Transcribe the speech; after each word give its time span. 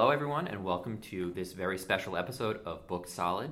Hello, 0.00 0.10
everyone, 0.10 0.46
and 0.46 0.62
welcome 0.62 0.98
to 0.98 1.32
this 1.32 1.52
very 1.52 1.76
special 1.76 2.16
episode 2.16 2.60
of 2.64 2.86
Booked 2.86 3.08
Solid. 3.08 3.50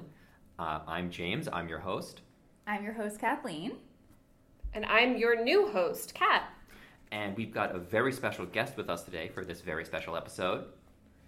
Uh, 0.60 0.78
I'm 0.86 1.10
James, 1.10 1.48
I'm 1.52 1.68
your 1.68 1.80
host, 1.80 2.20
I'm 2.68 2.84
your 2.84 2.92
host, 2.92 3.18
Kathleen. 3.18 3.72
And 4.72 4.84
I'm 4.84 5.16
your 5.16 5.42
new 5.42 5.66
host, 5.66 6.14
Kat. 6.14 6.44
and 7.10 7.36
we've 7.36 7.52
got 7.52 7.74
a 7.74 7.80
very 7.80 8.12
special 8.12 8.46
guest 8.46 8.76
with 8.76 8.88
us 8.88 9.02
today 9.02 9.26
for 9.26 9.44
this 9.44 9.60
very 9.60 9.84
special 9.84 10.16
episode. 10.16 10.66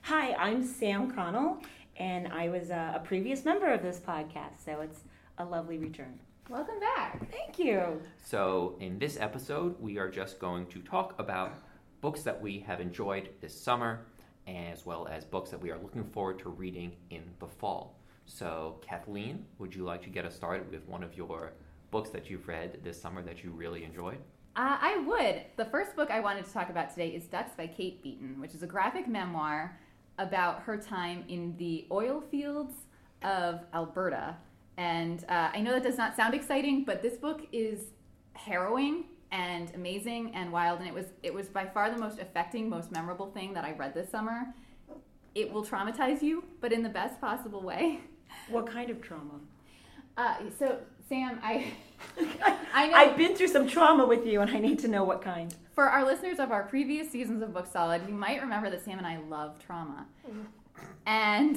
Hi, 0.03 0.35
I'm 0.35 0.63
Sam 0.63 1.11
Connell, 1.11 1.65
and 1.97 2.29
I 2.29 2.49
was 2.49 2.71
uh, 2.71 2.93
a 2.95 3.01
previous 3.01 3.45
member 3.45 3.73
of 3.73 3.83
this 3.83 3.99
podcast, 3.99 4.65
so 4.65 4.83
it's 4.83 5.01
a 5.39 5.45
lovely 5.45 5.79
return. 5.79 6.17
Welcome 6.49 6.79
back. 6.79 7.29
Thank 7.33 7.59
you. 7.59 8.01
So, 8.23 8.77
in 8.79 9.01
this 9.01 9.19
episode, 9.19 9.81
we 9.81 9.99
are 9.99 10.09
just 10.09 10.39
going 10.39 10.67
to 10.67 10.79
talk 10.79 11.19
about 11.19 11.55
books 12.03 12.23
that 12.23 12.41
we 12.41 12.61
have 12.61 12.81
enjoyed 12.81 13.31
this 13.41 13.61
summer, 13.61 14.07
as 14.49 14.87
well 14.87 15.07
as 15.07 15.25
books 15.25 15.51
that 15.51 15.61
we 15.61 15.71
are 15.71 15.79
looking 15.79 16.05
forward 16.05 16.39
to 16.41 16.49
reading 16.49 16.93
in 17.11 17.23
the 17.39 17.47
fall. 17.47 17.99
So, 18.27 18.81
Kathleen, 18.87 19.45
would 19.59 19.75
you 19.75 19.85
like 19.85 20.03
to 20.03 20.11
get 20.11 20.25
us 20.25 20.35
started 20.35 20.71
with 20.71 20.87
one 20.87 21.03
of 21.03 21.17
your 21.17 21.53
books 21.91 22.11
that 22.11 22.29
you've 22.29 22.47
read 22.49 22.81
this 22.83 23.01
summer 23.01 23.23
that 23.23 23.43
you 23.43 23.51
really 23.51 23.85
enjoyed? 23.85 24.19
Uh, 24.57 24.77
I 24.81 24.99
would. 25.07 25.43
The 25.57 25.65
first 25.67 25.95
book 25.95 26.11
I 26.11 26.21
wanted 26.21 26.45
to 26.45 26.53
talk 26.53 26.69
about 26.69 26.91
today 26.91 27.09
is 27.11 27.25
Ducks 27.25 27.53
by 27.57 27.67
Kate 27.67 28.03
Beaton, 28.03 28.41
which 28.41 28.55
is 28.55 28.63
a 28.63 28.67
graphic 28.67 29.07
memoir 29.07 29.79
about 30.19 30.63
her 30.63 30.77
time 30.77 31.25
in 31.29 31.55
the 31.59 31.87
oil 31.91 32.21
fields 32.21 32.75
of 33.23 33.61
Alberta. 33.73 34.37
And 34.77 35.25
uh, 35.29 35.51
I 35.53 35.61
know 35.61 35.73
that 35.73 35.83
does 35.83 35.97
not 35.97 36.17
sound 36.17 36.35
exciting, 36.35 36.85
but 36.85 37.03
this 37.03 37.17
book 37.17 37.47
is 37.53 37.81
harrowing 38.35 39.05
and 39.31 39.73
amazing 39.75 40.35
and 40.35 40.53
wild, 40.53 40.79
and 40.79 40.89
it 40.89 40.95
was 40.95 41.07
it 41.23 41.33
was 41.33 41.49
by 41.49 41.67
far 41.67 41.91
the 41.91 41.99
most 41.99 42.19
affecting, 42.19 42.69
most 42.69 42.91
memorable 42.91 43.31
thing 43.31 43.53
that 43.55 43.65
I 43.65 43.73
read 43.73 43.95
this 43.95 44.11
summer. 44.11 44.55
It 45.35 45.53
will 45.53 45.65
traumatize 45.65 46.23
you, 46.23 46.45
but 46.61 46.73
in 46.73 46.83
the 46.83 46.89
best 46.89 47.21
possible 47.21 47.63
way. 47.63 48.01
What 48.51 48.67
kind 48.67 48.91
of 48.91 49.03
trauma? 49.03 49.41
Uh, 50.17 50.37
so, 50.59 50.79
Sam, 51.09 51.39
I 51.43 51.73
I 52.75 52.89
know 52.89 52.95
I've 52.95 53.17
been 53.17 53.35
through 53.35 53.49
some 53.49 53.67
trauma 53.67 54.07
with 54.07 54.27
you, 54.27 54.41
and 54.41 54.51
I 54.51 54.59
need 54.59 54.79
to 54.81 54.89
know 54.89 55.05
what 55.05 55.23
kind. 55.23 55.55
For 55.75 55.85
our 55.85 56.05
listeners 56.05 56.39
of 56.39 56.51
our 56.51 56.65
previous 56.65 57.11
seasons 57.11 57.43
of 57.43 57.55
Booked 57.55 57.73
Solid, 57.73 58.03
you 58.09 58.15
might 58.15 58.41
remember 58.41 58.69
that 58.71 58.85
Sam 58.85 58.99
and 58.99 59.07
I 59.07 59.19
love 59.19 59.59
trauma. 59.65 60.07
And 61.07 61.57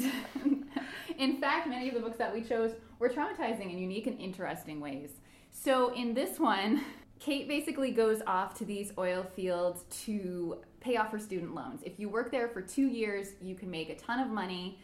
in 1.17 1.39
fact, 1.39 1.67
many 1.67 1.89
of 1.89 1.95
the 1.95 2.02
books 2.02 2.17
that 2.17 2.33
we 2.33 2.41
chose 2.41 2.72
were 3.00 3.09
traumatizing 3.09 3.72
in 3.72 3.78
unique 3.78 4.08
and 4.08 4.19
interesting 4.19 4.80
ways. 4.80 5.09
So 5.52 5.94
in 5.94 6.13
this 6.13 6.39
one, 6.39 6.81
Kate 7.22 7.47
basically 7.47 7.91
goes 7.91 8.23
off 8.25 8.55
to 8.55 8.66
these 8.66 8.91
oil 8.97 9.23
fields 9.23 9.86
to 10.05 10.58
pay 10.80 10.97
off 10.97 11.11
her 11.11 11.19
student 11.19 11.53
loans. 11.53 11.81
If 11.86 12.00
you 12.00 12.09
work 12.09 12.31
there 12.31 12.47
for 12.47 12.63
two 12.63 12.88
years, 12.88 13.33
you 13.39 13.53
can 13.53 13.69
make 13.69 13.89
a 13.89 13.95
ton 13.95 14.19
of 14.19 14.30
money, 14.30 14.80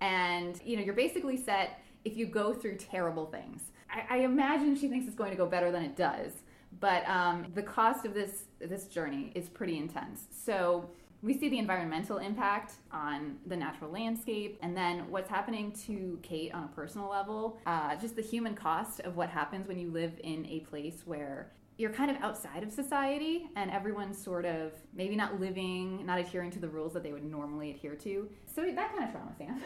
and 0.00 0.58
you 0.64 0.76
know 0.76 0.84
you're 0.84 0.94
basically 0.94 1.36
set 1.36 1.82
if 2.04 2.16
you 2.16 2.26
go 2.26 2.54
through 2.54 2.76
terrible 2.76 3.26
things. 3.26 3.62
I, 3.90 4.18
I 4.18 4.18
imagine 4.20 4.76
she 4.76 4.86
thinks 4.86 5.08
it's 5.08 5.16
going 5.16 5.32
to 5.32 5.36
go 5.36 5.46
better 5.46 5.72
than 5.72 5.82
it 5.82 5.96
does, 5.96 6.32
but 6.78 7.06
um, 7.08 7.46
the 7.54 7.62
cost 7.62 8.06
of 8.06 8.14
this 8.14 8.44
this 8.60 8.86
journey 8.86 9.32
is 9.34 9.48
pretty 9.48 9.76
intense. 9.76 10.28
So 10.30 10.88
we 11.22 11.36
see 11.36 11.48
the 11.48 11.58
environmental 11.58 12.18
impact 12.18 12.74
on 12.92 13.38
the 13.46 13.56
natural 13.56 13.90
landscape, 13.90 14.60
and 14.62 14.76
then 14.76 15.10
what's 15.10 15.28
happening 15.28 15.72
to 15.86 16.20
Kate 16.22 16.54
on 16.54 16.62
a 16.62 16.68
personal 16.68 17.10
level. 17.10 17.58
Uh, 17.66 17.96
just 17.96 18.14
the 18.14 18.22
human 18.22 18.54
cost 18.54 19.00
of 19.00 19.16
what 19.16 19.28
happens 19.28 19.66
when 19.66 19.80
you 19.80 19.90
live 19.90 20.12
in 20.22 20.46
a 20.46 20.60
place 20.60 21.02
where 21.04 21.50
you're 21.80 21.90
kind 21.90 22.10
of 22.10 22.18
outside 22.22 22.62
of 22.62 22.70
society 22.70 23.48
and 23.56 23.70
everyone's 23.70 24.22
sort 24.22 24.44
of 24.44 24.72
maybe 24.92 25.16
not 25.16 25.40
living, 25.40 26.04
not 26.04 26.18
adhering 26.18 26.50
to 26.50 26.58
the 26.58 26.68
rules 26.68 26.92
that 26.92 27.02
they 27.02 27.12
would 27.12 27.24
normally 27.24 27.70
adhere 27.70 27.94
to. 27.94 28.28
So 28.54 28.62
that 28.62 28.92
kind 28.92 29.04
of 29.04 29.12
trauma, 29.12 29.32
Sam. 29.38 29.62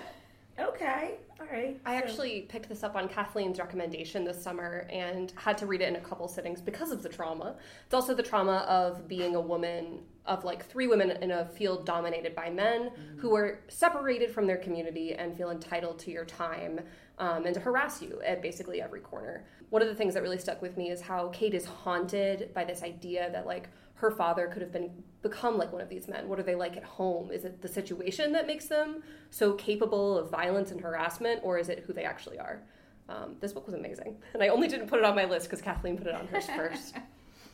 Okay, 0.57 1.17
all 1.41 1.47
right. 1.51 1.81
I 1.85 1.97
actually 1.97 2.43
picked 2.43 2.69
this 2.69 2.85
up 2.85 2.95
on 2.95 3.09
Kathleen's 3.09 3.59
recommendation 3.59 4.23
this 4.23 4.41
summer 4.41 4.87
and 4.89 5.33
had 5.35 5.59
to 5.59 5.67
read 5.67 5.81
it 5.81 5.89
in 5.89 5.97
a 5.97 6.01
couple 6.01 6.29
sittings 6.29 6.61
because 6.61 6.93
of 6.93 7.03
the 7.03 7.09
trauma. 7.09 7.57
It's 7.85 7.95
also 7.95 8.15
the 8.15 8.23
trauma 8.23 8.59
of 8.69 9.09
being 9.09 9.35
a 9.35 9.41
woman, 9.41 10.03
of 10.27 10.45
like 10.45 10.65
three 10.65 10.87
women 10.87 11.11
in 11.11 11.33
a 11.33 11.47
field 11.47 11.85
dominated 11.85 12.37
by 12.37 12.51
men 12.51 12.93
who 13.17 13.35
are 13.35 13.59
separated 13.67 14.31
from 14.31 14.47
their 14.47 14.59
community 14.59 15.15
and 15.15 15.37
feel 15.37 15.51
entitled 15.51 15.99
to 15.99 16.13
your 16.13 16.25
time 16.25 16.79
um, 17.19 17.47
and 17.47 17.55
to 17.55 17.61
harass 17.61 18.01
you 18.01 18.21
at 18.25 18.41
basically 18.41 18.81
every 18.81 19.01
corner. 19.01 19.45
One 19.75 19.83
of 19.83 19.89
the 19.89 19.95
things 19.97 20.15
that 20.15 20.23
really 20.23 20.39
stuck 20.39 20.63
with 20.63 20.77
me 20.77 20.91
is 20.91 21.01
how 21.01 21.31
Kate 21.31 21.53
is 21.53 21.65
haunted 21.65 22.55
by 22.55 22.63
this 22.63 22.85
idea 22.85 23.29
that 23.33 23.45
like 23.45 23.69
her 23.95 24.09
father 24.09 24.47
could 24.47 24.63
have 24.63 24.71
been 24.71 25.03
become 25.21 25.59
like 25.59 25.73
one 25.73 25.83
of 25.83 25.89
these 25.89 26.07
men. 26.07 26.29
What 26.29 26.39
are 26.39 26.45
they 26.45 26.55
like 26.55 26.77
at 26.77 26.85
home? 26.85 27.33
Is 27.33 27.45
it 27.45 27.61
the 27.61 27.67
situation 27.67 28.31
that 28.35 28.47
makes 28.47 28.67
them 28.67 29.03
so 29.31 29.55
capable 29.55 30.17
of 30.17 30.31
violence 30.31 30.71
and 30.71 30.81
harassment, 30.81 31.41
or 31.43 31.59
is 31.59 31.71
it 31.71 31.83
who 31.85 31.93
they 31.93 32.05
actually 32.05 32.39
are? 32.39 32.63
Um, 33.09 33.35
this 33.41 33.53
book 33.53 33.67
was 33.67 33.75
amazing, 33.75 34.17
and 34.33 34.45
I 34.45 34.47
only 34.47 34.69
didn't 34.69 34.87
put 34.87 35.01
it 35.01 35.05
on 35.05 35.17
my 35.17 35.25
list 35.25 35.47
because 35.47 35.61
Kathleen 35.61 35.99
put 35.99 36.07
it 36.07 36.15
on 36.15 36.29
hers 36.29 36.47
first. 36.47 36.95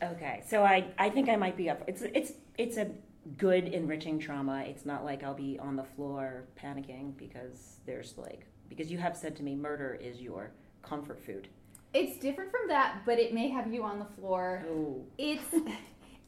Okay, 0.03 0.41
so 0.47 0.63
I, 0.63 0.85
I 0.97 1.09
think 1.11 1.27
I 1.29 1.35
might 1.35 1.55
be 1.55 1.69
up. 1.69 1.83
It's 1.87 2.01
it's 2.01 2.33
it's 2.57 2.77
a 2.77 2.89
good 3.37 3.65
enriching 3.65 4.19
trauma. 4.19 4.61
It's 4.61 4.83
not 4.83 5.05
like 5.05 5.23
I'll 5.23 5.33
be 5.33 5.59
on 5.59 5.75
the 5.75 5.83
floor 5.83 6.45
panicking 6.59 7.17
because 7.17 7.77
there's 7.87 8.15
like 8.17 8.47
because 8.67 8.91
you 8.91 8.97
have 8.97 9.15
said 9.15 9.35
to 9.37 9.43
me 9.43 9.55
murder 9.55 9.99
is 10.01 10.21
your 10.21 10.51
comfort 10.83 11.19
food. 11.23 11.49
It's 11.93 12.17
different 12.17 12.51
from 12.51 12.67
that, 12.69 13.01
but 13.05 13.19
it 13.19 13.33
may 13.33 13.49
have 13.49 13.71
you 13.71 13.83
on 13.83 13.99
the 13.99 14.05
floor. 14.05 14.63
Oh, 14.69 15.03
It's, 15.17 15.43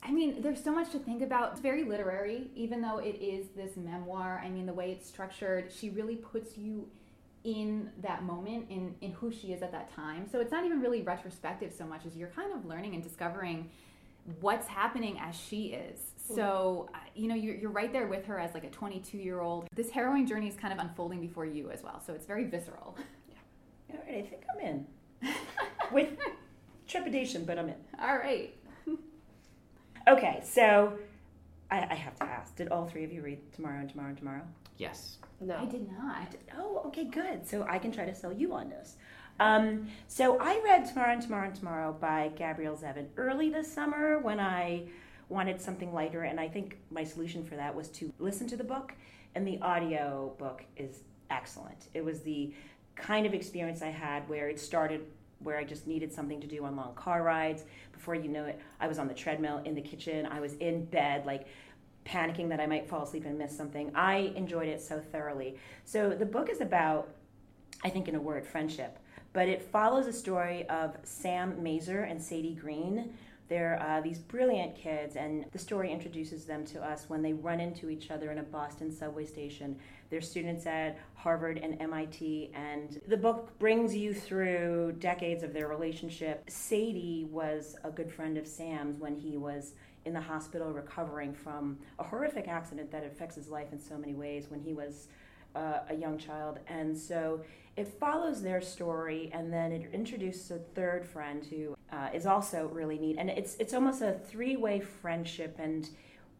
I 0.03 0.12
mean, 0.12 0.41
there's 0.41 0.62
so 0.62 0.74
much 0.74 0.91
to 0.91 1.00
think 1.00 1.22
about. 1.22 1.53
It's 1.53 1.62
very 1.62 1.84
literary, 1.85 2.50
even 2.56 2.81
though 2.81 2.97
it 2.97 3.16
is 3.22 3.47
this 3.56 3.78
memoir. 3.78 4.41
I 4.44 4.50
mean, 4.50 4.66
the 4.66 4.73
way 4.73 4.91
it's 4.91 5.07
structured, 5.07 5.72
she 5.72 5.90
really 5.90 6.18
puts 6.18 6.57
you 6.57 6.90
in 7.46 7.90
that 8.02 8.23
moment, 8.23 8.66
in, 8.69 8.96
in 9.02 9.12
who 9.12 9.31
she 9.31 9.53
is 9.53 9.62
at 9.62 9.72
that 9.72 9.94
time. 9.94 10.28
So 10.29 10.40
it's 10.40 10.52
not 10.52 10.66
even 10.66 10.81
really 10.81 11.02
retrospective 11.02 11.73
so 11.73 11.85
much 11.85 12.06
as 12.06 12.16
you're 12.16 12.29
kind 12.29 12.53
of 12.53 12.66
learning 12.66 12.94
and 12.94 13.03
discovering 13.03 13.69
what's 14.40 14.68
happening 14.68 15.19
as 15.19 15.35
she 15.35 15.68
is. 15.68 16.00
So, 16.34 16.90
uh, 16.94 16.97
you 17.16 17.28
know, 17.28 17.35
you're, 17.35 17.56
you're 17.56 17.69
right 17.69 17.91
there 17.91 18.07
with 18.07 18.25
her 18.25 18.40
as 18.40 18.53
like 18.53 18.63
a 18.63 18.69
22 18.69 19.18
year 19.18 19.41
old. 19.41 19.68
This 19.75 19.90
harrowing 19.90 20.25
journey 20.25 20.47
is 20.47 20.56
kind 20.56 20.73
of 20.73 20.79
unfolding 20.79 21.19
before 21.19 21.46
you 21.46 21.69
as 21.69 21.84
well. 21.84 22.02
So 22.06 22.13
it's 22.13 22.25
very 22.25 22.46
visceral. 22.46 22.97
Yeah. 23.29 23.97
All 23.97 24.06
right. 24.07 24.23
I 24.23 24.28
think 24.28 24.44
I'm 24.53 24.66
in 24.66 24.88
with 25.91 26.09
trepidation, 26.88 27.45
but 27.45 27.57
I'm 27.57 27.69
in. 27.69 27.75
All 28.01 28.17
right. 28.17 28.56
Okay, 30.07 30.41
so 30.44 30.94
I, 31.72 31.88
I 31.91 31.95
have 31.95 32.16
to 32.17 32.23
ask: 32.23 32.56
Did 32.56 32.69
all 32.69 32.85
three 32.85 33.03
of 33.03 33.11
you 33.11 33.22
read 33.22 33.39
tomorrow 33.53 33.79
and 33.79 33.89
tomorrow 33.89 34.09
and 34.09 34.17
tomorrow? 34.17 34.41
Yes. 34.78 35.17
No, 35.39 35.56
I 35.56 35.66
did 35.66 35.89
not. 35.91 36.28
Oh, 36.57 36.84
okay, 36.88 37.06
good. 37.06 37.47
So 37.47 37.66
I 37.69 37.79
can 37.79 37.91
try 37.91 38.06
to 38.06 38.16
sell 38.16 38.34
you 38.34 38.53
on 38.53 38.69
this. 38.69 38.95
Um, 39.39 39.88
so 40.07 40.38
I 40.39 40.61
read 40.63 40.85
Tomorrow 40.85 41.13
and 41.13 41.22
Tomorrow 41.22 41.47
and 41.47 41.55
Tomorrow 41.55 41.97
by 42.00 42.31
Gabrielle 42.35 42.78
Zevin 42.78 43.07
early 43.17 43.50
this 43.50 43.72
summer 43.72 44.19
when 44.19 44.40
I 44.40 44.84
wanted 45.29 45.59
something 45.59 45.94
lighter, 45.94 46.23
and 46.23 46.40
I 46.40 46.47
think 46.47 46.78
my 46.91 47.03
solution 47.03 47.44
for 47.44 47.55
that 47.55 47.73
was 47.75 47.90
to 47.90 48.13
listen 48.19 48.47
to 48.50 48.57
the 48.57 48.63
book, 48.63 48.94
and 49.35 49.47
the 49.47 49.59
audio 49.61 50.34
book 50.38 50.63
is 50.78 51.00
excellent. 51.31 51.88
It 51.94 52.05
was 52.05 52.22
the 52.22 52.53
kind 52.95 53.25
of 53.25 53.33
experience 53.33 53.81
I 53.81 53.89
had 53.89 54.27
where 54.29 54.49
it 54.49 54.59
started 54.59 55.05
where 55.39 55.57
I 55.57 55.63
just 55.63 55.87
needed 55.87 56.11
something 56.13 56.39
to 56.41 56.47
do 56.47 56.63
on 56.63 56.75
long 56.75 56.95
car 56.95 57.21
rides. 57.23 57.63
Before 57.91 58.15
you 58.15 58.29
know 58.29 58.45
it, 58.45 58.59
I 58.79 58.87
was 58.87 58.97
on 58.97 59.07
the 59.07 59.13
treadmill 59.13 59.61
in 59.65 59.75
the 59.75 59.81
kitchen, 59.81 60.25
I 60.25 60.39
was 60.39 60.53
in 60.55 60.85
bed, 60.85 61.25
like 61.25 61.47
panicking 62.05 62.49
that 62.49 62.59
I 62.59 62.65
might 62.65 62.87
fall 62.87 63.03
asleep 63.03 63.25
and 63.25 63.37
miss 63.37 63.55
something. 63.55 63.91
I 63.95 64.33
enjoyed 64.35 64.67
it 64.67 64.81
so 64.81 64.99
thoroughly. 64.99 65.57
So 65.85 66.09
the 66.09 66.25
book 66.25 66.49
is 66.49 66.61
about, 66.61 67.09
I 67.84 67.90
think, 67.90 68.07
in 68.07 68.16
a 68.16 68.22
word, 68.22 68.45
friendship. 68.45 68.99
But 69.31 69.47
it 69.47 69.61
follows 69.61 70.05
a 70.07 70.13
story 70.13 70.67
of 70.69 70.96
Sam 71.03 71.55
Masur 71.61 72.09
and 72.09 72.22
Sadie 72.22 72.55
Green. 72.55 73.13
They're 73.49 73.81
uh, 73.81 74.01
these 74.01 74.19
brilliant 74.19 74.75
kids, 74.75 75.16
and 75.16 75.45
the 75.51 75.59
story 75.59 75.91
introduces 75.91 76.45
them 76.45 76.66
to 76.67 76.81
us 76.81 77.05
when 77.07 77.22
they 77.22 77.34
run 77.34 77.59
into 77.59 77.90
each 77.90 78.09
other 78.09 78.31
in 78.31 78.37
a 78.37 78.43
Boston 78.43 78.91
subway 78.91 79.25
station. 79.25 79.78
They're 80.09 80.22
students 80.22 80.66
at 80.66 80.97
Harvard 81.16 81.59
and 81.61 81.79
MIT, 81.81 82.51
and 82.53 83.01
the 83.07 83.17
book 83.17 83.57
brings 83.59 83.95
you 83.95 84.13
through 84.13 84.93
decades 84.99 85.43
of 85.43 85.53
their 85.53 85.67
relationship. 85.67 86.43
Sadie 86.49 87.28
was 87.29 87.75
a 87.84 87.91
good 87.91 88.11
friend 88.11 88.37
of 88.37 88.47
Sam's 88.47 88.97
when 88.97 89.16
he 89.16 89.37
was 89.37 89.73
in 90.05 90.13
the 90.13 90.22
hospital 90.22 90.72
recovering 90.72 91.34
from 91.34 91.78
a 91.99 92.03
horrific 92.03 92.47
accident 92.47 92.91
that 92.91 93.05
affects 93.05 93.35
his 93.35 93.49
life 93.49 93.72
in 93.72 93.79
so 93.79 93.97
many 93.97 94.13
ways 94.13 94.49
when 94.49 94.59
he 94.59 94.73
was 94.73 95.07
uh, 95.55 95.79
a 95.89 95.96
young 95.96 96.17
child. 96.17 96.59
And 96.67 96.97
so 96.97 97.41
it 97.75 97.87
follows 97.99 98.41
their 98.41 98.61
story, 98.61 99.31
and 99.34 99.52
then 99.52 99.72
it 99.72 99.90
introduces 99.93 100.52
a 100.52 100.59
third 100.59 101.05
friend 101.05 101.43
who 101.46 101.75
uh, 101.91 102.09
is 102.14 102.25
also 102.25 102.67
really 102.72 102.99
neat. 102.99 103.17
And 103.17 103.29
it's 103.29 103.55
it's 103.55 103.73
almost 103.73 104.02
a 104.02 104.14
three 104.14 104.55
way 104.55 104.79
friendship. 104.79 105.58
And 105.59 105.90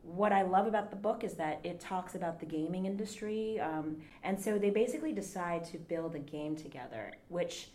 what 0.03 0.31
I 0.31 0.44
love 0.44 0.68
about 0.68 0.89
the 0.91 0.95
book 0.95 1.24
is 1.24 1.33
that 1.35 1.59
it 1.63 1.80
talks 1.80 2.13
about 2.13 2.39
the 2.39 2.45
gaming 2.45 2.85
industry. 2.85 3.59
Um, 3.59 3.97
and 4.21 4.39
so 4.39 4.59
they 4.59 4.69
basically 4.69 5.13
decide 5.13 5.63
to 5.65 5.77
build 5.77 6.13
a 6.13 6.19
game 6.19 6.56
together, 6.56 7.13
which 7.30 7.69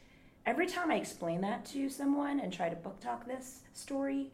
every 0.47 0.67
time 0.67 0.91
I 0.91 0.97
explain 0.97 1.41
that 1.41 1.65
to 1.67 1.89
someone 1.89 2.39
and 2.39 2.53
try 2.53 2.69
to 2.69 2.77
book 2.77 3.01
talk 3.01 3.27
this 3.27 3.61
story, 3.73 4.31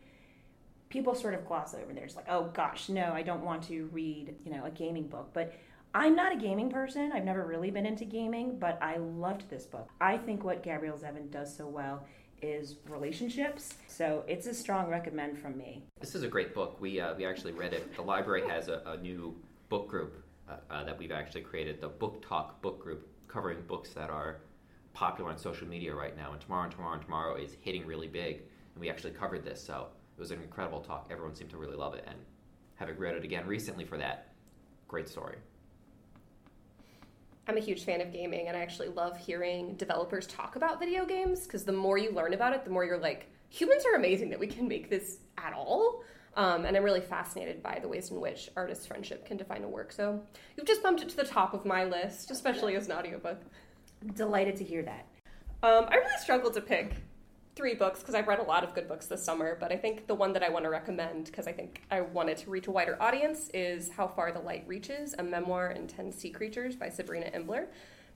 people 0.91 1.15
sort 1.15 1.35
of 1.35 1.47
gloss 1.47 1.75
over. 1.75 1.95
They're 1.95 2.05
just 2.05 2.17
like, 2.17 2.29
"Oh 2.29 2.51
gosh, 2.53 2.91
no, 2.91 3.13
I 3.15 3.23
don't 3.23 3.43
want 3.43 3.63
to 3.69 3.87
read, 3.87 4.35
you 4.45 4.53
know, 4.53 4.65
a 4.67 4.71
gaming 4.71 5.09
book." 5.09 5.31
But 5.33 5.55
I'm 5.97 6.17
not 6.17 6.33
a 6.33 6.37
gaming 6.37 6.71
person. 6.71 7.13
I've 7.13 7.25
never 7.25 7.47
really 7.47 7.71
been 7.71 7.87
into 7.87 8.05
gaming, 8.05 8.59
but 8.59 8.83
I 8.83 8.97
loved 8.97 9.49
this 9.49 9.65
book. 9.65 9.89
I 10.01 10.19
think 10.19 10.43
what 10.43 10.65
Gabrielle 10.65 10.99
Zevin 10.99 11.31
does 11.31 11.57
so 11.57 11.69
well 11.69 12.05
is 12.43 12.77
relationships. 12.89 13.75
So 13.87 14.25
it's 14.27 14.49
a 14.49 14.55
strong 14.55 14.91
recommend 14.91 15.39
from 15.39 15.57
me. 15.57 15.85
This 16.01 16.17
is 16.17 16.25
a 16.25 16.29
great 16.29 16.53
book. 16.53 16.81
We 16.81 17.01
uh, 17.01 17.15
we 17.15 17.25
actually 17.25 17.53
read 17.53 17.73
it. 17.73 17.95
The 17.95 18.03
library 18.03 18.43
has 18.49 18.67
a, 18.67 18.83
a 18.85 18.97
new 18.97 19.37
book 19.69 19.87
group 19.87 20.25
uh, 20.49 20.57
uh, 20.69 20.83
that 20.83 20.99
we've 20.99 21.13
actually 21.13 21.43
created, 21.43 21.81
the 21.81 21.91
BookTok 21.91 22.61
book 22.61 22.81
group, 22.81 23.09
covering 23.29 23.63
books 23.69 23.91
that 23.91 24.11
are 24.11 24.41
popular 24.95 25.31
on 25.31 25.39
social 25.39 25.69
media 25.69 25.95
right 25.95 26.17
now. 26.17 26.33
And 26.33 26.41
tomorrow 26.41 26.65
and 26.65 26.73
tomorrow 26.73 26.95
and 26.95 27.03
tomorrow 27.03 27.37
is 27.37 27.57
hitting 27.61 27.87
really 27.87 28.09
big. 28.09 28.43
And 28.75 28.81
we 28.81 28.91
actually 28.91 29.13
covered 29.13 29.45
this, 29.45 29.65
so 29.65 29.87
it 30.17 30.21
was 30.21 30.33
an 30.33 30.43
incredible 30.43 30.81
talk. 30.81 31.07
Everyone 31.13 31.37
seemed 31.37 31.51
to 31.51 31.57
really 31.57 31.77
love 31.77 31.95
it, 31.95 32.05
and 32.09 32.19
having 32.75 32.99
read 32.99 33.15
it 33.15 33.23
again 33.23 33.47
recently 33.47 33.85
for 33.85 33.97
that, 33.99 34.35
great 34.89 35.09
story. 35.09 35.37
I'm 37.47 37.59
a 37.59 37.61
huge 37.61 37.85
fan 37.85 38.01
of 38.01 38.11
gaming, 38.11 38.49
and 38.49 38.57
I 38.57 38.61
actually 38.61 38.89
love 38.89 39.19
hearing 39.19 39.75
developers 39.75 40.27
talk 40.27 40.57
about 40.57 40.81
video 40.81 41.05
games 41.05 41.47
because 41.47 41.65
the 41.65 41.73
more 41.73 41.99
you 41.99 42.11
learn 42.13 42.33
about 42.33 42.55
it, 42.55 42.65
the 42.65 42.71
more 42.71 42.85
you're 42.85 42.99
like, 42.99 43.27
humans 43.51 43.85
are 43.85 43.97
amazing 43.97 44.31
that 44.31 44.41
we 44.41 44.47
can 44.47 44.67
make 44.67 44.89
this 44.89 45.19
at 45.37 45.53
all. 45.53 46.03
Um, 46.37 46.65
and 46.65 46.77
I'm 46.77 46.83
really 46.83 47.01
fascinated 47.01 47.63
by 47.63 47.79
the 47.81 47.87
ways 47.87 48.11
in 48.11 48.21
which 48.21 48.51
artist 48.57 48.89
friendship 48.89 49.27
can 49.27 49.37
define 49.37 49.63
a 49.63 49.69
work. 49.69 49.93
So 49.93 50.23
you've 50.57 50.67
just 50.67 50.83
bumped 50.83 51.03
it 51.03 51.09
to 51.11 51.17
the 51.17 51.25
top 51.25 51.55
of 51.55 51.65
my 51.65 51.85
list, 51.85 52.31
especially 52.31 52.77
as 52.77 52.87
an 52.87 52.93
audiobook. 52.93 53.41
Delighted 54.17 54.57
to 54.57 54.65
hear 54.65 54.83
that. 54.83 55.07
Um, 55.63 55.87
I 55.89 55.97
really 55.97 56.19
struggled 56.21 56.55
to 56.55 56.61
pick 56.61 56.95
three 57.57 57.75
books 57.75 58.01
because 58.01 58.15
I've 58.15 58.27
read 58.27 58.41
a 58.41 58.45
lot 58.45 58.65
of 58.65 58.75
good 58.75 58.89
books 58.89 59.07
this 59.07 59.23
summer, 59.23 59.57
but 59.61 59.71
I 59.71 59.77
think 59.77 60.07
the 60.07 60.15
one 60.15 60.33
that 60.33 60.43
I 60.43 60.49
want 60.49 60.65
to 60.65 60.71
recommend 60.71 61.27
because 61.27 61.47
I 61.47 61.53
think 61.53 61.83
I 61.91 62.01
wanted 62.01 62.37
to 62.39 62.51
reach 62.51 62.67
a 62.67 62.71
wider 62.71 63.01
audience 63.01 63.49
is 63.55 63.91
How 63.91 64.09
Far 64.09 64.33
the 64.33 64.41
Light 64.41 64.65
Reaches, 64.67 65.15
a 65.19 65.23
memoir 65.23 65.71
in 65.71 65.87
10 65.87 66.11
sea 66.11 66.31
creatures 66.31 66.75
by 66.75 66.89
Sabrina 66.89 67.31
Imbler. 67.33 67.67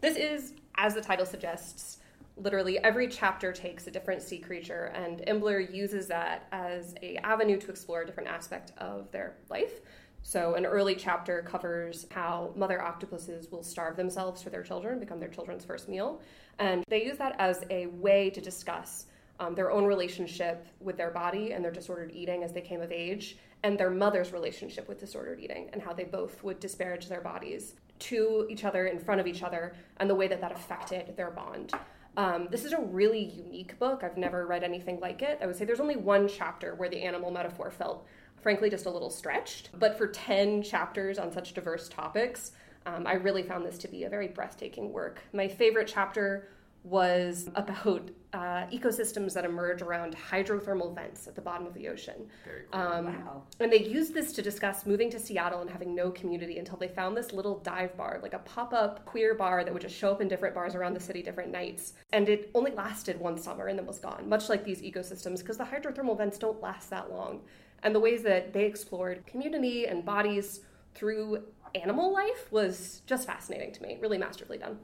This 0.00 0.17
is, 0.17 0.55
as 0.76 0.94
the 0.94 1.00
title 1.00 1.26
suggests, 1.26 1.99
literally 2.37 2.79
every 2.79 3.06
chapter 3.06 3.52
takes 3.52 3.87
a 3.87 3.90
different 3.90 4.23
sea 4.23 4.38
creature 4.38 4.93
and 4.94 5.23
Imbler 5.26 5.61
uses 5.73 6.06
that 6.08 6.46
as 6.52 6.94
a 7.02 7.17
avenue 7.19 7.58
to 7.58 7.70
explore 7.70 8.02
a 8.02 8.06
different 8.06 8.29
aspect 8.29 8.73
of 8.79 9.11
their 9.12 9.34
life. 9.50 9.81
So 10.23 10.55
an 10.55 10.67
early 10.67 10.96
chapter 10.96 11.43
covers 11.43 12.06
how 12.11 12.52
mother 12.56 12.82
octopuses 12.82 13.50
will 13.50 13.62
starve 13.62 13.96
themselves 13.96 14.43
for 14.43 14.50
their 14.50 14.62
children, 14.62 14.99
become 14.99 15.20
their 15.20 15.29
children's 15.29 15.64
first 15.64 15.88
meal, 15.88 16.20
and 16.58 16.84
they 16.88 17.05
use 17.05 17.19
that 17.19 17.37
as 17.38 17.64
a 17.70 17.87
way 17.87 18.31
to 18.31 18.41
discuss 18.41 19.06
um, 19.40 19.55
their 19.55 19.70
own 19.70 19.85
relationship 19.85 20.67
with 20.81 20.96
their 20.96 21.11
body 21.11 21.52
and 21.52 21.64
their 21.64 21.70
disordered 21.70 22.12
eating 22.12 22.43
as 22.43 22.52
they 22.52 22.61
came 22.61 22.81
of 22.81 22.93
age, 22.93 23.38
and 23.62 23.79
their 23.79 23.90
mother's 23.90 24.32
relationship 24.32 24.88
with 24.88 24.99
disordered 24.99 25.40
eating, 25.40 25.69
and 25.73 25.82
how 25.82 25.93
they 25.93 26.05
both 26.05 26.43
would 26.43 26.61
disparage 26.61 27.08
their 27.08 27.20
bodies 27.20 27.75
to 27.99 28.46
each 28.49 28.64
other 28.64 28.87
in 28.87 28.99
front 28.99 29.20
of 29.20 29.26
each 29.26 29.43
other, 29.43 29.75
and 29.99 30.08
the 30.08 30.14
way 30.14 30.29
that 30.29 30.40
that 30.40 30.52
affected 30.52 31.17
their 31.17 31.31
bond. 31.31 31.73
Um, 32.17 32.49
this 32.50 32.64
is 32.64 32.73
a 32.73 32.81
really 32.81 33.23
unique 33.23 33.79
book. 33.79 34.02
I've 34.02 34.17
never 34.17 34.46
read 34.46 34.64
anything 34.64 34.99
like 35.00 35.23
it. 35.23 35.38
I 35.41 35.46
would 35.46 35.56
say 35.56 35.64
there's 35.64 35.81
only 35.81 35.96
one 35.96 36.26
chapter 36.26 36.75
where 36.75 36.88
the 36.88 37.00
animal 37.02 37.31
metaphor 37.31 37.70
felt, 37.70 38.06
frankly, 38.41 38.70
just 38.70 38.87
a 38.87 38.91
little 38.91 39.11
stretched. 39.11 39.70
But 39.79 39.96
for 39.96 40.08
10 40.08 40.62
chapters 40.62 41.19
on 41.19 41.31
such 41.31 41.55
diverse 41.55 41.88
topics, 41.88 42.52
um, 42.87 43.06
I 43.06 43.14
really 43.14 43.43
found 43.43 43.64
this 43.64 43.79
to 43.79 43.88
be 43.88 44.05
a 44.05 44.08
very 44.08 44.29
breathtaking 44.29 44.93
work. 44.93 45.20
My 45.32 45.46
favorite 45.46 45.87
chapter 45.87 46.49
was 46.84 47.48
about 47.54 48.10
uh, 48.32 48.66
ecosystems 48.72 49.32
that 49.32 49.44
emerge 49.44 49.80
around 49.80 50.14
hydrothermal 50.30 50.94
vents 50.94 51.26
at 51.26 51.34
the 51.34 51.40
bottom 51.40 51.66
of 51.66 51.75
the 51.75 51.88
ocean. 51.88 52.28
Very 52.44 52.64
cool. 52.70 52.80
Um, 52.80 53.06
Wow. 53.06 53.42
And 53.60 53.72
they 53.72 53.84
used 53.84 54.12
this 54.12 54.32
to 54.34 54.42
discuss 54.42 54.86
moving 54.86 55.10
to 55.10 55.19
Seattle 55.19 55.60
and 55.60 55.70
having 55.70 55.94
no 55.94 56.10
community 56.10 56.58
until 56.58 56.76
they 56.76 56.88
found 56.88 57.16
this 57.16 57.32
little 57.32 57.58
dive 57.60 57.96
bar, 57.96 58.20
like 58.22 58.34
a 58.34 58.40
pop 58.40 58.72
up 58.72 59.04
queer 59.06 59.34
bar 59.34 59.64
that 59.64 59.72
would 59.72 59.82
just 59.82 59.96
show 59.96 60.10
up 60.10 60.20
in 60.20 60.28
different 60.28 60.54
bars 60.54 60.75
around 60.75 60.94
the 60.94 61.00
city 61.00 61.22
different 61.22 61.50
nights. 61.50 61.94
And 62.12 62.28
it 62.28 62.50
only 62.54 62.70
lasted 62.72 63.19
one 63.19 63.38
summer 63.38 63.66
and 63.69 63.78
then 63.78 63.86
was 63.86 63.98
gone, 63.98 64.28
much 64.28 64.48
like 64.48 64.64
these 64.64 64.82
ecosystems, 64.82 65.38
because 65.38 65.56
the 65.56 65.64
hydrothermal 65.64 66.16
vents 66.16 66.38
don't 66.38 66.60
last 66.60 66.90
that 66.90 67.10
long. 67.10 67.40
And 67.82 67.94
the 67.94 68.00
ways 68.00 68.22
that 68.24 68.52
they 68.52 68.64
explored 68.64 69.26
community 69.26 69.86
and 69.86 70.04
bodies 70.04 70.60
through 70.94 71.44
animal 71.74 72.12
life 72.12 72.50
was 72.50 73.02
just 73.06 73.26
fascinating 73.26 73.72
to 73.72 73.82
me, 73.82 73.98
really 74.00 74.19
masterfully 74.19 74.58
done. 74.58 74.78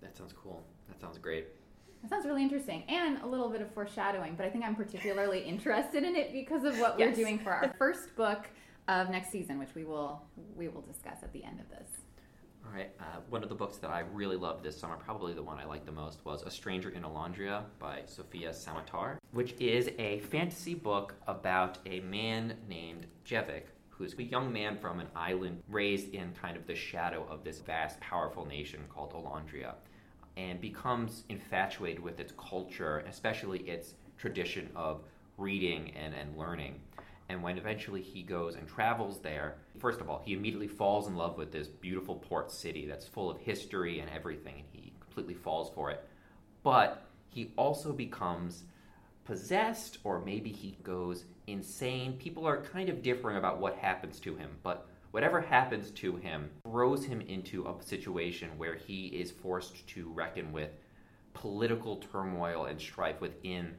that 0.00 0.16
sounds 0.16 0.32
cool. 0.32 0.64
Sounds 1.02 1.18
great. 1.18 1.48
That 2.02 2.10
sounds 2.10 2.26
really 2.26 2.42
interesting 2.42 2.84
and 2.88 3.20
a 3.22 3.26
little 3.26 3.48
bit 3.48 3.60
of 3.60 3.70
foreshadowing, 3.74 4.36
but 4.36 4.46
I 4.46 4.50
think 4.50 4.64
I'm 4.64 4.76
particularly 4.76 5.40
interested 5.46 6.04
in 6.04 6.14
it 6.14 6.32
because 6.32 6.64
of 6.64 6.78
what 6.78 6.96
we're 6.96 7.12
doing 7.12 7.40
for 7.40 7.50
our 7.50 7.74
first 7.78 8.14
book 8.14 8.48
of 8.86 9.10
next 9.10 9.30
season, 9.30 9.58
which 9.58 9.74
we 9.74 9.84
will 9.84 10.22
we 10.56 10.68
will 10.68 10.80
discuss 10.80 11.22
at 11.22 11.32
the 11.32 11.42
end 11.42 11.60
of 11.60 11.68
this. 11.70 11.88
All 12.64 12.72
right. 12.72 12.90
Uh, 13.00 13.18
one 13.28 13.42
of 13.42 13.48
the 13.48 13.54
books 13.54 13.78
that 13.78 13.90
I 13.90 14.00
really 14.12 14.36
loved 14.36 14.62
this 14.62 14.78
summer, 14.78 14.96
probably 14.96 15.34
the 15.34 15.42
one 15.42 15.58
I 15.58 15.64
liked 15.64 15.86
the 15.86 15.92
most, 15.92 16.24
was 16.24 16.44
A 16.44 16.50
Stranger 16.50 16.90
in 16.90 17.02
Olondria 17.02 17.64
by 17.80 18.02
Sophia 18.06 18.50
Samatar, 18.50 19.16
which 19.32 19.54
is 19.58 19.90
a 19.98 20.20
fantasy 20.20 20.74
book 20.74 21.14
about 21.26 21.78
a 21.86 21.98
man 22.00 22.54
named 22.68 23.06
Jevick, 23.26 23.64
who's 23.88 24.14
a 24.18 24.22
young 24.22 24.52
man 24.52 24.76
from 24.78 25.00
an 25.00 25.08
island 25.16 25.62
raised 25.68 26.14
in 26.14 26.32
kind 26.40 26.56
of 26.56 26.66
the 26.66 26.74
shadow 26.74 27.26
of 27.28 27.42
this 27.42 27.58
vast, 27.58 27.98
powerful 28.00 28.46
nation 28.46 28.84
called 28.88 29.12
Olondria, 29.12 29.74
and 30.36 30.60
becomes 30.60 31.24
infatuated 31.28 32.00
with 32.00 32.20
its 32.20 32.32
culture, 32.38 33.04
especially 33.08 33.60
its 33.60 33.94
tradition 34.18 34.70
of 34.74 35.02
reading 35.38 35.92
and, 35.96 36.14
and 36.14 36.36
learning. 36.36 36.80
And 37.28 37.42
when 37.42 37.56
eventually 37.56 38.02
he 38.02 38.22
goes 38.22 38.56
and 38.56 38.68
travels 38.68 39.20
there, 39.20 39.56
first 39.78 40.00
of 40.00 40.10
all, 40.10 40.22
he 40.24 40.34
immediately 40.34 40.68
falls 40.68 41.06
in 41.06 41.16
love 41.16 41.38
with 41.38 41.52
this 41.52 41.68
beautiful 41.68 42.16
port 42.16 42.50
city 42.52 42.86
that's 42.86 43.06
full 43.06 43.30
of 43.30 43.38
history 43.38 44.00
and 44.00 44.10
everything, 44.10 44.54
and 44.56 44.64
he 44.70 44.92
completely 45.00 45.34
falls 45.34 45.70
for 45.74 45.90
it. 45.90 46.06
But 46.62 47.06
he 47.28 47.52
also 47.56 47.92
becomes 47.92 48.64
possessed, 49.24 49.98
or 50.04 50.20
maybe 50.20 50.50
he 50.50 50.76
goes 50.82 51.24
insane. 51.46 52.18
People 52.18 52.46
are 52.46 52.62
kind 52.62 52.88
of 52.88 53.02
differing 53.02 53.36
about 53.36 53.60
what 53.60 53.76
happens 53.76 54.20
to 54.20 54.34
him, 54.34 54.50
but 54.62 54.86
whatever 55.12 55.40
happens 55.40 55.90
to 55.90 56.16
him 56.16 56.50
throws 56.64 57.04
him 57.04 57.20
into 57.20 57.66
a 57.66 57.82
situation 57.82 58.50
where 58.56 58.74
he 58.74 59.06
is 59.08 59.30
forced 59.30 59.86
to 59.86 60.10
reckon 60.12 60.52
with 60.52 60.70
political 61.34 61.96
turmoil 61.96 62.64
and 62.64 62.80
strife 62.80 63.20
within 63.20 63.74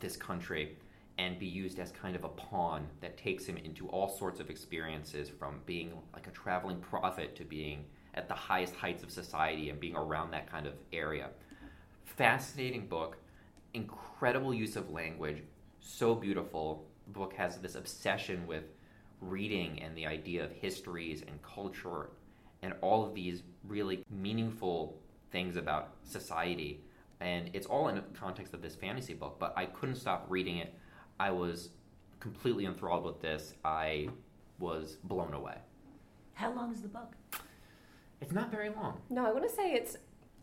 this 0.00 0.16
country 0.16 0.76
and 1.18 1.38
be 1.38 1.46
used 1.46 1.78
as 1.78 1.90
kind 1.92 2.14
of 2.14 2.24
a 2.24 2.28
pawn 2.28 2.86
that 3.00 3.16
takes 3.16 3.46
him 3.46 3.56
into 3.56 3.88
all 3.88 4.08
sorts 4.08 4.38
of 4.40 4.50
experiences 4.50 5.30
from 5.30 5.60
being 5.64 5.92
like 6.12 6.26
a 6.26 6.30
traveling 6.30 6.78
prophet 6.80 7.34
to 7.34 7.44
being 7.44 7.84
at 8.14 8.28
the 8.28 8.34
highest 8.34 8.74
heights 8.74 9.02
of 9.02 9.10
society 9.10 9.70
and 9.70 9.80
being 9.80 9.96
around 9.96 10.30
that 10.30 10.50
kind 10.50 10.66
of 10.66 10.74
area. 10.92 11.28
Fascinating 12.04 12.86
book, 12.86 13.16
incredible 13.72 14.52
use 14.52 14.76
of 14.76 14.90
language, 14.90 15.42
so 15.80 16.14
beautiful. 16.14 16.86
The 17.06 17.12
book 17.12 17.34
has 17.34 17.58
this 17.58 17.76
obsession 17.76 18.46
with 18.46 18.64
reading 19.20 19.82
and 19.82 19.96
the 19.96 20.06
idea 20.06 20.44
of 20.44 20.52
histories 20.52 21.22
and 21.22 21.40
culture 21.42 22.10
and 22.62 22.74
all 22.80 23.04
of 23.04 23.14
these 23.14 23.42
really 23.66 24.04
meaningful 24.10 24.98
things 25.30 25.56
about 25.56 25.94
society. 26.02 26.80
And 27.20 27.50
it's 27.52 27.66
all 27.66 27.88
in 27.88 27.96
the 27.96 28.02
context 28.18 28.54
of 28.54 28.62
this 28.62 28.74
fantasy 28.74 29.14
book, 29.14 29.36
but 29.38 29.52
I 29.56 29.66
couldn't 29.66 29.96
stop 29.96 30.26
reading 30.28 30.58
it. 30.58 30.74
I 31.18 31.30
was 31.30 31.70
completely 32.20 32.66
enthralled 32.66 33.04
with 33.04 33.20
this. 33.20 33.54
I 33.64 34.08
was 34.58 34.96
blown 35.04 35.34
away. 35.34 35.56
How 36.34 36.52
long 36.52 36.72
is 36.72 36.82
the 36.82 36.88
book? 36.88 37.14
It's 38.20 38.32
not 38.32 38.50
very 38.50 38.70
long. 38.70 39.00
No, 39.10 39.26
I 39.26 39.32
want 39.32 39.48
to 39.48 39.54
say 39.54 39.72
it's 39.72 39.96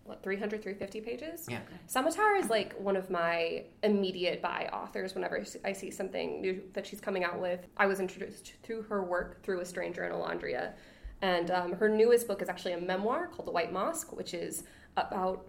what 0.06 0.22
300 0.22 0.62
350 0.62 1.02
pages 1.02 1.46
Yeah. 1.50 1.60
Samatar 1.88 2.38
is 2.40 2.50
like 2.50 2.74
one 2.80 2.96
of 2.96 3.10
my 3.10 3.64
immediate 3.84 4.42
buy 4.42 4.70
authors 4.74 5.16
whenever 5.16 5.44
I 5.64 5.72
see- 5.74 5.92
something 5.92 6.42
new 6.42 6.62
that 6.74 6.86
she's 6.86 7.00
coming 7.00 7.24
out 7.24 7.40
with. 7.40 7.66
I 7.78 7.86
was 7.86 8.00
introduced 8.00 8.54
through 8.64 8.84
her 8.84 9.04
work 9.04 9.42
through 9.44 9.62
A 9.62 9.66
Stranger 9.66 10.04
in 10.06 10.12
Olondria. 10.12 10.74
And 11.22 11.52
um, 11.52 11.72
her 11.74 11.88
newest 11.88 12.28
book 12.28 12.42
is 12.42 12.50
actually 12.50 12.74
a 12.74 12.82
memoir 12.82 13.28
called 13.28 13.48
The 13.48 13.52
White 13.52 13.72
Mosque, 13.72 14.12
which 14.12 14.34
is 14.34 14.64
about 14.98 15.48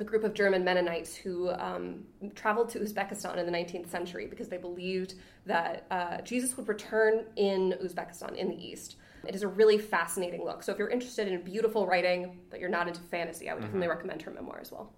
a 0.00 0.04
group 0.04 0.24
of 0.24 0.32
German 0.32 0.64
Mennonites 0.64 1.14
who 1.14 1.50
um, 1.50 2.04
traveled 2.34 2.70
to 2.70 2.78
Uzbekistan 2.80 3.36
in 3.36 3.44
the 3.44 3.52
19th 3.52 3.90
century 3.90 4.26
because 4.26 4.48
they 4.48 4.56
believed 4.56 5.14
that 5.44 5.86
uh, 5.90 6.22
Jesus 6.22 6.56
would 6.56 6.66
return 6.66 7.26
in 7.36 7.74
Uzbekistan 7.84 8.34
in 8.36 8.48
the 8.48 8.56
East. 8.56 8.96
It 9.26 9.34
is 9.34 9.42
a 9.42 9.48
really 9.48 9.78
fascinating 9.78 10.44
look. 10.44 10.62
So 10.62 10.72
if 10.72 10.78
you're 10.78 10.90
interested 10.90 11.28
in 11.28 11.42
beautiful 11.42 11.86
writing, 11.86 12.40
but 12.50 12.60
you're 12.60 12.68
not 12.68 12.88
into 12.88 13.00
fantasy, 13.00 13.48
I 13.48 13.54
would 13.54 13.62
mm-hmm. 13.62 13.68
definitely 13.68 13.88
recommend 13.88 14.22
her 14.22 14.30
memoir 14.30 14.58
as 14.60 14.72
well. 14.72 14.92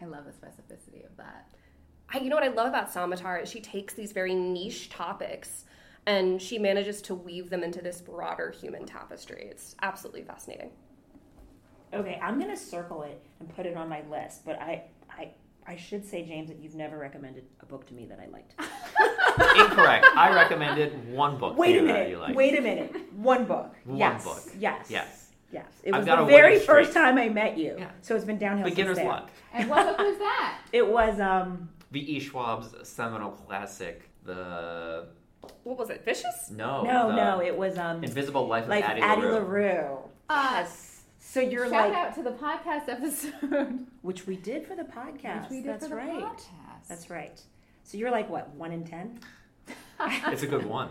I 0.00 0.06
love 0.06 0.24
the 0.24 0.30
specificity 0.30 1.04
of 1.04 1.16
that. 1.18 1.50
I, 2.12 2.18
you 2.18 2.28
know 2.28 2.36
what 2.36 2.44
I 2.44 2.48
love 2.48 2.68
about 2.68 2.92
Samatar 2.92 3.42
is 3.42 3.50
she 3.50 3.60
takes 3.60 3.94
these 3.94 4.12
very 4.12 4.34
niche 4.34 4.88
topics 4.88 5.64
and 6.06 6.40
she 6.40 6.58
manages 6.58 7.02
to 7.02 7.14
weave 7.14 7.50
them 7.50 7.62
into 7.62 7.82
this 7.82 8.00
broader 8.00 8.50
human 8.50 8.86
tapestry. 8.86 9.46
It's 9.50 9.76
absolutely 9.82 10.22
fascinating. 10.22 10.70
Okay, 11.92 12.18
I'm 12.22 12.38
gonna 12.38 12.56
circle 12.56 13.02
it 13.02 13.20
and 13.40 13.54
put 13.54 13.66
it 13.66 13.76
on 13.76 13.88
my 13.88 14.02
list, 14.08 14.44
but 14.44 14.60
I, 14.60 14.84
I, 15.66 15.72
I 15.72 15.76
should 15.76 16.04
say, 16.04 16.24
James, 16.24 16.48
that 16.48 16.58
you've 16.58 16.74
never 16.74 16.98
recommended 16.98 17.44
a 17.60 17.66
book 17.66 17.86
to 17.88 17.94
me 17.94 18.06
that 18.06 18.18
I 18.20 18.26
liked. 18.26 18.54
Incorrect. 19.70 20.06
I 20.16 20.32
recommended 20.34 21.12
one 21.12 21.38
book 21.38 21.56
Wait 21.56 21.72
to 21.74 21.78
a 21.78 21.82
you 21.82 21.86
that 21.88 21.92
minute. 21.94 22.10
you 22.10 22.18
liked. 22.18 22.36
Wait 22.36 22.58
a 22.58 22.62
minute. 22.62 22.96
One 23.14 23.44
book. 23.44 23.74
One 23.84 23.98
yes. 23.98 24.24
book. 24.24 24.42
Yes. 24.58 24.86
Yes. 24.90 25.26
Yes, 25.52 25.66
it 25.82 25.92
I've 25.92 26.00
was 26.02 26.06
got 26.06 26.20
the 26.20 26.26
very 26.26 26.60
first 26.60 26.92
time 26.92 27.18
I 27.18 27.28
met 27.28 27.58
you. 27.58 27.74
Yeah. 27.76 27.90
So 28.02 28.14
it's 28.14 28.24
been 28.24 28.38
downhill. 28.38 28.66
since 28.66 28.76
Beginner's 28.76 28.98
then. 28.98 29.08
luck. 29.08 29.30
And 29.52 29.68
what 29.68 29.84
book 29.84 29.98
was 29.98 30.18
that? 30.18 30.60
It 30.72 30.86
was 30.88 31.18
um 31.18 31.68
V. 31.90 31.98
E. 31.98 32.20
Schwab's 32.20 32.88
seminal 32.88 33.32
classic, 33.32 34.08
the 34.24 35.08
What 35.64 35.76
was 35.76 35.90
it? 35.90 36.04
Vicious? 36.04 36.50
no, 36.52 36.84
no 36.84 37.10
no 37.16 37.42
it 37.42 37.56
was 37.56 37.76
um 37.78 38.04
Invisible 38.04 38.46
Life 38.46 38.64
of 38.64 38.70
like 38.70 38.84
Addie, 38.88 39.00
Addie 39.00 39.22
LaRue. 39.22 39.34
LaRue. 39.34 39.98
Uh, 40.28 40.50
yes. 40.60 40.89
So 41.30 41.38
you're 41.38 41.70
Shout 41.70 41.90
like 41.90 41.96
out 41.96 42.14
to 42.16 42.24
the 42.24 42.32
podcast 42.32 42.88
episode. 42.88 43.86
which 44.02 44.26
we 44.26 44.34
did 44.34 44.66
for 44.66 44.74
the 44.74 44.82
podcast. 44.82 45.42
Which 45.42 45.50
we 45.50 45.56
did 45.62 45.66
That's 45.66 45.84
for 45.84 45.90
the 45.90 45.94
right. 45.94 46.24
podcast. 46.24 46.88
That's 46.88 47.08
right. 47.08 47.40
So 47.84 47.98
you're 47.98 48.10
like 48.10 48.28
what 48.28 48.52
one 48.54 48.72
in 48.72 48.84
ten? 48.84 49.20
It's 50.00 50.42
a 50.42 50.46
good 50.46 50.64
one. 50.64 50.88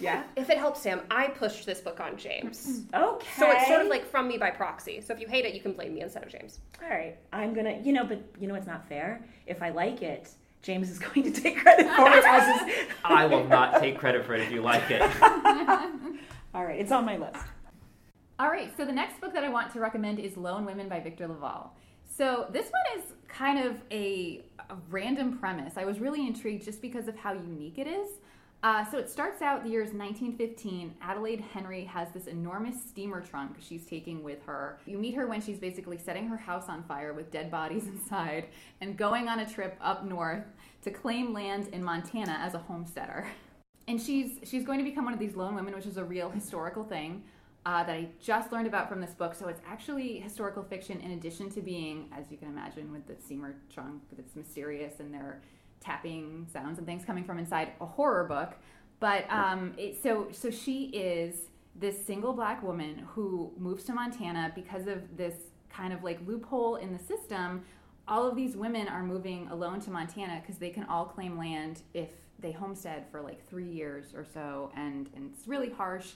Yeah. 0.00 0.24
If 0.34 0.48
it 0.48 0.56
helps, 0.56 0.80
Sam, 0.80 1.02
I 1.10 1.28
pushed 1.28 1.66
this 1.66 1.80
book 1.80 2.00
on 2.00 2.16
James. 2.16 2.84
Okay. 2.92 3.26
So 3.36 3.48
it's 3.50 3.68
sort 3.68 3.82
of 3.82 3.88
like 3.88 4.10
from 4.10 4.26
me 4.26 4.38
by 4.38 4.50
proxy. 4.50 5.02
So 5.02 5.12
if 5.12 5.20
you 5.20 5.28
hate 5.28 5.44
it, 5.44 5.54
you 5.54 5.60
can 5.60 5.74
blame 5.74 5.94
me 5.94 6.00
instead 6.00 6.24
of 6.24 6.30
James. 6.30 6.58
all 6.82 6.88
right. 6.88 7.16
I'm 7.32 7.52
gonna 7.54 7.78
you 7.84 7.92
know, 7.92 8.04
but 8.04 8.20
you 8.40 8.48
know 8.48 8.54
it's 8.56 8.66
not 8.66 8.88
fair. 8.88 9.24
If 9.46 9.62
I 9.62 9.68
like 9.68 10.02
it, 10.02 10.30
James 10.62 10.90
is 10.90 10.98
going 11.06 11.22
to 11.22 11.40
take 11.40 11.58
credit 11.58 11.86
for 11.94 12.08
it 12.08 12.24
as 12.24 12.64
his. 12.74 12.86
I 13.04 13.26
will 13.26 13.44
not 13.44 13.78
take 13.78 13.98
credit 13.98 14.24
for 14.26 14.34
it 14.34 14.40
if 14.40 14.50
you 14.50 14.62
like 14.62 14.90
it. 14.90 15.02
All 16.54 16.64
right, 16.64 16.80
it's 16.80 16.90
on 16.90 17.04
my 17.04 17.18
list. 17.18 17.44
All 18.40 18.48
right, 18.48 18.74
so 18.74 18.86
the 18.86 18.92
next 18.92 19.20
book 19.20 19.34
that 19.34 19.44
I 19.44 19.50
want 19.50 19.70
to 19.74 19.80
recommend 19.80 20.18
is 20.18 20.34
Lone 20.38 20.64
Women 20.64 20.88
by 20.88 20.98
Victor 20.98 21.28
LaValle. 21.28 21.68
So 22.06 22.46
this 22.50 22.70
one 22.70 22.98
is 22.98 23.12
kind 23.28 23.58
of 23.62 23.76
a, 23.90 24.46
a 24.70 24.76
random 24.88 25.36
premise. 25.36 25.74
I 25.76 25.84
was 25.84 25.98
really 25.98 26.26
intrigued 26.26 26.64
just 26.64 26.80
because 26.80 27.06
of 27.06 27.14
how 27.16 27.34
unique 27.34 27.76
it 27.76 27.86
is. 27.86 28.08
Uh, 28.62 28.82
so 28.90 28.96
it 28.96 29.10
starts 29.10 29.42
out 29.42 29.62
the 29.62 29.68
year 29.68 29.82
is 29.82 29.92
1915. 29.92 30.94
Adelaide 31.02 31.42
Henry 31.52 31.84
has 31.84 32.08
this 32.14 32.28
enormous 32.28 32.82
steamer 32.82 33.20
trunk 33.20 33.56
she's 33.60 33.84
taking 33.84 34.22
with 34.22 34.42
her. 34.46 34.78
You 34.86 34.96
meet 34.96 35.14
her 35.16 35.26
when 35.26 35.42
she's 35.42 35.58
basically 35.58 35.98
setting 35.98 36.26
her 36.28 36.38
house 36.38 36.70
on 36.70 36.82
fire 36.84 37.12
with 37.12 37.30
dead 37.30 37.50
bodies 37.50 37.86
inside 37.94 38.46
and 38.80 38.96
going 38.96 39.28
on 39.28 39.40
a 39.40 39.46
trip 39.46 39.76
up 39.82 40.06
north 40.06 40.46
to 40.84 40.90
claim 40.90 41.34
land 41.34 41.68
in 41.74 41.84
Montana 41.84 42.38
as 42.40 42.54
a 42.54 42.58
homesteader. 42.58 43.26
And 43.86 44.00
she's 44.00 44.38
she's 44.44 44.64
going 44.64 44.78
to 44.78 44.84
become 44.84 45.04
one 45.04 45.12
of 45.12 45.20
these 45.20 45.36
lone 45.36 45.54
women, 45.54 45.74
which 45.74 45.84
is 45.84 45.98
a 45.98 46.04
real 46.04 46.30
historical 46.30 46.84
thing 46.84 47.22
uh, 47.66 47.84
that 47.84 47.92
I 47.92 48.08
just 48.20 48.52
learned 48.52 48.66
about 48.66 48.88
from 48.88 49.00
this 49.00 49.12
book. 49.12 49.34
So 49.34 49.48
it's 49.48 49.60
actually 49.66 50.18
historical 50.18 50.62
fiction 50.62 51.00
in 51.00 51.12
addition 51.12 51.50
to 51.50 51.60
being, 51.60 52.08
as 52.16 52.30
you 52.30 52.36
can 52.36 52.48
imagine, 52.48 52.90
with 52.90 53.06
the 53.06 53.16
steamer 53.22 53.56
trunk, 53.72 54.02
that's 54.16 54.34
mysterious 54.34 55.00
and 55.00 55.12
there 55.12 55.22
are 55.22 55.42
tapping 55.80 56.46
sounds 56.52 56.78
and 56.78 56.86
things 56.86 57.04
coming 57.04 57.24
from 57.24 57.38
inside 57.38 57.72
a 57.80 57.86
horror 57.86 58.24
book. 58.24 58.54
But 58.98 59.30
um, 59.30 59.74
it, 59.78 60.02
so 60.02 60.28
so 60.30 60.50
she 60.50 60.84
is 60.86 61.48
this 61.74 62.04
single 62.04 62.32
black 62.32 62.62
woman 62.62 63.06
who 63.14 63.52
moves 63.56 63.84
to 63.84 63.94
Montana 63.94 64.52
because 64.54 64.86
of 64.86 65.16
this 65.16 65.34
kind 65.70 65.92
of 65.92 66.02
like 66.04 66.18
loophole 66.26 66.76
in 66.76 66.92
the 66.92 66.98
system. 66.98 67.62
All 68.08 68.28
of 68.28 68.36
these 68.36 68.56
women 68.56 68.88
are 68.88 69.02
moving 69.02 69.48
alone 69.48 69.80
to 69.82 69.90
Montana 69.90 70.40
because 70.42 70.58
they 70.58 70.70
can 70.70 70.84
all 70.84 71.04
claim 71.04 71.38
land 71.38 71.82
if 71.94 72.08
they 72.40 72.52
homestead 72.52 73.04
for 73.10 73.20
like 73.20 73.46
three 73.48 73.68
years 73.68 74.12
or 74.14 74.24
so, 74.24 74.72
and, 74.74 75.08
and 75.14 75.30
it's 75.32 75.46
really 75.46 75.70
harsh 75.70 76.12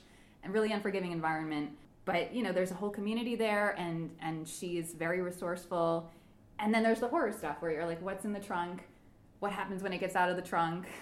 really 0.48 0.72
unforgiving 0.72 1.12
environment. 1.12 1.70
But 2.04 2.34
you 2.34 2.42
know, 2.42 2.52
there's 2.52 2.70
a 2.70 2.74
whole 2.74 2.90
community 2.90 3.36
there, 3.36 3.74
and 3.78 4.10
and 4.20 4.46
she's 4.46 4.92
very 4.94 5.20
resourceful. 5.20 6.10
And 6.58 6.72
then 6.72 6.82
there's 6.82 7.00
the 7.00 7.08
horror 7.08 7.32
stuff 7.32 7.56
where 7.60 7.70
you're 7.70 7.86
like, 7.86 8.00
what's 8.02 8.24
in 8.24 8.32
the 8.32 8.40
trunk? 8.40 8.82
What 9.40 9.52
happens 9.52 9.82
when 9.82 9.92
it 9.92 9.98
gets 9.98 10.14
out 10.14 10.28
of 10.30 10.36
the 10.36 10.42
trunk? 10.42 10.86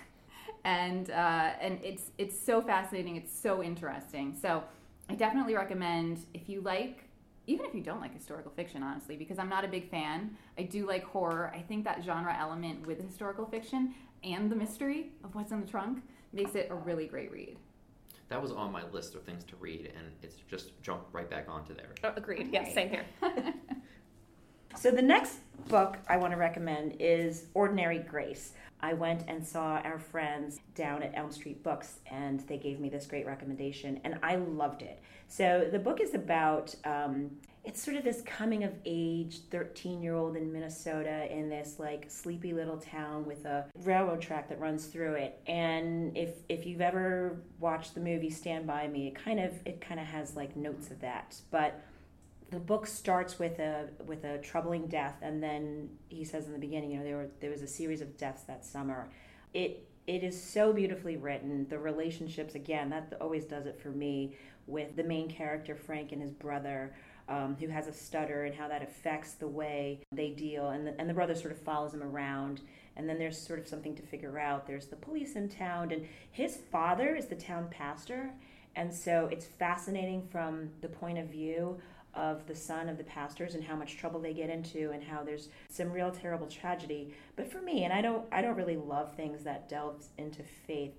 And 0.65 1.11
uh, 1.11 1.55
and 1.61 1.81
it's 1.83 2.13
it's 2.19 2.41
so 2.41 2.63
fascinating. 2.63 3.17
It's 3.17 3.37
so 3.37 3.65
interesting. 3.65 4.33
So 4.41 4.63
I 5.09 5.17
definitely 5.17 5.57
recommend 5.57 6.21
if 6.35 6.49
you 6.49 6.61
like. 6.61 7.09
Even 7.49 7.67
if 7.67 7.75
you 7.75 7.81
don't 7.81 8.01
like 8.01 8.15
historical 8.15 8.53
fiction, 8.53 8.85
honestly, 8.85 9.17
because 9.17 9.41
I'm 9.41 9.49
not 9.49 9.65
a 9.65 9.69
big 9.69 9.91
fan, 9.91 10.37
I 10.57 10.63
do 10.63 10.87
like 10.87 11.03
horror. 11.03 11.53
I 11.53 11.61
think 11.61 11.85
that 11.85 12.05
genre 12.05 12.33
element 12.39 12.87
with 12.87 13.05
historical 13.05 13.45
fiction 13.45 13.93
and 14.23 14.49
the 14.51 14.55
mystery 14.55 15.11
of 15.25 15.35
what's 15.35 15.51
in 15.51 15.61
the 15.61 15.67
trunk 15.67 16.03
makes 16.33 16.55
it 16.55 16.69
a 16.71 16.75
really 16.75 17.07
great 17.07 17.33
read. 17.33 17.57
That 18.33 18.41
was 18.41 18.51
on 18.51 18.73
my 18.73 18.83
list 18.93 19.15
of 19.15 19.25
things 19.25 19.45
to 19.45 19.57
read, 19.57 19.93
and 19.95 20.07
it's 20.23 20.37
just 20.49 20.81
jumped 20.81 21.13
right 21.13 21.29
back 21.29 21.51
onto 21.51 21.75
there. 21.75 21.91
Oh, 22.03 22.15
agreed. 22.17 22.49
Yes, 22.51 22.65
Right. 22.65 22.75
same 22.75 22.89
here. 22.89 23.05
So 24.75 24.91
the 24.91 25.03
next 25.03 25.41
book 25.69 25.99
I 26.09 26.17
want 26.17 26.33
to 26.33 26.39
recommend 26.39 26.97
is 26.99 27.45
Ordinary 27.53 27.99
Grace. 27.99 28.55
I 28.81 28.95
went 28.95 29.25
and 29.29 29.47
saw 29.47 29.77
our 29.85 29.99
friends 29.99 30.61
down 30.75 31.03
at 31.03 31.13
Elm 31.15 31.31
Street 31.31 31.63
Books, 31.63 31.99
and 32.11 32.41
they 32.49 32.57
gave 32.57 32.81
me 32.81 32.89
this 32.89 33.05
great 33.07 33.27
recommendation, 33.27 34.01
and 34.03 34.19
I 34.23 34.37
loved 34.37 34.81
it. 34.81 35.03
So 35.29 35.69
the 35.71 35.79
book 35.79 36.01
is 36.01 36.15
about 36.15 36.75
um, 36.85 37.33
it's 37.65 37.83
sort 37.83 37.97
of 37.97 38.03
this 38.03 38.23
coming 38.23 38.65
of 38.65 38.73
age 38.85 39.41
13 39.51 40.03
year 40.03 40.15
old 40.15 40.37
in 40.37 40.53
Minnesota 40.53 41.33
in 41.33 41.49
this 41.49 41.77
like 41.79 42.11
sleepy 42.11 42.53
little 42.53 42.79
town 42.79 43.25
with 43.25 43.45
a 43.45 43.67
railroad 43.85 44.21
track 44.21 44.49
that 44.49 44.59
runs 44.59 44.87
through 44.87 45.15
it. 45.15 45.41
And 45.47 46.17
if 46.17 46.31
if 46.49 46.67
you've 46.67 46.81
ever 46.81 47.41
watched 47.61 47.95
the 47.95 48.01
movie 48.01 48.31
Stand 48.31 48.67
by 48.67 48.89
Me, 48.89 49.09
it 49.09 49.15
kind 49.15 49.39
of 49.39 49.53
it 49.65 49.81
kind 49.81 50.01
of 50.01 50.07
has 50.07 50.35
like 50.35 50.57
notes 50.57 50.91
of 50.91 51.01
that, 51.01 51.37
but 51.51 51.81
the 52.53 52.61
book 52.61 52.87
starts 52.87 53.39
with 53.39 53.59
a 53.59 53.89
with 54.05 54.25
a 54.25 54.39
troubling 54.39 54.87
death, 54.87 55.17
and 55.23 55.43
then 55.43 55.89
he 56.09 56.23
says 56.23 56.47
in 56.47 56.53
the 56.53 56.59
beginning, 56.59 56.91
you 56.91 56.99
know, 56.99 57.05
there 57.05 57.17
were 57.17 57.31
there 57.41 57.51
was 57.51 57.63
a 57.63 57.67
series 57.67 58.03
of 58.03 58.17
deaths 58.19 58.43
that 58.43 58.65
summer. 58.65 59.09
It 59.55 59.89
it 60.07 60.23
is 60.23 60.41
so 60.41 60.73
beautifully 60.73 61.17
written. 61.17 61.67
The 61.69 61.79
relationships, 61.79 62.55
again, 62.55 62.91
that 62.91 63.15
always 63.21 63.47
does 63.47 63.67
it 63.67 63.81
for 63.81 63.89
me 63.89 64.37
with 64.67 64.97
the 64.97 65.03
main 65.03 65.31
character 65.31 65.75
Frank 65.75 66.13
and 66.13 66.21
his 66.21 66.33
brother, 66.33 66.95
um, 67.29 67.57
who 67.59 67.69
has 67.69 67.87
a 67.87 67.93
stutter, 67.93 68.45
and 68.45 68.55
how 68.55 68.69
that 68.69 68.83
affects 68.83 69.35
the 69.35 69.49
way 69.49 70.01
they 70.13 70.31
deal. 70.31 70.71
And 70.71 70.87
the, 70.87 71.01
and 71.01 71.09
the 71.09 71.15
brother 71.15 71.35
sort 71.35 71.53
of 71.53 71.59
follows 71.59 71.95
him 71.95 72.03
around. 72.03 72.61
And 72.97 73.09
then 73.09 73.19
there's 73.19 73.39
sort 73.39 73.59
of 73.59 73.67
something 73.67 73.95
to 73.97 74.03
figure 74.03 74.39
out. 74.39 74.67
There's 74.67 74.87
the 74.87 74.97
police 74.97 75.37
in 75.37 75.49
town, 75.49 75.93
and 75.93 76.07
his 76.31 76.59
father 76.71 77.15
is 77.15 77.27
the 77.27 77.35
town 77.35 77.69
pastor. 77.71 78.31
And 78.75 78.93
so 78.93 79.29
it's 79.31 79.45
fascinating 79.45 80.27
from 80.31 80.71
the 80.81 80.89
point 80.89 81.19
of 81.19 81.27
view 81.27 81.79
of 82.15 82.47
the 82.47 82.55
son 82.55 82.89
of 82.89 82.99
the 82.99 83.05
pastors 83.05 83.55
and 83.55 83.65
how 83.65 83.75
much 83.75 83.97
trouble 83.97 84.21
they 84.21 84.35
get 84.35 84.51
into 84.51 84.91
and 84.91 85.03
how 85.03 85.23
there's 85.23 85.49
some 85.71 85.91
real 85.91 86.11
terrible 86.11 86.47
tragedy 86.47 87.15
but 87.37 87.51
for 87.51 87.63
me 87.63 87.85
and 87.85 87.93
i 87.93 88.03
don't 88.03 88.27
i 88.31 88.43
don't 88.43 88.57
really 88.57 88.77
love 88.77 89.15
things 89.15 89.43
that 89.45 89.69
delves 89.69 90.09
into 90.19 90.43
faith 90.43 90.93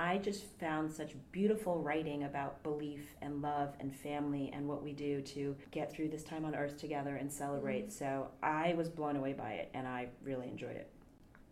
i 0.00 0.18
just 0.18 0.44
found 0.58 0.90
such 0.90 1.14
beautiful 1.30 1.78
writing 1.82 2.24
about 2.24 2.62
belief 2.62 3.14
and 3.20 3.42
love 3.42 3.74
and 3.80 3.94
family 3.94 4.50
and 4.54 4.66
what 4.66 4.82
we 4.82 4.92
do 4.92 5.20
to 5.20 5.54
get 5.70 5.92
through 5.92 6.08
this 6.08 6.24
time 6.24 6.44
on 6.44 6.54
earth 6.54 6.78
together 6.78 7.16
and 7.16 7.30
celebrate 7.30 7.92
so 7.92 8.28
i 8.42 8.74
was 8.74 8.88
blown 8.88 9.16
away 9.16 9.32
by 9.32 9.52
it 9.52 9.70
and 9.74 9.86
i 9.86 10.08
really 10.24 10.48
enjoyed 10.48 10.76
it 10.76 10.90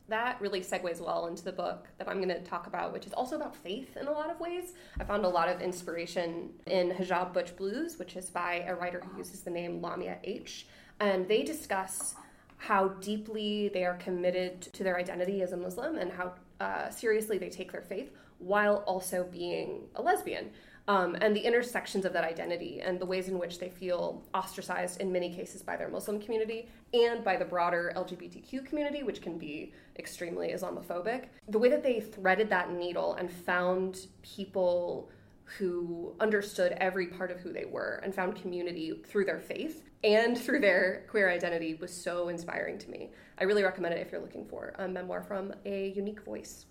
that 0.08 0.40
really 0.40 0.62
segues 0.62 1.00
well 1.00 1.26
into 1.26 1.44
the 1.44 1.52
book 1.52 1.86
that 1.98 2.08
I'm 2.08 2.16
going 2.16 2.30
to 2.30 2.40
talk 2.40 2.66
about, 2.66 2.94
which 2.94 3.06
is 3.06 3.12
also 3.12 3.36
about 3.36 3.54
faith 3.54 3.94
in 3.94 4.06
a 4.06 4.10
lot 4.10 4.30
of 4.30 4.40
ways. 4.40 4.72
I 4.98 5.04
found 5.04 5.26
a 5.26 5.28
lot 5.28 5.50
of 5.50 5.60
inspiration 5.60 6.48
in 6.64 6.92
Hijab 6.92 7.34
Butch 7.34 7.54
Blues, 7.56 7.98
which 7.98 8.16
is 8.16 8.30
by 8.30 8.64
a 8.66 8.74
writer 8.74 9.02
who 9.04 9.18
uses 9.18 9.42
the 9.42 9.50
name 9.50 9.82
Lamya 9.82 10.16
H. 10.24 10.66
And 10.98 11.28
they 11.28 11.42
discuss 11.42 12.14
how 12.56 12.88
deeply 12.88 13.68
they 13.68 13.84
are 13.84 13.96
committed 13.96 14.62
to 14.62 14.82
their 14.82 14.96
identity 14.96 15.42
as 15.42 15.52
a 15.52 15.58
Muslim 15.58 15.98
and 15.98 16.10
how 16.10 16.32
uh, 16.58 16.88
seriously 16.88 17.36
they 17.36 17.50
take 17.50 17.70
their 17.70 17.82
faith 17.82 18.10
while 18.38 18.84
also 18.86 19.24
being 19.24 19.82
a 19.94 20.02
lesbian. 20.02 20.50
Um, 20.88 21.16
and 21.20 21.36
the 21.36 21.40
intersections 21.40 22.06
of 22.06 22.14
that 22.14 22.24
identity 22.24 22.80
and 22.80 22.98
the 22.98 23.04
ways 23.04 23.28
in 23.28 23.38
which 23.38 23.58
they 23.58 23.68
feel 23.68 24.22
ostracized 24.32 25.02
in 25.02 25.12
many 25.12 25.34
cases 25.34 25.62
by 25.62 25.76
their 25.76 25.90
Muslim 25.90 26.18
community 26.18 26.70
and 26.94 27.22
by 27.22 27.36
the 27.36 27.44
broader 27.44 27.92
LGBTQ 27.94 28.64
community, 28.64 29.02
which 29.02 29.20
can 29.20 29.36
be 29.36 29.74
extremely 29.98 30.48
Islamophobic. 30.48 31.26
The 31.46 31.58
way 31.58 31.68
that 31.68 31.82
they 31.82 32.00
threaded 32.00 32.48
that 32.48 32.72
needle 32.72 33.14
and 33.14 33.30
found 33.30 34.06
people 34.22 35.10
who 35.58 36.14
understood 36.20 36.72
every 36.78 37.06
part 37.06 37.30
of 37.30 37.40
who 37.40 37.52
they 37.52 37.66
were 37.66 38.00
and 38.02 38.14
found 38.14 38.40
community 38.40 38.98
through 39.06 39.26
their 39.26 39.40
faith 39.40 39.82
and 40.04 40.38
through 40.38 40.60
their 40.60 41.04
queer 41.10 41.30
identity 41.30 41.74
was 41.74 41.92
so 41.92 42.28
inspiring 42.28 42.78
to 42.78 42.90
me. 42.90 43.10
I 43.38 43.44
really 43.44 43.62
recommend 43.62 43.94
it 43.94 44.00
if 44.00 44.10
you're 44.10 44.20
looking 44.20 44.46
for 44.46 44.74
a 44.78 44.88
memoir 44.88 45.22
from 45.22 45.52
a 45.66 45.90
unique 45.90 46.24
voice. 46.24 46.66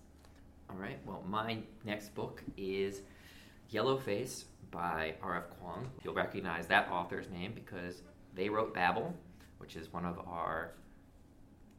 All 0.70 0.76
right. 0.76 0.98
Well, 1.06 1.22
my 1.26 1.58
next 1.84 2.14
book 2.14 2.42
is 2.56 3.02
Yellow 3.70 3.96
Face 3.98 4.44
by 4.70 5.14
R.F. 5.22 5.44
Kuang. 5.60 5.86
You'll 6.04 6.14
recognize 6.14 6.66
that 6.66 6.90
author's 6.90 7.28
name 7.30 7.52
because 7.54 8.02
they 8.34 8.48
wrote 8.48 8.74
Babel, 8.74 9.14
which 9.58 9.76
is 9.76 9.92
one 9.92 10.04
of 10.04 10.18
our 10.28 10.72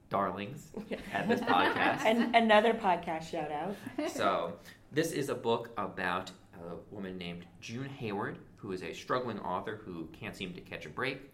darlings 0.10 0.72
at 1.14 1.28
this 1.28 1.40
podcast. 1.42 2.04
and 2.06 2.36
another 2.36 2.74
podcast 2.74 3.30
shout 3.30 3.52
out 3.52 3.76
so, 4.10 4.54
this 4.92 5.12
is 5.12 5.30
a 5.30 5.36
book 5.36 5.70
about 5.78 6.32
a 6.56 6.76
woman 6.94 7.18
named 7.18 7.46
June 7.62 7.88
Hayward, 7.90 8.40
who 8.56 8.72
is 8.72 8.82
a 8.82 8.92
struggling 8.94 9.40
author 9.40 9.80
who 9.86 10.08
can't 10.20 10.36
seem 10.36 10.54
to 10.54 10.62
catch 10.62 10.86
a 10.86 10.90
break, 10.90 11.32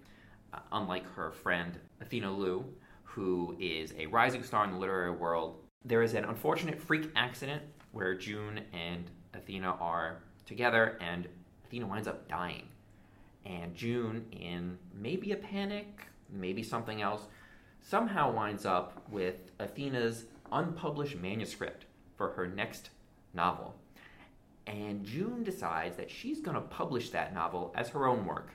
uh, 0.53 0.59
unlike 0.74 1.09
her 1.15 1.31
friend 1.31 1.79
Athena 2.01 2.29
Liu, 2.31 2.65
who 3.03 3.55
is 3.59 3.93
a 3.97 4.05
rising 4.07 4.43
star 4.43 4.65
in 4.65 4.71
the 4.71 4.77
literary 4.77 5.12
world. 5.12 5.55
There 5.85 6.01
is 6.01 6.15
an 6.15 6.25
unfortunate 6.25 6.81
freak 6.81 7.11
accident 7.15 7.61
where 7.91 8.15
June 8.15 8.61
and 8.73 9.05
Athena 9.35 9.77
are 9.79 10.23
together, 10.45 10.97
and 10.99 11.27
Athena 11.65 11.85
winds 11.85 12.07
up 12.07 12.27
dying. 12.27 12.67
And 13.45 13.75
June, 13.75 14.25
in 14.31 14.79
maybe 14.93 15.31
a 15.31 15.37
panic, 15.37 16.07
maybe 16.31 16.63
something 16.63 17.03
else, 17.03 17.27
somehow 17.81 18.33
winds 18.33 18.65
up 18.65 19.03
with 19.11 19.51
Athena's 19.59 20.25
unpublished 20.51 21.17
manuscript 21.17 21.85
for 22.17 22.31
her 22.31 22.47
next 22.47 22.89
novel. 23.35 23.75
And 24.65 25.05
June 25.05 25.43
decides 25.43 25.97
that 25.97 26.09
she's 26.09 26.41
going 26.41 26.55
to 26.55 26.61
publish 26.61 27.11
that 27.11 27.33
novel 27.33 27.71
as 27.75 27.89
her 27.89 28.07
own 28.07 28.25
work 28.25 28.49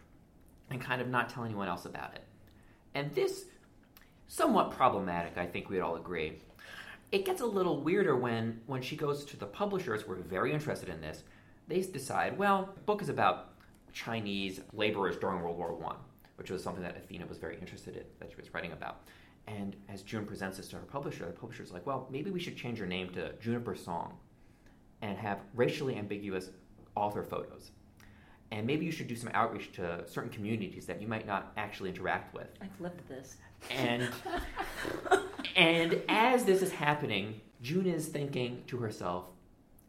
and 0.68 0.80
kind 0.80 1.00
of 1.00 1.08
not 1.08 1.28
tell 1.28 1.44
anyone 1.44 1.68
else 1.68 1.84
about 1.84 2.14
it. 2.14 2.25
And 2.94 3.14
this, 3.14 3.44
somewhat 4.26 4.72
problematic, 4.72 5.38
I 5.38 5.46
think 5.46 5.70
we'd 5.70 5.80
all 5.80 5.94
agree. 5.94 6.40
It 7.12 7.25
gets 7.25 7.40
a 7.40 7.47
little 7.47 7.81
weirder 7.81 8.17
when, 8.17 8.61
when 8.67 8.83
she 8.83 8.97
goes 8.97 9.25
to 9.26 9.37
the 9.37 9.47
publishers 9.47 10.02
who 10.02 10.12
are 10.12 10.17
very 10.17 10.52
interested 10.52 10.88
in 10.88 11.00
this. 11.00 11.25
They 11.67 11.81
decide, 11.81 12.38
well, 12.38 12.71
the 12.75 12.81
book 12.83 13.02
is 13.02 13.09
about 13.09 13.50
Chinese 13.93 14.61
laborers 14.73 15.17
during 15.17 15.43
World 15.43 15.59
War 15.59 15.75
One, 15.75 15.97
which 16.37 16.50
was 16.50 16.62
something 16.62 16.83
that 16.83 16.97
Athena 16.97 17.26
was 17.26 17.38
very 17.38 17.59
interested 17.59 17.97
in, 17.97 18.05
that 18.21 18.31
she 18.31 18.37
was 18.37 18.55
writing 18.55 18.73
about. 18.73 19.02
And 19.49 19.75
as 19.88 20.02
June 20.02 20.25
presents 20.25 20.59
this 20.59 20.69
to 20.69 20.76
her 20.76 20.83
publisher, 20.83 21.26
the 21.26 21.33
publisher's 21.33 21.73
like, 21.73 21.85
well, 21.85 22.07
maybe 22.11 22.31
we 22.31 22.38
should 22.38 22.57
change 22.57 22.79
your 22.79 22.87
name 22.87 23.11
to 23.14 23.33
Juniper 23.40 23.75
Song 23.75 24.17
and 25.02 25.19
have 25.19 25.40
racially 25.55 25.97
ambiguous 25.97 26.50
author 26.95 27.25
photos. 27.25 27.73
And 28.52 28.67
maybe 28.67 28.85
you 28.85 28.93
should 28.93 29.07
do 29.07 29.17
some 29.17 29.31
outreach 29.33 29.73
to 29.73 30.05
certain 30.07 30.31
communities 30.31 30.87
that 30.87 31.00
you 31.00 31.09
might 31.09 31.26
not 31.26 31.52
actually 31.57 31.88
interact 31.88 32.35
with. 32.35 32.49
I've 32.61 32.81
lived 32.81 33.00
this. 33.09 33.37
And 33.71 34.09
and 35.57 36.02
as 36.09 36.45
this 36.45 36.62
is 36.62 36.73
happening, 36.73 37.40
June 37.62 37.87
is 37.87 38.07
thinking 38.09 38.62
to 38.69 38.78
herself, 38.78 39.25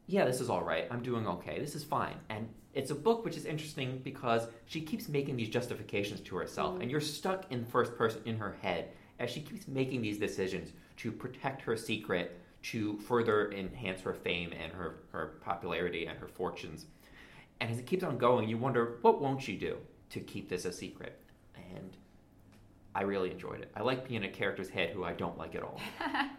yeah, 0.08 0.26
this 0.26 0.42
is 0.42 0.50
all 0.50 0.64
right. 0.64 0.88
I'm 0.92 1.02
doing 1.02 1.28
okay. 1.28 1.60
This 1.60 1.76
is 1.76 1.84
fine. 1.84 2.16
And 2.30 2.50
it's 2.74 2.92
a 2.92 2.96
book 2.96 3.24
which 3.24 3.38
is 3.38 3.46
interesting 3.46 4.02
because 4.04 4.48
she 4.66 4.82
keeps 4.82 5.08
making 5.08 5.38
these 5.38 5.50
justifications 5.50 6.20
to 6.22 6.36
herself, 6.36 6.76
Mm. 6.76 6.82
and 6.82 6.92
you're 6.92 7.02
stuck 7.02 7.52
in 7.52 7.66
first 7.66 7.96
person 7.96 8.22
in 8.26 8.38
her 8.38 8.58
head 8.62 8.90
as 9.20 9.30
she 9.30 9.42
keeps 9.42 9.68
making 9.68 10.02
these 10.02 10.18
decisions 10.18 10.72
to 10.98 11.12
protect 11.12 11.62
her 11.62 11.78
secret, 11.78 12.40
to 12.64 12.98
further 13.00 13.52
enhance 13.52 14.02
her 14.02 14.14
fame 14.14 14.52
and 14.54 14.72
her, 14.74 15.04
her 15.12 15.38
popularity 15.42 16.06
and 16.06 16.18
her 16.20 16.28
fortunes. 16.28 16.86
And 17.60 17.72
as 17.72 17.80
it 17.80 17.86
keeps 17.86 18.04
on 18.04 18.18
going, 18.18 18.50
you 18.50 18.58
wonder, 18.58 18.98
what 19.02 19.22
won't 19.22 19.42
she 19.42 19.56
do 19.56 19.78
to 20.10 20.20
keep 20.20 20.50
this 20.50 20.66
a 20.66 20.72
secret? 20.72 21.20
And 21.56 21.96
I 22.94 23.04
really 23.04 23.32
enjoyed 23.32 23.62
it. 23.62 23.72
I 23.76 23.82
like 23.84 24.08
being 24.08 24.24
a 24.24 24.30
character's 24.30 24.70
head 24.70 24.90
who 24.90 25.04
I 25.04 25.14
don't 25.14 25.38
like 25.38 25.56
at 25.56 25.64
all. 25.64 25.80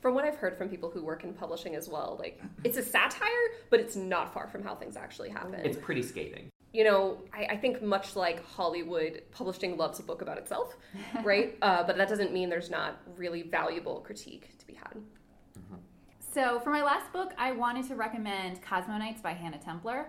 From 0.00 0.14
what 0.14 0.24
I've 0.24 0.36
heard 0.36 0.56
from 0.56 0.70
people 0.70 0.88
who 0.90 1.04
work 1.04 1.24
in 1.24 1.34
publishing 1.34 1.74
as 1.76 1.86
well, 1.86 2.16
like 2.18 2.40
it's 2.64 2.78
a 2.78 2.82
satire, 2.82 3.28
but 3.68 3.80
it's 3.80 3.96
not 3.96 4.32
far 4.32 4.48
from 4.48 4.62
how 4.62 4.74
things 4.74 4.96
actually 4.96 5.28
happen. 5.28 5.56
It's 5.56 5.76
pretty 5.76 6.02
scathing. 6.02 6.48
you 6.72 6.84
know, 6.84 7.18
I, 7.34 7.48
I 7.50 7.56
think 7.58 7.82
much 7.82 8.16
like 8.16 8.42
Hollywood, 8.46 9.20
publishing 9.30 9.76
loves 9.76 9.98
a 9.98 10.02
book 10.02 10.22
about 10.22 10.38
itself, 10.38 10.74
right? 11.22 11.54
uh, 11.60 11.82
but 11.82 11.98
that 11.98 12.08
doesn't 12.08 12.32
mean 12.32 12.48
there's 12.48 12.70
not 12.70 12.98
really 13.18 13.42
valuable 13.42 14.00
critique 14.00 14.56
to 14.58 14.66
be 14.66 14.72
had. 14.72 14.96
So, 16.32 16.60
for 16.60 16.70
my 16.70 16.82
last 16.82 17.12
book, 17.12 17.32
I 17.36 17.50
wanted 17.52 17.86
to 17.88 17.96
recommend 17.96 18.62
Cosmoknights 18.62 19.20
by 19.20 19.32
Hannah 19.32 19.58
Templer, 19.58 20.04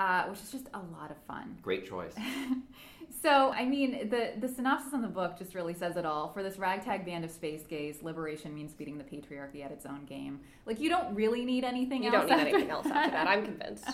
uh, 0.00 0.24
which 0.24 0.40
is 0.40 0.50
just 0.50 0.66
a 0.74 0.80
lot 0.98 1.10
of 1.12 1.16
fun. 1.28 1.56
Great 1.62 1.88
choice. 1.88 2.12
So, 3.22 3.52
I 3.52 3.66
mean, 3.66 4.08
the, 4.08 4.32
the 4.38 4.48
synopsis 4.48 4.94
on 4.94 5.02
the 5.02 5.08
book 5.08 5.36
just 5.36 5.54
really 5.54 5.74
says 5.74 5.96
it 5.96 6.06
all. 6.06 6.32
For 6.32 6.42
this 6.42 6.58
ragtag 6.58 7.04
band 7.04 7.24
of 7.24 7.30
space 7.30 7.64
gays, 7.66 8.02
liberation 8.02 8.54
means 8.54 8.72
beating 8.72 8.96
the 8.96 9.04
patriarchy 9.04 9.62
at 9.64 9.70
its 9.70 9.84
own 9.84 10.06
game. 10.06 10.40
Like, 10.64 10.80
you 10.80 10.88
don't 10.88 11.14
really 11.14 11.44
need 11.44 11.64
anything 11.64 12.02
You 12.02 12.12
else. 12.12 12.22
You 12.22 12.36
don't 12.36 12.44
need 12.44 12.54
anything 12.54 12.70
else 12.70 12.86
after 12.86 13.10
that. 13.10 13.28
I'm 13.28 13.44
convinced. 13.44 13.84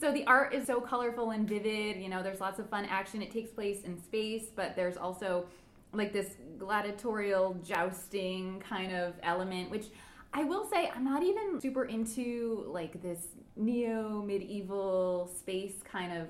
So 0.00 0.12
the 0.12 0.26
art 0.26 0.52
is 0.52 0.66
so 0.66 0.80
colorful 0.80 1.30
and 1.30 1.48
vivid. 1.48 2.02
You 2.02 2.08
know, 2.08 2.24
there's 2.24 2.40
lots 2.40 2.58
of 2.58 2.68
fun 2.68 2.86
action. 2.86 3.22
It 3.22 3.30
takes 3.30 3.50
place 3.50 3.82
in 3.82 4.02
space, 4.02 4.46
but 4.54 4.74
there's 4.74 4.96
also 4.96 5.46
like 5.92 6.12
this 6.12 6.36
gladiatorial 6.58 7.56
jousting 7.64 8.60
kind 8.68 8.92
of 8.92 9.14
element, 9.22 9.70
which 9.70 9.86
I 10.34 10.44
will 10.44 10.68
say 10.68 10.90
I'm 10.94 11.04
not 11.04 11.22
even 11.22 11.60
super 11.60 11.84
into 11.84 12.64
like 12.68 13.02
this 13.02 13.26
neo 13.54 14.22
medieval 14.22 15.30
space 15.38 15.74
kind 15.84 16.12
of 16.12 16.28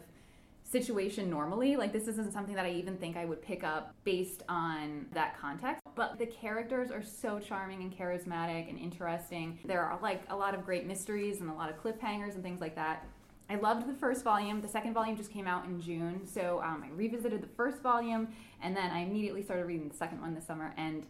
situation 0.73 1.29
normally. 1.29 1.77
Like 1.77 1.93
this 1.93 2.09
isn't 2.09 2.33
something 2.33 2.55
that 2.55 2.65
I 2.65 2.71
even 2.71 2.97
think 2.97 3.17
I 3.17 3.27
would 3.27 3.43
pick 3.43 3.63
up 3.63 3.95
based 4.03 4.43
on 4.49 5.07
that 5.13 5.39
context. 5.39 5.83
But 5.95 6.19
the 6.19 6.27
characters 6.27 6.91
are 6.91 7.03
so 7.03 7.39
charming 7.39 7.83
and 7.83 7.97
charismatic 7.97 8.69
and 8.69 8.79
interesting. 8.79 9.59
There 9.65 9.83
are 9.83 9.99
like 10.03 10.23
a 10.31 10.37
lot 10.37 10.55
of 10.55 10.65
great 10.65 10.87
mysteries 10.87 11.41
and 11.41 11.51
a 11.51 11.53
lot 11.53 11.71
of 11.71 11.81
cliffhangers 11.81 12.35
and 12.35 12.43
things 12.43 12.61
like 12.61 12.75
that. 12.75 13.07
I 13.51 13.57
loved 13.57 13.87
the 13.87 13.93
first 13.93 14.25
volume. 14.25 14.63
The 14.63 14.69
second 14.69 14.95
volume 14.95 15.17
just 15.17 15.31
came 15.31 15.47
out 15.47 15.67
in 15.67 15.79
June, 15.79 16.27
so 16.27 16.63
um, 16.65 16.83
I 16.87 16.91
revisited 16.95 17.43
the 17.43 17.49
first 17.49 17.83
volume 17.83 18.29
and 18.63 18.75
then 18.75 18.91
I 18.91 19.01
immediately 19.01 19.43
started 19.43 19.67
reading 19.67 19.89
the 19.89 19.97
second 19.97 20.21
one 20.21 20.35
this 20.35 20.47
summer, 20.47 20.73
and 20.79 21.05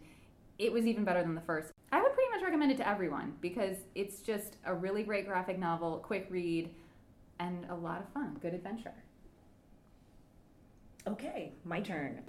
it 0.57 0.73
was 0.73 0.85
even 0.85 1.03
better 1.03 1.21
than 1.21 1.35
the 1.35 1.41
first. 1.41 1.71
I 1.91 2.01
would 2.01 2.13
pretty 2.13 2.31
much 2.31 2.43
recommend 2.43 2.71
it 2.71 2.77
to 2.77 2.87
everyone 2.87 3.33
because 3.39 3.77
it's 3.95 4.21
just 4.21 4.57
a 4.65 4.73
really 4.73 5.03
great 5.03 5.27
graphic 5.27 5.57
novel, 5.59 5.99
quick 5.99 6.27
read, 6.29 6.69
and 7.39 7.65
a 7.69 7.75
lot 7.75 8.01
of 8.01 8.09
fun. 8.09 8.37
Good 8.41 8.53
adventure. 8.53 8.93
Okay, 11.05 11.51
my 11.65 11.81
turn. 11.81 12.21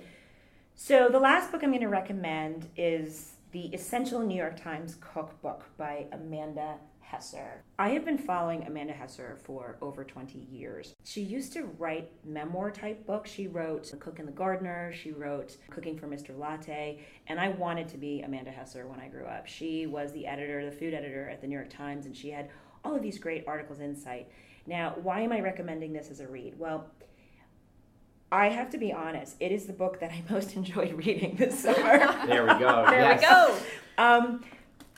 So 0.75 1.09
the 1.09 1.21
last 1.21 1.53
book 1.53 1.63
I'm 1.63 1.71
going 1.71 1.81
to 1.83 1.89
recommend 1.89 2.69
is 2.77 3.35
The 3.53 3.67
Essential 3.67 4.21
New 4.21 4.37
York 4.37 4.61
Times 4.61 4.97
Cookbook 5.01 5.65
by 5.77 6.07
Amanda 6.11 6.79
Hesser. 7.09 7.59
I 7.79 7.91
have 7.91 8.05
been 8.05 8.19
following 8.19 8.65
Amanda 8.65 8.93
Hesser 8.93 9.39
for 9.39 9.77
over 9.81 10.03
20 10.03 10.41
years. 10.51 10.97
She 11.05 11.21
used 11.21 11.53
to 11.53 11.67
write 11.79 12.11
memoir 12.25 12.73
type 12.73 13.07
books. 13.07 13.31
She 13.31 13.47
wrote 13.47 13.89
The 13.93 13.97
Cook 13.97 14.19
and 14.19 14.27
the 14.27 14.33
Gardener, 14.33 14.93
she 14.93 15.13
wrote 15.13 15.57
Cooking 15.71 15.97
for 15.97 16.09
Mr. 16.09 16.37
Latte, 16.37 16.99
and 17.29 17.39
I 17.39 17.51
wanted 17.51 17.87
to 17.91 17.97
be 17.97 18.23
Amanda 18.23 18.51
Hesser 18.51 18.89
when 18.89 18.99
I 18.99 19.07
grew 19.07 19.27
up. 19.27 19.47
She 19.47 19.87
was 19.87 20.11
the 20.11 20.27
editor, 20.27 20.69
the 20.69 20.77
food 20.77 20.95
editor 20.95 21.29
at 21.29 21.41
the 21.41 21.47
New 21.47 21.55
York 21.55 21.71
Times, 21.71 22.07
and 22.07 22.17
she 22.17 22.31
had 22.31 22.51
all 22.85 22.97
of 22.97 23.03
these 23.03 23.19
great 23.19 23.45
articles 23.47 23.79
in 23.79 23.95
sight. 23.95 24.29
Now, 24.67 24.97
why 25.01 25.21
am 25.21 25.31
I 25.31 25.39
recommending 25.41 25.93
this 25.93 26.11
as 26.11 26.19
a 26.19 26.27
read? 26.27 26.59
Well, 26.59 26.91
I 28.35 28.49
have 28.49 28.69
to 28.71 28.79
be 28.79 28.93
honest, 28.93 29.37
it 29.39 29.53
is 29.53 29.67
the 29.67 29.73
book 29.73 30.01
that 30.01 30.11
I 30.11 30.23
most 30.31 30.57
enjoyed 30.57 30.93
reading 30.95 31.37
this 31.37 31.61
summer. 31.61 31.99
There 32.27 32.43
we 32.43 32.59
go. 32.59 32.85
There 32.91 33.01
yes. 33.01 33.21
we 33.21 33.27
go. 33.27 34.03
um, 34.03 34.45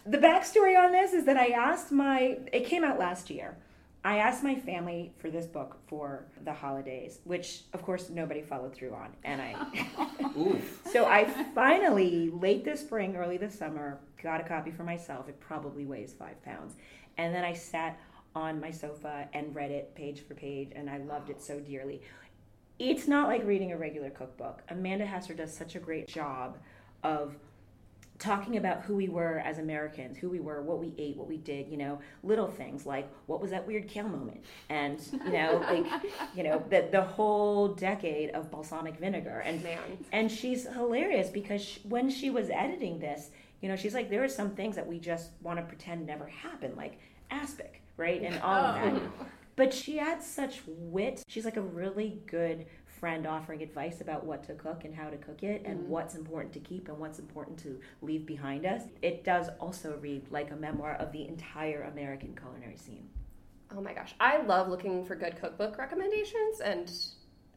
the 0.06 0.18
backstory 0.18 0.78
on 0.78 0.90
this 0.92 1.12
is 1.12 1.26
that 1.26 1.36
I 1.36 1.48
asked 1.48 1.92
my, 1.92 2.38
it 2.52 2.64
came 2.64 2.82
out 2.82 2.98
last 2.98 3.28
year. 3.28 3.56
I 4.04 4.18
asked 4.18 4.42
my 4.44 4.54
family 4.54 5.12
for 5.18 5.30
this 5.30 5.46
book 5.46 5.76
for 5.88 6.24
the 6.44 6.52
holidays, 6.52 7.18
which 7.24 7.62
of 7.74 7.82
course 7.82 8.08
nobody 8.08 8.40
followed 8.40 8.72
through 8.72 8.94
on. 8.94 9.08
And 9.24 9.42
I, 9.42 9.54
Oof. 10.38 10.80
so 10.92 11.04
I 11.06 11.24
finally, 11.54 12.30
late 12.30 12.64
this 12.64 12.80
spring, 12.80 13.16
early 13.16 13.36
this 13.36 13.58
summer, 13.58 13.98
got 14.22 14.40
a 14.40 14.44
copy 14.44 14.70
for 14.70 14.84
myself. 14.84 15.28
It 15.28 15.40
probably 15.40 15.84
weighs 15.84 16.14
five 16.14 16.40
pounds. 16.44 16.74
And 17.18 17.34
then 17.34 17.44
I 17.44 17.52
sat 17.52 17.98
on 18.36 18.60
my 18.60 18.70
sofa 18.70 19.28
and 19.32 19.52
read 19.56 19.72
it 19.72 19.94
page 19.96 20.20
for 20.20 20.34
page, 20.34 20.70
and 20.76 20.88
I 20.88 20.98
loved 20.98 21.30
it 21.30 21.42
so 21.42 21.58
dearly. 21.58 22.00
It's 22.78 23.08
not 23.08 23.28
like 23.28 23.44
reading 23.44 23.72
a 23.72 23.76
regular 23.76 24.10
cookbook. 24.10 24.62
Amanda 24.68 25.06
Hesser 25.06 25.36
does 25.36 25.54
such 25.54 25.76
a 25.76 25.78
great 25.78 26.08
job 26.08 26.58
of 27.02 27.36
talking 28.18 28.56
about 28.56 28.82
who 28.82 28.96
we 28.96 29.08
were 29.08 29.42
as 29.44 29.58
Americans, 29.58 30.16
who 30.16 30.28
we 30.28 30.40
were, 30.40 30.62
what 30.62 30.78
we 30.78 30.94
ate, 30.98 31.16
what 31.16 31.28
we 31.28 31.36
did, 31.36 31.68
you 31.68 31.76
know, 31.76 31.98
little 32.22 32.48
things 32.48 32.86
like 32.86 33.08
what 33.26 33.40
was 33.40 33.50
that 33.50 33.66
weird 33.66 33.88
kale 33.88 34.08
moment? 34.08 34.42
And, 34.68 35.00
you 35.12 35.32
know, 35.32 35.62
like, 35.70 35.86
you 36.34 36.42
know, 36.42 36.62
the, 36.70 36.88
the 36.90 37.02
whole 37.02 37.68
decade 37.68 38.30
of 38.30 38.50
balsamic 38.50 38.98
vinegar. 38.98 39.40
And 39.40 39.62
Man. 39.62 39.78
and 40.12 40.30
she's 40.30 40.64
hilarious 40.66 41.28
because 41.28 41.62
sh 41.62 41.78
when 41.84 42.10
she 42.10 42.30
was 42.30 42.50
editing 42.50 42.98
this, 42.98 43.30
you 43.60 43.68
know, 43.68 43.76
she's 43.76 43.94
like, 43.94 44.10
there 44.10 44.24
are 44.24 44.28
some 44.28 44.50
things 44.50 44.76
that 44.76 44.86
we 44.86 44.98
just 44.98 45.30
want 45.42 45.58
to 45.58 45.64
pretend 45.64 46.06
never 46.06 46.26
happened, 46.26 46.76
like 46.76 46.98
aspic, 47.30 47.82
right? 47.96 48.22
And 48.22 48.38
all 48.40 48.54
of 48.54 48.74
that. 48.76 49.02
Oh. 49.20 49.26
But 49.56 49.72
she 49.72 49.98
adds 49.98 50.26
such 50.26 50.60
wit. 50.66 51.24
She's 51.26 51.44
like 51.44 51.56
a 51.56 51.62
really 51.62 52.20
good 52.26 52.66
friend 53.00 53.26
offering 53.26 53.62
advice 53.62 54.00
about 54.00 54.24
what 54.24 54.44
to 54.44 54.54
cook 54.54 54.84
and 54.84 54.94
how 54.94 55.10
to 55.10 55.16
cook 55.16 55.42
it 55.42 55.62
and 55.64 55.80
mm. 55.80 55.86
what's 55.86 56.14
important 56.14 56.52
to 56.54 56.60
keep 56.60 56.88
and 56.88 56.98
what's 56.98 57.18
important 57.18 57.58
to 57.58 57.78
leave 58.02 58.26
behind 58.26 58.64
us. 58.64 58.82
It 59.02 59.24
does 59.24 59.48
also 59.60 59.98
read 60.00 60.26
like 60.30 60.50
a 60.50 60.56
memoir 60.56 60.94
of 60.94 61.12
the 61.12 61.26
entire 61.26 61.82
American 61.82 62.34
culinary 62.34 62.76
scene. 62.76 63.08
Oh 63.74 63.80
my 63.80 63.92
gosh. 63.92 64.14
I 64.20 64.42
love 64.42 64.68
looking 64.68 65.04
for 65.04 65.16
good 65.16 65.38
cookbook 65.40 65.76
recommendations, 65.76 66.60
and 66.60 66.90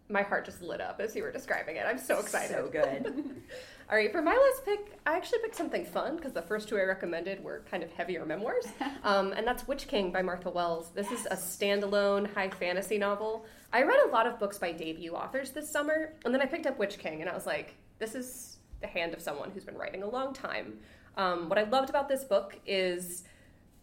my 0.09 0.23
heart 0.23 0.45
just 0.45 0.61
lit 0.61 0.81
up 0.81 0.99
as 0.99 1.15
you 1.15 1.23
were 1.23 1.31
describing 1.31 1.75
it. 1.75 1.85
I'm 1.87 1.99
so 1.99 2.19
excited. 2.19 2.55
So 2.55 2.67
good. 2.67 3.05
All 3.91 3.97
right, 3.97 4.11
for 4.11 4.21
my 4.21 4.35
last 4.35 4.65
pick, 4.65 4.99
I 5.07 5.15
actually 5.15 5.39
picked 5.39 5.55
something 5.55 5.83
fun 5.83 6.15
because 6.15 6.31
the 6.31 6.43
first 6.43 6.69
two 6.69 6.77
I 6.77 6.83
recommended 6.83 7.43
were 7.43 7.63
kind 7.71 7.81
of 7.81 7.91
heavier 7.91 8.23
memoirs, 8.23 8.67
um, 9.03 9.33
and 9.33 9.47
that's 9.47 9.67
Witch 9.67 9.87
King 9.87 10.11
by 10.11 10.21
Martha 10.21 10.49
Wells. 10.49 10.91
This 10.93 11.09
is 11.11 11.25
a 11.25 11.35
standalone 11.35 12.31
high 12.33 12.49
fantasy 12.49 12.99
novel. 12.99 13.45
I 13.73 13.81
read 13.81 13.99
a 14.05 14.09
lot 14.09 14.27
of 14.27 14.37
books 14.37 14.59
by 14.59 14.73
debut 14.73 15.13
authors 15.13 15.51
this 15.51 15.71
summer, 15.71 16.13
and 16.23 16.33
then 16.33 16.41
I 16.41 16.45
picked 16.45 16.67
up 16.67 16.77
Witch 16.77 16.99
King, 16.99 17.21
and 17.21 17.29
I 17.29 17.33
was 17.33 17.47
like, 17.47 17.75
this 17.97 18.13
is 18.13 18.57
the 18.81 18.87
hand 18.87 19.13
of 19.13 19.21
someone 19.21 19.49
who's 19.51 19.65
been 19.65 19.77
writing 19.77 20.03
a 20.03 20.09
long 20.09 20.33
time. 20.33 20.79
Um, 21.17 21.49
what 21.49 21.57
I 21.57 21.63
loved 21.63 21.89
about 21.89 22.07
this 22.07 22.23
book 22.23 22.59
is 22.67 23.23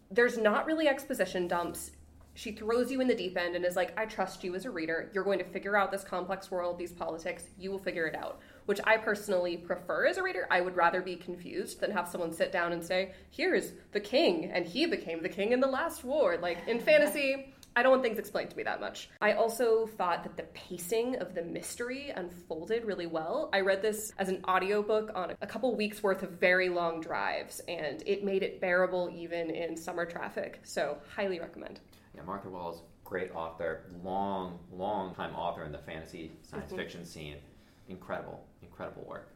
there's 0.09 0.37
not 0.37 0.65
really 0.65 0.87
exposition 0.87 1.47
dumps. 1.47 1.91
She 2.37 2.51
throws 2.51 2.91
you 2.91 3.01
in 3.01 3.07
the 3.07 3.15
deep 3.15 3.35
end 3.35 3.55
and 3.55 3.65
is 3.65 3.75
like, 3.75 3.99
I 3.99 4.05
trust 4.05 4.43
you 4.43 4.53
as 4.53 4.65
a 4.65 4.69
reader. 4.69 5.09
You're 5.11 5.23
going 5.23 5.39
to 5.39 5.45
figure 5.45 5.75
out 5.75 5.91
this 5.91 6.03
complex 6.03 6.51
world, 6.51 6.77
these 6.77 6.91
politics. 6.91 7.45
You 7.57 7.71
will 7.71 7.79
figure 7.79 8.05
it 8.05 8.13
out. 8.13 8.41
Which 8.67 8.79
I 8.83 8.97
personally 8.97 9.57
prefer 9.57 10.05
as 10.05 10.17
a 10.17 10.23
reader. 10.23 10.47
I 10.51 10.61
would 10.61 10.75
rather 10.75 11.01
be 11.01 11.15
confused 11.15 11.79
than 11.79 11.89
have 11.89 12.07
someone 12.07 12.31
sit 12.31 12.51
down 12.51 12.73
and 12.73 12.85
say, 12.85 13.13
Here's 13.31 13.71
the 13.91 13.99
king, 13.99 14.51
and 14.53 14.67
he 14.67 14.85
became 14.85 15.23
the 15.23 15.29
king 15.29 15.51
in 15.51 15.59
the 15.59 15.67
last 15.67 16.03
war. 16.03 16.37
Like 16.37 16.59
in 16.67 16.79
fantasy, 16.79 17.55
I 17.75 17.81
don't 17.83 17.91
want 17.91 18.03
things 18.03 18.19
explained 18.19 18.49
to 18.51 18.57
me 18.57 18.63
that 18.63 18.81
much. 18.81 19.09
I 19.21 19.33
also 19.33 19.85
thought 19.85 20.23
that 20.23 20.35
the 20.35 20.43
pacing 20.53 21.15
of 21.17 21.33
the 21.33 21.43
mystery 21.43 22.09
unfolded 22.15 22.85
really 22.85 23.05
well. 23.05 23.49
I 23.53 23.61
read 23.61 23.81
this 23.81 24.11
as 24.17 24.29
an 24.29 24.43
audiobook 24.47 25.11
on 25.13 25.33
a 25.41 25.45
couple 25.47 25.75
weeks 25.75 26.01
worth 26.01 26.23
of 26.23 26.31
very 26.31 26.69
long 26.69 27.01
drives, 27.01 27.61
and 27.67 28.01
it 28.05 28.23
made 28.23 28.41
it 28.41 28.59
bearable 28.59 29.11
even 29.11 29.49
in 29.49 29.75
summer 29.75 30.05
traffic. 30.05 30.59
So, 30.63 30.97
highly 31.15 31.39
recommend. 31.39 31.79
Yeah, 32.17 32.23
Martha 32.23 32.49
Wells, 32.49 32.81
great 33.05 33.31
author, 33.35 33.83
long, 34.03 34.57
long 34.71 35.13
time 35.13 35.35
author 35.35 35.63
in 35.63 35.71
the 35.71 35.77
fantasy 35.77 36.31
science 36.41 36.71
Mhm. 36.73 36.75
fiction 36.75 37.05
scene. 37.05 37.37
Incredible, 37.87 38.43
incredible 38.63 39.03
work. 39.03 39.31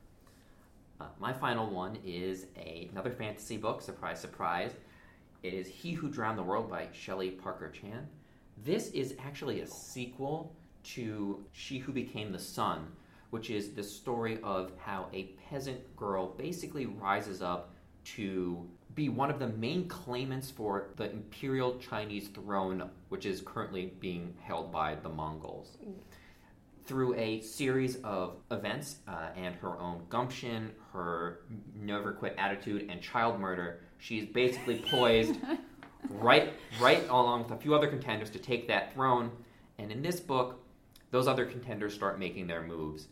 Uh, 1.00 1.08
my 1.20 1.32
final 1.32 1.70
one 1.70 1.96
is 2.04 2.48
a, 2.58 2.88
another 2.91 3.12
fantasy 3.12 3.58
book, 3.58 3.82
surprise, 3.84 4.20
surprise. 4.20 4.74
It 5.44 5.54
is 5.54 5.67
He 5.67 5.94
Who 5.94 6.10
Drowned 6.10 6.39
the 6.39 6.44
World 6.44 6.70
by 6.70 6.91
Shelley 6.91 7.32
Parker 7.32 7.70
Chan. 7.70 8.08
This 8.58 8.89
is 8.91 9.15
actually 9.20 9.62
a 9.62 9.67
sequel 9.67 10.56
to 10.84 11.46
She 11.52 11.78
Who 11.78 11.91
Became 11.91 12.32
the 12.32 12.39
Sun, 12.39 12.96
which 13.30 13.52
is 13.52 13.74
the 13.74 13.84
story 13.84 14.41
of 14.41 14.76
how 14.80 15.08
a 15.13 15.26
peasant 15.50 15.96
girl 15.96 16.30
basically 16.34 16.88
rises 16.88 17.44
up 17.44 17.74
to 18.04 18.67
be 18.95 19.10
one 19.10 19.30
of 19.30 19.39
the 19.39 19.47
main 19.47 19.88
claimants 19.88 20.49
for 20.49 20.89
the 20.95 21.12
imperial 21.12 21.77
Chinese 21.77 22.27
throne, 22.30 22.89
which 23.10 23.25
is 23.25 23.41
currently 23.41 23.93
being 23.99 24.34
held 24.41 24.71
by 24.71 24.95
the 24.95 25.10
Mongols. 25.10 25.77
Through 26.86 27.15
a 27.15 27.41
series 27.41 27.97
of 27.97 28.38
events 28.49 28.97
uh, 29.08 29.30
and 29.36 29.56
her 29.56 29.80
own 29.80 30.04
gumption, 30.10 30.71
her 30.93 31.41
never 31.75 32.12
quit 32.12 32.36
attitude, 32.38 32.89
and 32.89 33.01
child 33.01 33.39
murder, 33.39 33.82
she's 33.97 34.25
basically 34.25 34.80
poised 34.89 35.36
right, 36.10 36.54
right 36.82 37.08
along 37.08 37.43
with 37.43 37.51
a 37.51 37.58
few 37.58 37.75
other 37.75 37.88
contenders 37.88 38.30
to 38.32 38.39
take 38.39 38.67
that 38.67 38.93
throne. 38.93 39.32
And 39.77 39.91
in 39.91 40.01
this 40.01 40.19
book, 40.19 40.60
those 41.12 41.27
other 41.27 41.45
contenders 41.45 41.93
start 41.93 42.19
making 42.19 42.47
their 42.47 42.62
moves. 42.62 43.08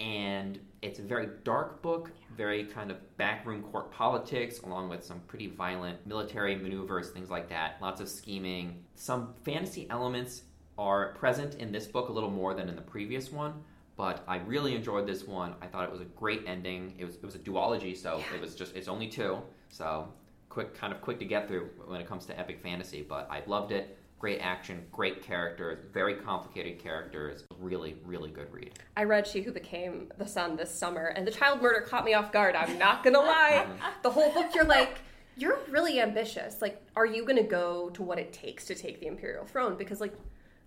And 0.00 0.58
it's 0.82 0.98
a 0.98 1.02
very 1.02 1.28
dark 1.44 1.82
book, 1.82 2.10
very 2.34 2.64
kind 2.64 2.90
of 2.90 2.96
backroom 3.18 3.62
court 3.62 3.92
politics, 3.92 4.60
along 4.60 4.88
with 4.88 5.04
some 5.04 5.20
pretty 5.28 5.48
violent 5.48 6.04
military 6.06 6.56
maneuvers, 6.56 7.10
things 7.10 7.30
like 7.30 7.50
that. 7.50 7.76
Lots 7.82 8.00
of 8.00 8.08
scheming. 8.08 8.82
Some 8.94 9.34
fantasy 9.44 9.86
elements 9.90 10.42
are 10.78 11.12
present 11.12 11.56
in 11.56 11.70
this 11.70 11.86
book 11.86 12.08
a 12.08 12.12
little 12.12 12.30
more 12.30 12.54
than 12.54 12.68
in 12.70 12.76
the 12.76 12.82
previous 12.82 13.30
one, 13.30 13.52
but 13.96 14.24
I 14.26 14.38
really 14.38 14.74
enjoyed 14.74 15.06
this 15.06 15.26
one. 15.26 15.54
I 15.60 15.66
thought 15.66 15.84
it 15.84 15.92
was 15.92 16.00
a 16.00 16.06
great 16.06 16.44
ending. 16.46 16.94
It 16.98 17.04
was 17.04 17.16
it 17.16 17.24
was 17.24 17.34
a 17.34 17.38
duology, 17.40 17.94
so 17.94 18.22
it 18.34 18.40
was 18.40 18.54
just 18.54 18.74
it's 18.74 18.88
only 18.88 19.06
two, 19.06 19.38
so 19.68 20.08
quick 20.48 20.74
kind 20.74 20.92
of 20.94 21.02
quick 21.02 21.18
to 21.18 21.26
get 21.26 21.46
through 21.46 21.68
when 21.86 22.00
it 22.00 22.08
comes 22.08 22.24
to 22.26 22.38
epic 22.38 22.62
fantasy. 22.62 23.04
But 23.06 23.28
I 23.30 23.42
loved 23.46 23.72
it. 23.72 23.98
Great 24.20 24.40
action, 24.40 24.84
great 24.92 25.22
characters, 25.22 25.78
very 25.94 26.12
complicated 26.14 26.78
characters. 26.78 27.44
Really, 27.58 27.96
really 28.04 28.30
good 28.30 28.52
read. 28.52 28.78
I 28.94 29.04
read 29.04 29.26
She 29.26 29.40
Who 29.40 29.50
Became 29.50 30.12
the 30.18 30.26
Sun 30.26 30.56
this 30.56 30.70
summer, 30.70 31.06
and 31.06 31.26
the 31.26 31.30
child 31.30 31.62
murder 31.62 31.80
caught 31.80 32.04
me 32.04 32.12
off 32.12 32.30
guard. 32.30 32.54
I'm 32.54 32.78
not 32.78 33.02
gonna 33.02 33.18
lie. 33.20 33.66
the 34.02 34.10
whole 34.10 34.30
book, 34.34 34.54
you're 34.54 34.66
like, 34.66 34.98
you're 35.38 35.58
really 35.70 36.00
ambitious. 36.00 36.60
Like, 36.60 36.82
are 36.96 37.06
you 37.06 37.24
gonna 37.24 37.42
go 37.42 37.88
to 37.94 38.02
what 38.02 38.18
it 38.18 38.30
takes 38.30 38.66
to 38.66 38.74
take 38.74 39.00
the 39.00 39.06
imperial 39.06 39.46
throne? 39.46 39.76
Because, 39.78 40.02
like, 40.02 40.12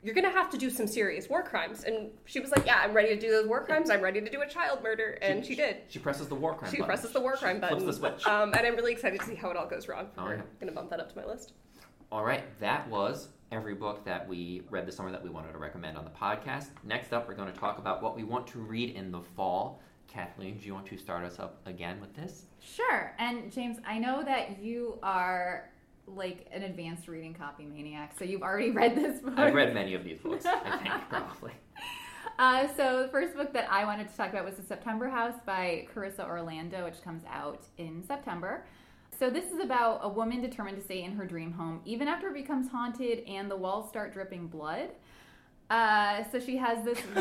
you're 0.02 0.16
gonna 0.16 0.32
have 0.32 0.50
to 0.50 0.58
do 0.58 0.72
some 0.72 0.88
serious 0.88 1.30
war 1.30 1.44
crimes. 1.44 1.84
And 1.84 2.10
she 2.26 2.40
was 2.40 2.50
like, 2.50 2.66
Yeah, 2.66 2.82
I'm 2.84 2.92
ready 2.92 3.10
to 3.10 3.20
do 3.22 3.30
those 3.30 3.48
war 3.48 3.64
crimes. 3.64 3.92
I'm 3.92 4.02
ready 4.02 4.20
to 4.20 4.30
do 4.32 4.42
a 4.42 4.48
child 4.50 4.82
murder. 4.82 5.20
And 5.22 5.46
she, 5.46 5.54
did. 5.54 5.78
She 5.90 6.00
presses 6.00 6.28
the 6.28 6.36
war 6.36 6.56
crime 6.56 6.72
She 6.72 6.78
button. 6.78 6.88
presses 6.88 7.12
the 7.12 7.22
war 7.22 7.36
crime 7.38 7.58
She 7.58 7.62
button. 7.62 7.80
Flips 7.82 8.00
the 8.00 8.10
switch. 8.10 8.26
Um, 8.26 8.52
and 8.54 8.66
I'm 8.66 8.76
really 8.76 8.94
excited 8.94 9.20
to 9.20 9.26
see 9.28 9.36
how 9.36 9.52
it 9.52 9.58
all 9.58 9.68
goes 9.68 9.88
wrong. 9.88 10.08
All 10.18 10.28
I'm 10.28 10.42
gonna 10.60 10.72
bump 10.72 10.90
that 10.90 11.00
up 11.00 11.14
to 11.14 11.16
my 11.18 11.26
list. 11.26 11.54
All 12.14 12.24
right, 12.24 12.44
that 12.60 12.88
was 12.90 13.30
every 13.52 13.74
book 13.74 14.06
that 14.06 14.28
we 14.28 14.62
read 14.70 14.86
this 14.86 14.96
summer 14.96 15.10
that 15.10 15.24
we 15.24 15.32
wanted 15.32 15.52
to 15.52 15.58
recommend 15.58 15.98
on 15.98 16.04
the 16.04 16.12
podcast. 16.12 16.68
Next 16.84 17.12
up, 17.12 17.28
we're 17.28 17.34
going 17.34 17.52
to 17.52 17.60
talk 17.60 17.80
about 17.80 18.04
what 18.04 18.16
we 18.16 18.24
want 18.24 18.46
to 18.50 18.60
read 18.60 18.92
in 18.92 19.12
the 19.12 19.22
fall. 19.36 19.82
Kathleen, 20.08 20.60
do 20.60 20.68
you 20.68 20.76
want 20.76 20.86
to 20.86 20.96
start 20.96 21.26
us 21.26 21.40
up 21.40 21.60
again 21.66 22.00
with 22.00 22.16
this? 22.16 22.44
Sure. 22.60 23.16
And 23.18 23.52
James, 23.52 23.80
I 23.84 23.98
know 23.98 24.24
that 24.24 24.62
you 24.62 25.00
are 25.02 25.72
like 26.06 26.46
an 26.52 26.62
advanced 26.62 27.08
reading 27.08 27.34
copy 27.34 27.66
maniac, 27.66 28.14
so 28.16 28.26
you've 28.26 28.44
already 28.44 28.70
read 28.80 28.94
this 28.94 29.20
book. 29.20 29.34
I've 29.36 29.56
read 29.56 29.74
many 29.74 29.96
of 29.96 30.04
these 30.04 30.20
books, 30.20 30.46
I 30.46 30.78
think, 30.78 30.94
probably. 31.10 31.54
Uh, 32.38 32.68
so 32.78 33.02
the 33.02 33.10
first 33.10 33.36
book 33.36 33.52
that 33.54 33.68
I 33.72 33.86
wanted 33.86 34.08
to 34.08 34.16
talk 34.16 34.30
about 34.30 34.46
was 34.46 34.58
The 34.58 34.64
September 34.64 35.10
House 35.10 35.40
by 35.48 35.88
Carissa 35.96 36.28
Orlando, 36.30 36.86
which 36.86 37.02
comes 37.02 37.24
out 37.28 37.64
in 37.80 38.04
September. 38.06 38.66
So 39.18 39.30
this 39.30 39.52
is 39.52 39.60
about 39.60 40.00
a 40.04 40.10
woman 40.10 40.42
determined 40.42 40.78
to 40.78 40.84
stay 40.84 41.04
in 41.04 41.14
her 41.14 41.26
dream 41.26 41.52
home 41.52 41.82
even 41.86 42.08
after 42.08 42.30
it 42.30 42.34
becomes 42.34 42.70
haunted 42.70 43.24
and 43.28 43.50
the 43.50 43.56
walls 43.56 43.90
start 43.90 44.14
dripping 44.14 44.48
blood. 44.48 44.90
Uh, 45.70 46.24
so 46.32 46.40
she 46.40 46.58
has 46.58 46.84
this. 46.84 47.00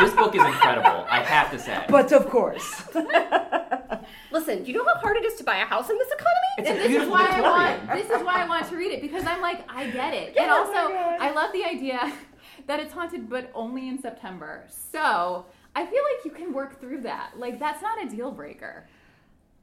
This 0.00 0.12
book 0.12 0.34
is 0.34 0.42
incredible, 0.44 1.06
I 1.08 1.22
have 1.22 1.50
to 1.52 1.58
say. 1.58 1.84
But 1.88 2.12
of 2.12 2.28
course. 2.28 2.82
Listen, 4.32 4.66
you 4.66 4.74
know 4.74 4.84
how 4.84 4.96
hard 4.96 5.16
it 5.16 5.24
is 5.24 5.34
to 5.36 5.44
buy 5.44 5.58
a 5.58 5.64
house 5.64 5.88
in 5.88 5.96
this 5.96 6.08
economy? 6.08 6.34
It's 6.58 6.68
and 6.68 6.78
a 6.78 6.82
this 6.82 6.90
is 6.90 6.90
beautiful 6.90 7.12
why 7.12 7.26
I 7.28 7.40
want. 7.40 7.92
This 7.92 8.10
is 8.10 8.24
why 8.24 8.42
I 8.42 8.48
want 8.48 8.68
to 8.68 8.76
read 8.76 8.90
it 8.90 9.00
because 9.00 9.24
I'm 9.24 9.40
like 9.40 9.64
I 9.70 9.88
get 9.90 10.14
it, 10.14 10.32
Yeah, 10.34 10.42
and 10.42 10.50
oh 10.50 10.58
also 10.58 10.92
God. 10.92 11.20
I 11.20 11.30
love 11.32 11.52
the 11.52 11.64
idea 11.64 12.12
that 12.66 12.80
it's 12.80 12.92
haunted, 12.92 13.28
but 13.28 13.50
only 13.54 13.88
in 13.88 14.00
September. 14.00 14.64
So 14.68 15.46
I 15.76 15.86
feel 15.86 16.02
like 16.02 16.24
you 16.24 16.32
can 16.32 16.52
work 16.52 16.80
through 16.80 17.02
that. 17.02 17.34
Like 17.38 17.60
that's 17.60 17.82
not 17.82 18.02
a 18.04 18.08
deal 18.08 18.32
breaker. 18.32 18.88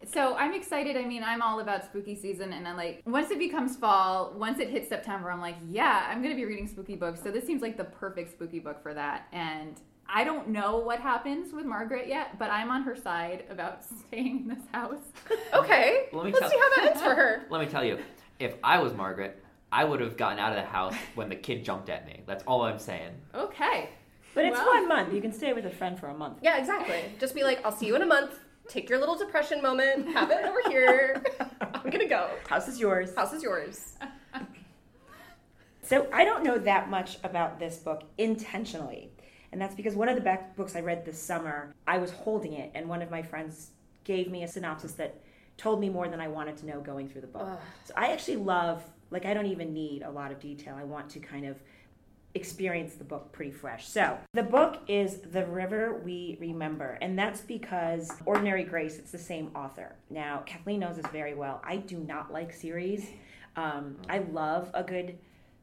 So 0.06 0.36
I'm 0.36 0.54
excited. 0.54 0.98
I 0.98 1.06
mean, 1.06 1.24
I'm 1.24 1.42
all 1.42 1.60
about 1.60 1.86
spooky 1.86 2.16
season, 2.16 2.54
and 2.54 2.68
I'm 2.68 2.76
like, 2.78 3.02
once 3.06 3.32
it 3.32 3.40
becomes 3.40 3.76
fall, 3.78 4.34
once 4.38 4.60
it 4.60 4.70
hits 4.70 4.90
September, 4.90 5.32
I'm 5.32 5.42
like, 5.42 5.56
yeah, 5.70 6.08
I'm 6.10 6.22
gonna 6.22 6.36
be 6.36 6.46
reading 6.46 6.68
spooky 6.68 6.96
books. 6.96 7.22
So 7.24 7.32
this 7.32 7.46
seems 7.46 7.62
like 7.62 7.78
the 7.78 7.84
perfect 7.86 8.32
spooky 8.32 8.60
book 8.60 8.82
for 8.82 8.94
that. 8.94 9.28
And 9.32 9.80
I 10.08 10.24
don't 10.24 10.50
know 10.50 10.78
what 10.80 11.00
happens 11.00 11.54
with 11.54 11.66
Margaret 11.66 12.08
yet, 12.08 12.38
but 12.40 12.50
I'm 12.50 12.70
on 12.72 12.84
her 12.84 12.96
side 12.96 13.46
about 13.50 13.84
staying 14.08 14.42
in 14.42 14.48
this 14.48 14.66
house. 14.74 14.98
Okay. 15.54 16.08
Let 16.12 16.26
me 16.26 16.32
Let's 16.32 16.40
tell- 16.42 16.50
see 16.50 16.58
how 16.58 16.70
that 16.82 16.90
ends 16.92 17.02
for 17.02 17.16
her. 17.16 17.44
Let 17.50 17.62
me 17.62 17.68
tell 17.68 17.84
you, 17.86 18.00
if 18.40 18.56
I 18.64 18.80
was 18.80 18.94
Margaret, 18.94 19.42
I 19.72 19.86
would 19.86 20.02
have 20.02 20.18
gotten 20.18 20.40
out 20.40 20.50
of 20.52 20.58
the 20.58 20.70
house 20.70 20.96
when 21.16 21.30
the 21.30 21.36
kid 21.36 21.64
jumped 21.64 21.90
at 21.90 22.06
me. 22.06 22.22
That's 22.26 22.44
all 22.46 22.64
I'm 22.64 22.80
saying. 22.80 23.12
Okay. 23.34 23.90
But 24.34 24.46
it's 24.46 24.58
Well. 24.58 24.66
one 24.68 24.88
month. 24.88 25.14
You 25.14 25.22
can 25.22 25.32
stay 25.32 25.54
with 25.54 25.66
a 25.66 25.70
friend 25.70 25.98
for 26.00 26.08
a 26.08 26.14
month. 26.14 26.40
Yeah, 26.42 26.58
exactly. 26.58 27.04
Just 27.20 27.36
be 27.36 27.44
like, 27.44 27.64
I'll 27.66 27.72
see 27.72 27.86
you 27.86 27.96
in 27.96 28.02
a 28.02 28.06
month. 28.06 28.32
Take 28.72 28.90
your 28.90 29.00
little 29.00 29.18
depression 29.18 29.62
moment. 29.62 30.08
Have 30.14 30.32
it 30.32 30.46
over 30.46 30.62
here. 30.70 31.22
I'm 31.62 31.90
gonna 31.90 32.08
go. 32.08 32.30
House 32.48 32.70
is 32.70 32.80
yours. 32.80 33.14
House 33.14 33.34
is 33.34 33.44
yours. 33.44 33.96
So 35.82 36.08
I 36.14 36.24
don't 36.24 36.42
know 36.46 36.58
that 36.58 36.90
much 36.90 37.18
about 37.26 37.60
this 37.60 37.80
book 37.80 38.04
intentionally. 38.18 39.12
And 39.52 39.60
that's 39.60 39.76
because 39.76 39.94
one 39.94 40.08
of 40.08 40.16
the 40.16 40.22
back 40.22 40.56
books 40.56 40.78
I 40.78 40.80
read 40.80 41.04
this 41.04 41.22
summer, 41.22 41.76
I 41.86 41.98
was 41.98 42.12
holding 42.12 42.54
it, 42.54 42.72
and 42.74 42.88
one 42.88 43.02
of 43.02 43.12
my 43.12 43.22
friends 43.22 43.72
gave 44.06 44.32
me 44.32 44.44
a 44.44 44.48
synopsis 44.48 44.94
that 44.94 45.22
told 45.58 45.82
me 45.82 45.90
more 45.90 46.08
than 46.08 46.22
I 46.22 46.30
wanted 46.30 46.56
to 46.58 46.66
know 46.66 46.80
going 46.80 47.10
through 47.10 47.22
the 47.22 47.28
book. 47.28 47.48
Ugh. 47.52 47.60
So 47.84 47.94
I 47.98 48.14
actually 48.14 48.38
love, 48.38 48.82
like, 49.10 49.26
I 49.26 49.34
don't 49.34 49.48
even 49.48 49.74
need 49.74 50.04
a 50.04 50.10
lot 50.10 50.32
of 50.32 50.40
detail. 50.40 50.76
I 50.80 50.86
want 50.86 51.10
to 51.10 51.20
kind 51.20 51.46
of 51.46 51.58
experience 52.34 52.96
the 52.96 53.04
book 53.04 53.32
pretty 53.32 53.52
fresh. 53.52 53.88
So 53.88 54.18
the 54.34 54.44
book 54.44 54.82
is 54.88 55.20
The 55.20 55.46
River 55.46 56.02
We 56.04 56.38
Remember, 56.40 56.98
and 57.02 57.18
that's 57.18 57.42
because 57.42 58.12
Ordinary 58.26 58.64
Grace, 58.64 58.98
it's 58.98 59.12
the 59.12 59.18
same 59.18 59.52
author. 59.56 59.96
Now, 60.10 60.44
Kathleen 60.46 60.80
knows 60.80 60.96
this 60.96 61.08
very 61.12 61.34
well. 61.34 61.62
I 61.64 61.78
do 61.78 61.98
not 61.98 62.32
like 62.32 62.54
series. 62.54 63.10
Um, 63.56 63.98
I 64.08 64.20
love 64.20 64.72
a 64.74 64.84
good 64.84 65.18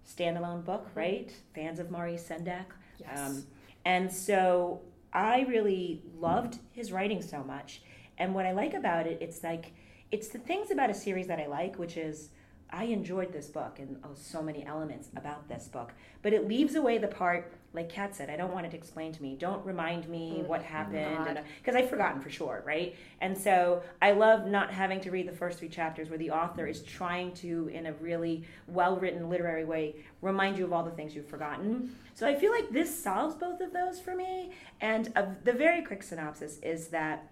standalone 0.06 0.64
book, 0.64 0.88
right? 0.94 1.32
Fans 1.54 1.78
of 1.78 1.90
Maurice 1.90 2.26
Sendak. 2.28 2.66
Yes. 2.98 3.18
Um, 3.18 3.46
and 3.84 4.12
so 4.12 4.80
I 5.12 5.40
really 5.48 6.02
loved 6.18 6.58
his 6.72 6.92
writing 6.92 7.22
so 7.22 7.42
much. 7.42 7.82
And 8.18 8.34
what 8.34 8.44
I 8.44 8.52
like 8.52 8.74
about 8.74 9.06
it, 9.06 9.18
it's 9.20 9.42
like, 9.42 9.72
it's 10.10 10.28
the 10.28 10.38
things 10.38 10.70
about 10.70 10.90
a 10.90 10.94
series 10.94 11.28
that 11.28 11.38
I 11.38 11.46
like, 11.46 11.78
which 11.78 11.96
is 11.96 12.30
I 12.70 12.84
enjoyed 12.84 13.32
this 13.32 13.46
book 13.46 13.78
and 13.78 13.96
oh, 14.04 14.10
so 14.14 14.42
many 14.42 14.64
elements 14.66 15.08
about 15.16 15.48
this 15.48 15.68
book. 15.68 15.92
But 16.22 16.32
it 16.32 16.46
leaves 16.46 16.74
away 16.74 16.98
the 16.98 17.08
part, 17.08 17.52
like 17.72 17.88
Kat 17.88 18.14
said, 18.14 18.28
I 18.28 18.36
don't 18.36 18.52
want 18.52 18.66
it 18.66 18.74
explained 18.74 19.14
to 19.14 19.22
me. 19.22 19.36
Don't 19.36 19.64
remind 19.64 20.08
me 20.08 20.40
oh 20.40 20.48
what 20.48 20.62
happened. 20.62 21.40
Because 21.60 21.74
I've 21.74 21.88
forgotten 21.88 22.20
for 22.20 22.28
sure, 22.28 22.62
right? 22.66 22.94
And 23.20 23.36
so 23.36 23.82
I 24.02 24.12
love 24.12 24.46
not 24.46 24.70
having 24.70 25.00
to 25.02 25.10
read 25.10 25.26
the 25.26 25.32
first 25.32 25.58
three 25.58 25.68
chapters 25.68 26.10
where 26.10 26.18
the 26.18 26.30
author 26.30 26.66
is 26.66 26.82
trying 26.82 27.32
to, 27.34 27.68
in 27.72 27.86
a 27.86 27.92
really 27.94 28.44
well 28.66 28.96
written 28.96 29.30
literary 29.30 29.64
way, 29.64 29.96
remind 30.20 30.58
you 30.58 30.64
of 30.64 30.72
all 30.72 30.82
the 30.82 30.90
things 30.90 31.14
you've 31.14 31.28
forgotten. 31.28 31.94
So 32.14 32.26
I 32.26 32.34
feel 32.34 32.52
like 32.52 32.70
this 32.70 33.02
solves 33.02 33.34
both 33.34 33.60
of 33.60 33.72
those 33.72 33.98
for 34.00 34.14
me. 34.14 34.50
And 34.80 35.12
the 35.44 35.52
very 35.52 35.82
quick 35.82 36.02
synopsis 36.02 36.58
is 36.58 36.88
that 36.88 37.30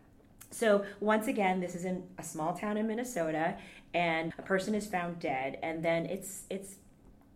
so 0.57 0.87
once 1.01 1.27
again, 1.27 1.61
this 1.61 1.75
is 1.75 1.85
in 1.85 2.03
a 2.17 2.23
small 2.23 2.55
town 2.55 2.79
in 2.79 2.87
Minnesota, 2.87 3.59
and 3.93 4.33
a 4.39 4.43
person 4.43 4.75
is 4.75 4.87
found 4.87 5.21
dead, 5.21 5.59
and 5.63 5.85
then 5.85 6.07
it's 6.07 6.45
it's 6.49 6.77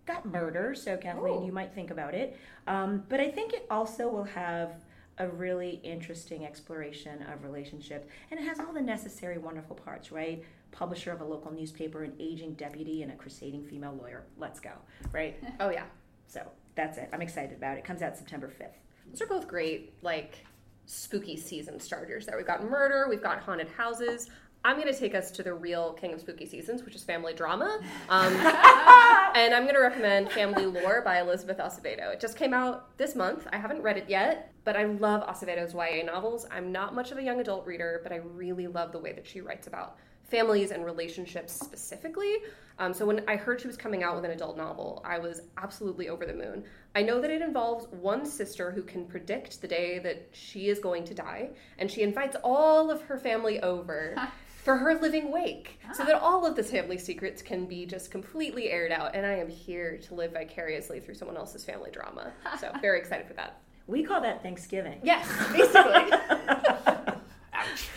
got 0.07 0.25
murder, 0.25 0.75
so 0.75 0.97
Kathleen, 0.97 1.43
Ooh. 1.43 1.45
you 1.45 1.53
might 1.53 1.75
think 1.75 1.91
about 1.91 2.15
it. 2.15 2.39
Um, 2.67 3.05
but 3.11 3.21
I 3.21 3.31
think 3.31 3.53
it 3.53 3.67
also 3.71 4.09
will 4.09 4.25
have 4.25 4.73
a 5.19 5.29
really 5.29 5.83
interesting 5.85 6.47
exploration 6.47 7.23
of 7.31 7.45
relationships, 7.45 8.09
and 8.31 8.41
it 8.41 8.45
has 8.45 8.59
all 8.59 8.73
the 8.73 8.81
necessary, 8.81 9.37
wonderful 9.37 9.77
parts, 9.77 10.11
right? 10.11 10.43
Publisher 10.73 11.13
of 11.13 11.21
a 11.21 11.25
local 11.25 11.53
newspaper, 11.53 12.05
an 12.05 12.15
aging 12.19 12.55
deputy, 12.55 13.03
and 13.03 13.13
a 13.13 13.17
crusading 13.17 13.67
female 13.67 13.99
lawyer. 14.01 14.25
Let's 14.39 14.61
go, 14.61 14.73
right? 15.13 15.37
Oh 15.61 15.69
yeah, 15.69 15.85
so 16.27 16.41
that's 16.75 16.97
it. 16.97 17.11
I'm 17.13 17.21
excited 17.21 17.59
about 17.59 17.77
it. 17.77 17.85
Comes 17.85 18.01
out 18.01 18.17
September 18.17 18.49
5th. 18.49 18.79
those 19.11 19.21
are 19.21 19.27
both 19.27 19.47
great 19.47 19.93
like 20.01 20.47
spooky 20.91 21.37
season 21.37 21.79
starters. 21.79 22.27
There 22.27 22.37
we've 22.37 22.47
got 22.47 22.69
murder, 22.69 23.07
we've 23.09 23.23
got 23.23 23.41
haunted 23.41 23.69
houses. 23.69 24.29
I'm 24.63 24.79
going 24.79 24.93
to 24.93 24.99
take 24.99 25.15
us 25.15 25.31
to 25.31 25.43
the 25.43 25.55
real 25.55 25.95
king 25.95 26.13
of 26.13 26.21
spooky 26.21 26.45
seasons, 26.45 26.83
which 26.83 26.95
is 26.95 27.03
family 27.03 27.33
drama. 27.33 27.79
Um, 28.11 28.35
and 29.35 29.55
I'm 29.55 29.63
going 29.63 29.75
to 29.75 29.81
recommend 29.81 30.31
Family 30.33 30.67
Lore 30.67 31.01
by 31.03 31.21
Elizabeth 31.21 31.57
Acevedo. 31.57 32.13
It 32.13 32.21
just 32.21 32.37
came 32.37 32.53
out 32.53 32.95
this 32.99 33.15
month. 33.15 33.47
I 33.55 33.57
haven't 33.57 33.81
read 33.81 33.97
it 33.97 34.05
yet, 34.07 34.53
but 34.65 34.77
I 34.77 34.85
love 34.85 35.27
Acevedo's 35.27 35.73
YA 35.73 36.05
novels. 36.05 36.45
I'm 36.51 36.73
not 36.73 36.95
much 36.95 37.11
of 37.11 37.17
a 37.17 37.23
young 37.23 37.41
adult 37.41 37.67
reader, 37.67 38.01
but 38.03 38.13
I 38.13 38.17
really 38.17 38.67
love 38.67 38.93
the 38.93 38.99
way 38.99 39.13
that 39.13 39.27
she 39.27 39.41
writes 39.41 39.67
about 39.67 39.97
families 40.31 40.71
and 40.71 40.85
relationships 40.85 41.53
specifically. 41.53 42.37
Um, 42.79 42.95
so 42.95 43.05
when 43.05 43.23
I 43.29 43.37
heard 43.37 43.61
she 43.61 43.67
was 43.67 43.77
coming 43.77 44.03
out 44.03 44.17
with 44.17 44.25
an 44.25 44.31
adult 44.31 44.57
novel, 44.57 45.03
I 45.05 45.19
was 45.19 45.43
absolutely 45.59 46.09
over 46.09 46.25
the 46.25 46.33
moon. 46.33 46.65
I 46.95 47.03
know 47.03 47.21
that 47.21 47.31
it 47.31 47.43
involves 47.43 47.87
one 47.89 48.25
sister 48.25 48.71
who 48.71 48.83
can 48.83 49.05
predict 49.05 49.61
the 49.61 49.69
day 49.69 49.99
that 49.99 50.29
she 50.33 50.69
is 50.69 50.79
going 50.79 51.05
to 51.05 51.15
die, 51.15 51.51
and 51.79 51.91
she 51.91 52.03
invites 52.03 52.37
all 52.43 52.91
of 52.91 53.03
her 53.03 53.19
family 53.19 53.61
over 53.61 54.17
for 54.65 54.77
her 54.77 54.95
living 54.95 55.33
wake 55.33 55.81
so 55.95 56.05
that 56.05 56.15
all 56.17 56.45
of 56.47 56.55
the 56.55 56.63
family 56.63 56.99
secrets 56.99 57.43
can 57.43 57.67
be 57.67 57.87
just 57.87 58.11
completely 58.11 58.71
aired 58.71 58.93
out. 58.93 59.15
And 59.15 59.25
I 59.27 59.33
am 59.33 59.49
here 59.49 59.99
to 59.99 60.15
live 60.15 60.33
vicariously 60.33 61.01
through 61.01 61.15
someone 61.15 61.37
else's 61.37 61.65
family 61.65 61.91
drama. 61.91 62.33
So 62.59 62.71
very 62.81 62.99
excited 62.99 63.27
for 63.27 63.35
that. 63.35 63.61
We 63.87 64.05
call 64.05 64.21
that 64.21 64.43
Thanksgiving. 64.43 65.01
Yes, 65.03 65.27
basically. 65.53 66.13
Ouch. 67.53 67.89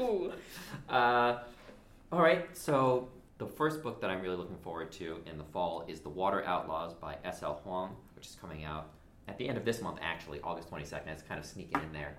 Ooh. 0.00 0.32
Uh, 0.90 1.38
all 2.10 2.20
right, 2.20 2.54
so 2.56 3.08
the 3.38 3.46
first 3.46 3.80
book 3.80 4.00
that 4.00 4.10
I'm 4.10 4.20
really 4.20 4.36
looking 4.36 4.58
forward 4.58 4.90
to 4.92 5.18
in 5.24 5.38
the 5.38 5.44
fall 5.44 5.84
is 5.86 6.00
The 6.00 6.08
Water 6.08 6.44
Outlaws 6.44 6.94
by 6.94 7.16
S.L. 7.24 7.60
Huang, 7.62 7.94
which 8.16 8.26
is 8.26 8.36
coming 8.40 8.64
out 8.64 8.88
at 9.28 9.38
the 9.38 9.48
end 9.48 9.56
of 9.56 9.64
this 9.64 9.80
month, 9.80 9.98
actually, 10.02 10.40
August 10.40 10.68
22nd. 10.68 11.06
It's 11.06 11.22
kind 11.22 11.38
of 11.38 11.46
sneaking 11.46 11.80
in 11.80 11.92
there. 11.92 12.16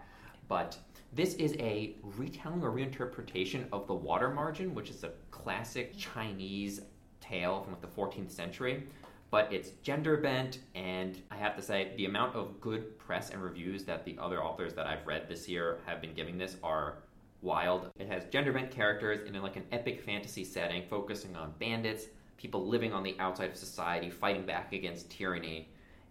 But 0.47 0.77
this 1.12 1.34
is 1.34 1.53
a 1.60 1.95
retelling 2.15 2.63
or 2.63 2.71
reinterpretation 2.71 3.65
of 3.73 3.88
The 3.88 3.93
Water 3.93 4.29
Margin, 4.29 4.73
which 4.73 4.89
is 4.89 5.03
a 5.03 5.12
classic 5.31 5.97
Chinese 5.97 6.81
tale 7.19 7.63
from 7.63 7.73
like 7.73 7.81
the 7.81 7.88
14th 7.88 8.31
century. 8.31 8.88
But 9.31 9.51
it's 9.51 9.71
gender 9.84 10.15
bent, 10.15 10.60
and 10.75 11.21
I 11.29 11.36
have 11.36 11.57
to 11.57 11.62
say, 11.62 11.91
the 11.97 12.05
amount 12.05 12.38
of 12.38 12.62
good 12.62 12.97
press 12.97 13.31
and 13.31 13.43
reviews 13.43 13.84
that 13.84 14.05
the 14.05 14.17
other 14.17 14.41
authors 14.41 14.73
that 14.75 14.88
I've 14.88 15.05
read 15.05 15.27
this 15.27 15.49
year 15.49 15.79
have 15.86 15.99
been 15.99 16.13
giving 16.13 16.38
this 16.38 16.55
are 16.63 16.95
wild. 17.41 17.89
It 17.99 18.08
has 18.08 18.25
gender 18.25 18.54
bent 18.54 18.71
characters 18.71 19.27
in 19.27 19.39
like 19.41 19.56
an 19.56 19.65
epic 19.71 20.01
fantasy 20.01 20.43
setting, 20.43 20.84
focusing 20.89 21.36
on 21.36 21.54
bandits, 21.60 22.06
people 22.38 22.67
living 22.67 22.93
on 22.93 23.04
the 23.04 23.15
outside 23.19 23.49
of 23.49 23.58
society, 23.58 24.10
fighting 24.10 24.45
back 24.45 24.73
against 24.73 25.10
tyranny, 25.10 25.69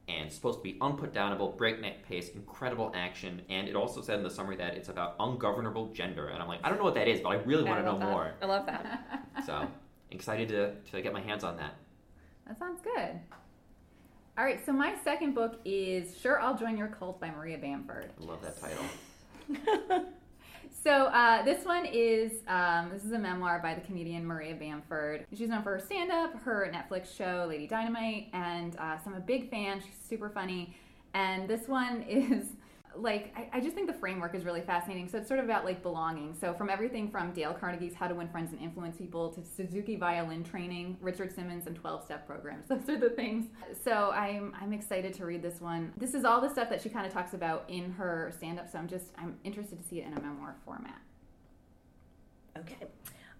and 0.08 0.30
supposed 0.30 0.58
to 0.58 0.62
be 0.62 0.74
unputdownable, 0.74 1.56
breakneck 1.56 2.06
pace, 2.06 2.30
incredible 2.30 2.90
action. 2.94 3.42
And 3.48 3.68
it 3.68 3.76
also 3.76 4.00
said 4.00 4.18
in 4.18 4.24
the 4.24 4.30
summary 4.30 4.56
that 4.56 4.74
it's 4.76 4.88
about 4.88 5.16
ungovernable 5.20 5.92
gender. 5.92 6.28
And 6.28 6.42
I'm 6.42 6.48
like, 6.48 6.60
I 6.64 6.68
don't 6.68 6.78
know 6.78 6.84
what 6.84 6.94
that 6.94 7.08
is, 7.08 7.20
but 7.20 7.30
I 7.30 7.34
really 7.36 7.64
want 7.64 7.78
to 7.80 7.84
know 7.84 7.98
that. 7.98 8.08
more. 8.08 8.34
I 8.42 8.46
love 8.46 8.66
that. 8.66 9.06
So 9.46 9.66
excited 10.10 10.48
to, 10.50 10.74
to 10.90 11.00
get 11.00 11.12
my 11.14 11.20
hands 11.20 11.44
on 11.44 11.56
that. 11.56 11.74
That 12.46 12.58
sounds 12.58 12.80
good. 12.82 13.18
All 14.36 14.44
right, 14.44 14.64
so 14.64 14.72
my 14.72 14.94
second 15.02 15.34
book 15.34 15.60
is 15.64 16.16
Sure 16.18 16.40
I'll 16.40 16.56
Join 16.56 16.76
Your 16.76 16.88
Cult 16.88 17.20
by 17.20 17.30
Maria 17.30 17.58
Bamford. 17.58 18.10
I 18.20 18.24
love 18.24 18.40
that 18.42 18.60
title. 18.60 20.06
So 20.82 21.06
uh, 21.06 21.42
this 21.42 21.64
one 21.64 21.84
is 21.84 22.32
um, 22.48 22.90
this 22.90 23.04
is 23.04 23.12
a 23.12 23.18
memoir 23.18 23.60
by 23.62 23.74
the 23.74 23.82
comedian 23.82 24.26
Maria 24.26 24.54
Bamford. 24.54 25.26
She's 25.36 25.48
known 25.48 25.62
for 25.62 25.72
her 25.72 25.80
stand-up, 25.80 26.40
her 26.42 26.72
Netflix 26.72 27.14
show 27.14 27.44
Lady 27.48 27.66
Dynamite, 27.66 28.28
and 28.32 28.76
uh, 28.76 28.96
so 28.98 29.10
I'm 29.10 29.16
a 29.16 29.20
big 29.20 29.50
fan. 29.50 29.80
She's 29.80 30.08
super 30.08 30.30
funny, 30.30 30.74
and 31.12 31.48
this 31.48 31.68
one 31.68 32.02
is 32.08 32.46
like 32.96 33.32
I, 33.36 33.58
I 33.58 33.60
just 33.60 33.74
think 33.74 33.86
the 33.86 33.98
framework 33.98 34.34
is 34.34 34.44
really 34.44 34.60
fascinating. 34.60 35.08
So 35.08 35.18
it's 35.18 35.28
sort 35.28 35.40
of 35.40 35.44
about 35.44 35.64
like 35.64 35.82
belonging. 35.82 36.34
So 36.38 36.52
from 36.54 36.70
everything 36.70 37.10
from 37.10 37.32
Dale 37.32 37.54
Carnegie's 37.54 37.94
How 37.94 38.08
to 38.08 38.14
Win 38.14 38.28
Friends 38.28 38.52
and 38.52 38.60
Influence 38.60 38.96
People 38.96 39.30
to 39.32 39.42
Suzuki 39.44 39.96
violin 39.96 40.42
training, 40.42 40.98
Richard 41.00 41.32
Simmons, 41.34 41.66
and 41.66 41.80
12-step 41.80 42.26
programs. 42.26 42.66
Those 42.68 42.88
are 42.88 42.98
the 42.98 43.10
things. 43.10 43.46
So 43.84 44.10
I'm 44.10 44.54
I'm 44.60 44.72
excited 44.72 45.14
to 45.14 45.26
read 45.26 45.42
this 45.42 45.60
one. 45.60 45.92
This 45.96 46.14
is 46.14 46.24
all 46.24 46.40
the 46.40 46.50
stuff 46.50 46.68
that 46.70 46.82
she 46.82 46.88
kind 46.88 47.06
of 47.06 47.12
talks 47.12 47.34
about 47.34 47.64
in 47.68 47.92
her 47.92 48.32
stand-up. 48.36 48.70
So 48.70 48.78
I'm 48.78 48.88
just 48.88 49.06
I'm 49.18 49.36
interested 49.44 49.80
to 49.80 49.88
see 49.88 50.00
it 50.00 50.06
in 50.06 50.14
a 50.14 50.20
memoir 50.20 50.56
format. 50.64 51.00
Okay. 52.58 52.86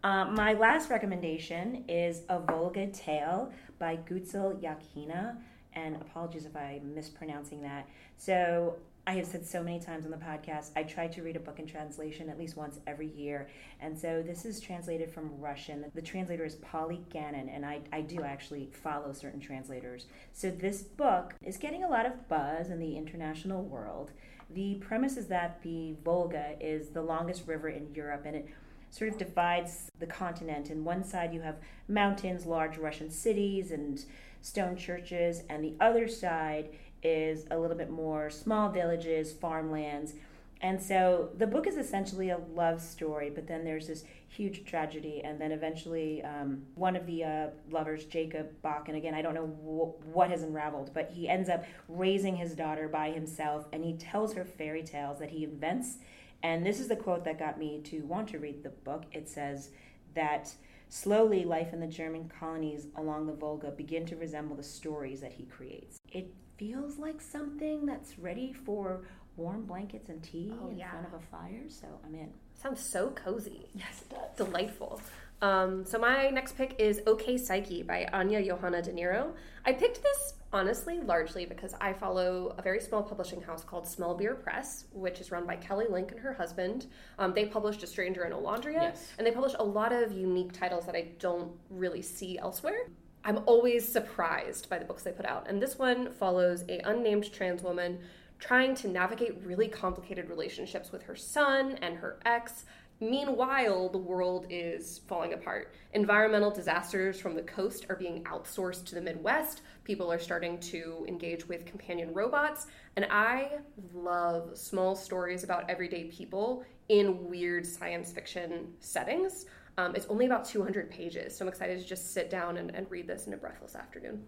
Uh, 0.03 0.25
my 0.27 0.55
last 0.55 0.89
recommendation 0.89 1.85
is 1.89 2.23
A 2.29 2.39
Volga 2.41 2.87
Tale 2.89 3.53
by 3.79 3.97
Gutzel 3.97 4.59
Yakhina. 4.63 5.37
And 5.75 5.97
apologies 5.97 6.47
if 6.47 6.57
I'm 6.57 6.95
mispronouncing 6.95 7.63
that. 7.63 7.89
So, 8.17 8.77
I 9.07 9.15
have 9.15 9.27
said 9.27 9.45
so 9.47 9.63
many 9.63 9.81
times 9.81 10.05
on 10.05 10.11
the 10.11 10.17
podcast, 10.19 10.71
I 10.77 10.83
try 10.83 11.09
to 11.09 11.23
read 11.23 11.35
a 11.35 11.41
book 11.41 11.59
in 11.59 11.67
translation 11.67 12.29
at 12.29 12.39
least 12.39 12.57
once 12.57 12.79
every 12.87 13.09
year. 13.09 13.49
And 13.81 13.99
so 13.99 14.23
this 14.23 14.45
is 14.45 14.61
translated 14.61 15.11
from 15.11 15.41
Russian. 15.41 15.87
The 15.95 16.03
translator 16.03 16.45
is 16.45 16.57
Polly 16.57 17.01
Gannon, 17.09 17.49
and 17.49 17.65
I, 17.65 17.81
I 17.93 18.03
do 18.03 18.23
actually 18.23 18.69
follow 18.73 19.13
certain 19.13 19.41
translators. 19.41 20.07
So 20.33 20.51
this 20.51 20.83
book 20.83 21.35
is 21.43 21.57
getting 21.57 21.83
a 21.83 21.89
lot 21.89 22.07
of 22.07 22.29
buzz 22.29 22.71
in 22.71 22.79
the 22.79 22.97
international 22.97 23.65
world. 23.65 24.13
The 24.51 24.75
premise 24.77 25.17
is 25.17 25.27
that 25.29 25.63
the 25.63 25.95
Volga 26.05 26.55
is 26.61 26.91
the 26.91 27.03
longest 27.03 27.47
river 27.47 27.69
in 27.69 27.95
Europe, 27.95 28.25
and 28.27 28.37
it 28.37 28.49
sort 28.91 29.11
of 29.11 29.19
divides 29.19 29.91
the 29.99 30.07
continent. 30.07 30.71
And 30.71 30.85
one 30.85 31.05
side 31.05 31.33
you 31.33 31.41
have 31.41 31.57
mountains, 31.89 32.47
large 32.47 32.77
Russian 32.77 33.11
cities, 33.11 33.71
and 33.71 34.05
stone 34.43 34.77
churches, 34.77 35.43
and 35.49 35.65
the 35.65 35.75
other 35.81 36.09
side 36.09 36.71
is 37.03 37.47
a 37.51 37.59
little 37.59 37.77
bit 37.77 37.91
more 37.91 38.31
small 38.31 38.71
villages, 38.71 39.33
farmlands. 39.33 40.15
And 40.63 40.81
so 40.81 41.31
the 41.39 41.47
book 41.47 41.67
is 41.67 41.79
essentially 41.79 42.29
a 42.31 42.39
love 42.55 42.83
story, 42.83 43.31
but 43.31 43.47
then 43.47 43.65
there's 43.65 43.87
this 43.87 44.05
huge 44.29 44.65
tragedy, 44.67 45.23
and 45.25 45.41
then 45.41 45.53
eventually 45.53 46.23
um, 46.23 46.63
one 46.75 46.97
of 46.97 47.07
the 47.07 47.25
uh, 47.25 47.47
lovers, 47.71 48.05
Jacob 48.05 48.51
Bach, 48.61 48.89
and 48.89 48.97
again, 48.97 49.15
I 49.15 49.23
don't 49.23 49.35
know 49.35 49.47
wh- 49.47 50.15
what 50.15 50.29
has 50.29 50.43
unraveled, 50.43 50.91
but 50.93 51.11
he 51.11 51.29
ends 51.29 51.49
up 51.49 51.65
raising 51.89 52.37
his 52.37 52.55
daughter 52.55 52.89
by 52.89 53.11
himself, 53.11 53.67
and 53.73 53.83
he 53.83 53.95
tells 53.95 54.35
her 54.35 54.45
fairy 54.45 54.83
tales 54.83 55.19
that 55.19 55.31
he 55.31 55.45
invents. 55.45 55.97
And 56.43 56.65
this 56.65 56.79
is 56.79 56.89
the 56.89 56.97
quote 56.97 57.25
that 57.25 57.39
got 57.39 57.59
me 57.59 57.81
to 57.85 58.01
want 58.03 58.29
to 58.29 58.39
read 58.39 58.63
the 58.63 58.71
book. 58.71 59.05
It 59.13 59.29
says 59.31 59.71
that 60.15 60.53
slowly 60.91 61.45
life 61.45 61.73
in 61.73 61.81
the 61.81 61.87
German 61.87 62.31
colonies 62.39 62.87
along 62.97 63.27
the 63.27 63.33
Volga 63.33 63.71
begin 63.71 64.05
to 64.07 64.17
resemble 64.17 64.57
the 64.57 64.63
stories 64.63 65.21
that 65.21 65.33
he 65.33 65.45
creates. 65.45 65.99
It 66.13 66.35
feels 66.61 66.99
like 66.99 67.23
something 67.23 67.87
that's 67.87 68.19
ready 68.19 68.53
for 68.53 69.01
warm 69.37 69.65
blankets 69.65 70.11
and 70.11 70.23
tea 70.23 70.53
Oh, 70.63 70.69
in 70.69 70.77
yeah. 70.77 70.91
front 70.91 71.07
of 71.07 71.15
a 71.15 71.21
fire, 71.27 71.65
so 71.69 71.87
I'm 72.05 72.15
in. 72.15 72.29
Sounds 72.55 72.87
so 72.93 73.09
cozy. 73.13 73.71
Yes, 73.75 74.03
it 74.03 74.11
does. 74.11 74.47
Delightful. 74.47 75.01
Um, 75.41 75.87
so 75.87 75.99
my 75.99 76.29
next 76.29 76.59
pick 76.59 76.75
is 76.79 77.01
OK 77.07 77.39
Psyche 77.39 77.83
by 77.83 78.07
Anya 78.13 78.45
Johanna 78.45 78.83
De 78.83 78.93
Niro. 78.93 79.33
I 79.65 79.73
picked 79.73 80.03
this 80.03 80.35
honestly 80.53 81.01
largely 81.01 81.47
because 81.47 81.75
I 81.81 81.95
follow 81.95 82.55
a 82.59 82.61
very 82.61 82.81
small 82.81 83.03
publishing 83.03 83.41
house 83.41 83.65
called 83.65 83.89
Small 83.89 84.15
Beer 84.15 84.35
Press, 84.35 84.85
which 84.93 85.19
is 85.19 85.31
run 85.31 85.47
by 85.47 85.57
Kelly 85.57 85.87
Link 85.89 86.11
and 86.13 86.21
her 86.21 86.35
husband. 86.35 86.89
Um, 87.19 87.33
they 87.33 87.47
published 87.47 87.83
A 87.83 87.87
Stranger 87.87 88.25
in 88.27 88.33
Olondria, 88.33 88.83
Yes. 88.83 89.09
and 89.17 89.27
they 89.27 89.31
publish 89.31 89.55
a 89.59 89.65
lot 89.65 89.93
of 89.95 90.13
unique 90.13 90.53
titles 90.53 90.85
that 90.85 90.95
I 90.95 91.13
don't 91.19 91.53
really 91.71 92.03
see 92.03 92.37
elsewhere. 92.39 92.91
I'm 93.25 93.41
always 93.47 93.87
surprised 93.87 94.71
by 94.71 94.79
the 94.79 94.85
books 94.85 95.03
they 95.03 95.13
put 95.13 95.27
out, 95.27 95.49
and 95.49 95.61
this 95.61 95.79
one 95.79 96.13
follows 96.13 96.65
a 96.69 96.81
unnamed 96.81 97.33
trans 97.33 97.63
woman 97.63 97.99
trying 98.39 98.75
to 98.75 98.89
navigate 98.89 99.43
really 99.45 99.69
complicated 99.69 100.31
relationships 100.31 100.91
with 100.91 101.03
her 101.03 101.15
son 101.15 101.79
and 101.83 101.99
her 101.99 102.19
ex. 102.25 102.65
Meanwhile, 103.03 103.89
the 103.91 103.99
world 103.99 104.47
is 104.51 105.01
falling 105.07 105.33
apart. 105.33 105.75
Environmental 105.95 106.51
disasters 106.51 107.19
from 107.19 107.35
the 107.35 107.43
coast 107.43 107.87
are 107.89 107.97
being 107.97 108.25
outsourced 108.25 108.85
to 108.87 108.95
the 108.95 109.01
Midwest. 109.01 109.63
People 109.85 110.13
are 110.13 110.19
starting 110.19 110.59
to 110.61 111.07
engage 111.09 111.49
with 111.49 111.65
companion 111.65 112.13
robots. 112.13 112.67
And 112.97 113.07
I 113.11 113.61
love 113.95 114.57
small 114.57 114.95
stories 114.95 115.45
about 115.45 115.69
everyday 115.71 116.05
people 116.05 116.63
in 116.91 117.29
weird 117.31 117.65
science 117.65 118.13
fiction 118.13 118.75
settings. 118.81 119.47
Um, 119.81 119.95
it's 119.97 120.07
only 120.11 120.27
about 120.27 120.45
200 120.45 120.91
pages, 120.91 121.35
so 121.35 121.45
I'm 121.45 121.49
excited 121.49 121.81
to 121.81 121.87
just 121.87 122.13
sit 122.13 122.29
down 122.29 122.59
and, 122.59 122.75
and 122.75 122.91
read 122.91 123.07
this 123.07 123.27
in 123.27 123.33
a 123.33 123.37
breathless 123.37 123.75
afternoon. 123.75 124.23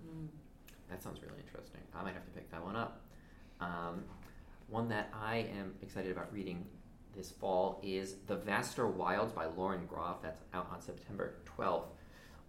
That 0.88 1.02
sounds 1.02 1.20
really 1.20 1.40
interesting. 1.40 1.80
I 1.94 2.02
might 2.02 2.14
have 2.14 2.24
to 2.24 2.30
pick 2.30 2.50
that 2.52 2.64
one 2.64 2.74
up. 2.74 3.02
Um, 3.60 4.04
one 4.68 4.88
that 4.88 5.12
I 5.12 5.46
am 5.58 5.74
excited 5.82 6.10
about 6.10 6.32
reading 6.32 6.64
this 7.14 7.30
fall 7.30 7.80
is 7.82 8.16
The 8.26 8.36
Vaster 8.36 8.86
Wilds 8.86 9.32
by 9.32 9.44
Lauren 9.44 9.84
Groff. 9.84 10.22
That's 10.22 10.42
out 10.54 10.68
on 10.72 10.80
September 10.80 11.34
12th. 11.58 11.88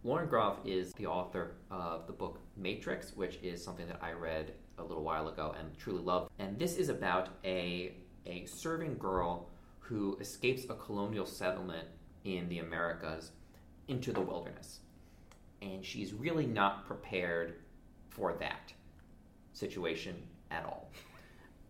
Lauren 0.06 0.30
Groff 0.30 0.60
is 0.64 0.94
the 0.94 1.06
author 1.06 1.56
of 1.70 2.08
the 2.08 2.14
book 2.14 2.40
Matrix, 2.56 3.14
which 3.18 3.38
is 3.44 3.62
something 3.62 3.88
that 3.88 4.00
I 4.02 4.14
read 4.14 4.54
a 4.78 4.84
little 4.84 5.04
while 5.04 5.28
ago 5.28 5.54
and 5.60 5.78
truly 5.78 6.02
loved. 6.02 6.32
And 6.40 6.58
this 6.58 6.78
is 6.78 6.88
about 6.88 7.30
a, 7.44 7.96
a 8.26 8.46
serving 8.46 8.98
girl 8.98 9.50
who 9.80 10.18
escapes 10.22 10.64
a 10.70 10.76
colonial 10.76 11.26
settlement 11.26 11.88
in 12.26 12.48
the 12.50 12.60
Americas 12.60 13.32
into 13.88 14.12
the 14.12 14.22
wilderness. 14.22 14.80
And 15.62 15.84
she's 15.84 16.14
really 16.14 16.46
not 16.46 16.86
prepared 16.86 17.56
for 18.10 18.34
that 18.34 18.74
situation 19.54 20.16
at 20.52 20.66
all. 20.66 20.92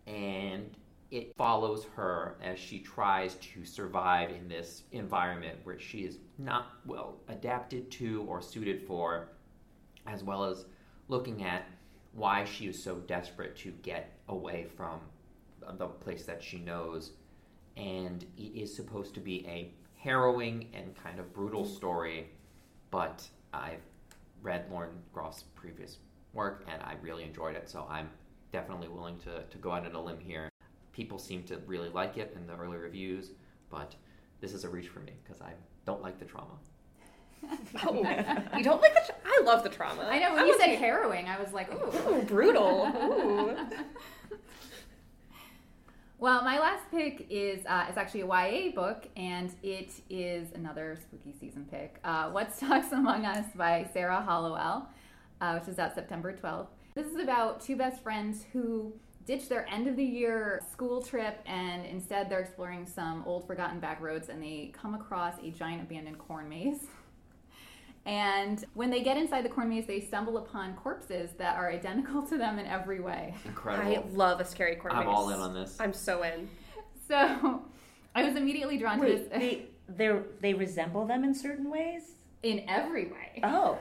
And 0.08 0.76
it 1.12 1.36
follows 1.36 1.86
her 1.96 2.38
as 2.42 2.58
she 2.58 2.80
tries 2.80 3.36
to 3.36 3.64
survive 3.64 4.32
in 4.32 4.48
this 4.48 4.84
environment 4.92 5.60
where 5.64 5.80
she 5.80 6.00
is 6.00 6.18
not 6.40 6.70
well 6.86 7.18
adapted 7.28 7.92
to 7.92 8.26
or 8.28 8.42
suited 8.42 8.82
for, 8.82 9.30
as 10.08 10.24
well 10.24 10.44
as 10.44 10.66
looking 11.08 11.44
at 11.44 11.68
why 12.14 12.44
she 12.44 12.66
is 12.68 12.82
so 12.82 12.96
desperate 12.96 13.56
to 13.58 13.72
get 13.84 14.18
away 14.28 14.66
from 14.76 15.00
the 15.78 15.86
place 15.86 16.26
that 16.26 16.42
she 16.42 16.58
knows. 16.58 17.12
And 17.78 18.26
it 18.38 18.60
is 18.60 18.76
supposed 18.76 19.14
to 19.14 19.20
be 19.20 19.46
a 19.48 19.72
harrowing 20.04 20.68
and 20.74 20.94
kind 21.02 21.20
of 21.20 21.34
brutal 21.34 21.64
story, 21.64 22.28
but 22.92 23.26
I've 23.54 23.82
read 24.42 24.66
Lauren 24.70 24.92
Groff's 25.16 25.44
previous 25.56 25.98
work 26.34 26.66
and 26.68 26.82
I 26.82 26.96
really 27.02 27.24
enjoyed 27.24 27.56
it, 27.56 27.70
so 27.70 27.88
I'm 27.90 28.10
definitely 28.52 28.90
willing 28.90 29.18
to, 29.20 29.44
to 29.44 29.58
go 29.60 29.72
out 29.72 29.86
on 29.86 29.96
a 29.96 30.02
limb 30.02 30.20
here. 30.20 30.50
People 30.92 31.18
seem 31.18 31.44
to 31.44 31.58
really 31.66 31.90
like 31.90 32.18
it 32.18 32.36
in 32.36 32.46
the 32.46 32.56
early 32.56 32.78
reviews, 32.78 33.32
but 33.70 33.96
this 34.42 34.54
is 34.54 34.66
a 34.66 34.70
reach 34.70 34.90
for 34.90 35.00
me 35.00 35.14
because 35.24 35.42
I 35.42 35.54
don't 35.86 36.02
like 36.02 36.20
the 36.20 36.26
trauma. 36.26 36.58
oh, 37.86 37.94
you 38.58 38.64
don't 38.64 38.82
like 38.82 38.94
the? 38.94 39.02
Tra- 39.06 39.16
I 39.26 39.42
love 39.44 39.64
the 39.64 39.70
trauma. 39.70 40.04
I 40.04 40.20
know 40.20 40.32
when 40.32 40.42
I'm 40.42 40.48
you 40.48 40.58
said 40.58 40.70
okay. 40.70 40.76
harrowing, 40.76 41.28
I 41.28 41.42
was 41.42 41.52
like, 41.52 41.74
ooh. 41.74 42.10
Ooh, 42.10 42.22
brutal. 42.24 42.92
Ooh. 42.96 43.58
Well, 46.20 46.44
my 46.44 46.58
last 46.60 46.90
pick 46.90 47.28
is 47.30 47.66
uh, 47.66 47.88
is 47.90 47.98
actually 47.98 48.22
a 48.22 48.28
YA 48.28 48.72
book, 48.74 49.08
and 49.18 49.54
it 49.62 49.92
is 50.10 50.54
another 50.54 50.98
spooky 51.02 51.34
season 51.38 51.66
pick. 51.70 52.00
Uh, 52.04 52.30
what 52.30 52.56
Stalks 52.56 52.92
Among 52.92 53.26
Us 53.26 53.46
by 53.56 53.90
Sarah 53.94 54.22
Hollowell, 54.22 54.88
uh, 55.42 55.58
which 55.58 55.68
is 55.68 55.80
out 55.80 55.94
September 55.96 56.34
12th. 56.34 56.68
This 56.96 57.08
is 57.08 57.18
about 57.18 57.60
two 57.60 57.76
best 57.76 58.02
friends 58.02 58.46
who 58.54 58.94
ditch 59.26 59.50
their 59.50 59.68
end 59.70 59.88
of 59.88 59.96
the 59.96 60.04
year 60.04 60.62
school 60.72 61.02
trip, 61.02 61.42
and 61.46 61.86
instead 61.86 62.30
they're 62.30 62.42
exploring 62.42 62.86
some 62.86 63.24
old 63.26 63.46
forgotten 63.46 63.80
back 63.80 64.00
roads, 64.00 64.30
and 64.30 64.42
they 64.42 64.72
come 64.74 64.94
across 64.94 65.36
a 65.44 65.50
giant 65.50 65.82
abandoned 65.82 66.20
corn 66.20 66.48
maze. 66.48 66.88
And 68.06 68.66
when 68.74 68.90
they 68.90 69.02
get 69.02 69.16
inside 69.16 69.46
the 69.46 69.50
corn 69.50 69.70
maze, 69.70 69.86
they 69.88 70.02
stumble 70.02 70.38
upon 70.38 70.76
corpses 70.76 71.32
that 71.38 71.56
are 71.56 71.70
identical 71.72 72.22
to 72.28 72.38
them 72.38 72.60
in 72.60 72.66
every 72.66 73.00
way. 73.00 73.34
Incredible. 73.46 73.90
I 73.92 74.04
love 74.16 74.40
a 74.42 74.46
scary 74.46 74.76
corn 74.76 74.94
maze. 74.94 75.04
I'm 75.04 75.08
all 75.10 75.30
in 75.30 75.40
on 75.40 75.54
this. 75.54 75.78
I'm 75.80 75.94
so 75.94 76.24
in. 76.24 76.50
So 77.08 77.62
I 78.16 78.24
was 78.24 78.36
immediately 78.36 78.78
drawn 78.78 78.98
to 79.00 79.06
Wait, 79.06 79.30
this 79.30 79.40
they 79.40 79.66
they 79.90 80.20
they 80.42 80.54
resemble 80.54 81.06
them 81.06 81.24
in 81.24 81.34
certain 81.36 81.70
ways. 81.70 82.04
in 82.44 82.64
every 82.68 83.06
way. 83.06 83.40
Oh, 83.44 83.78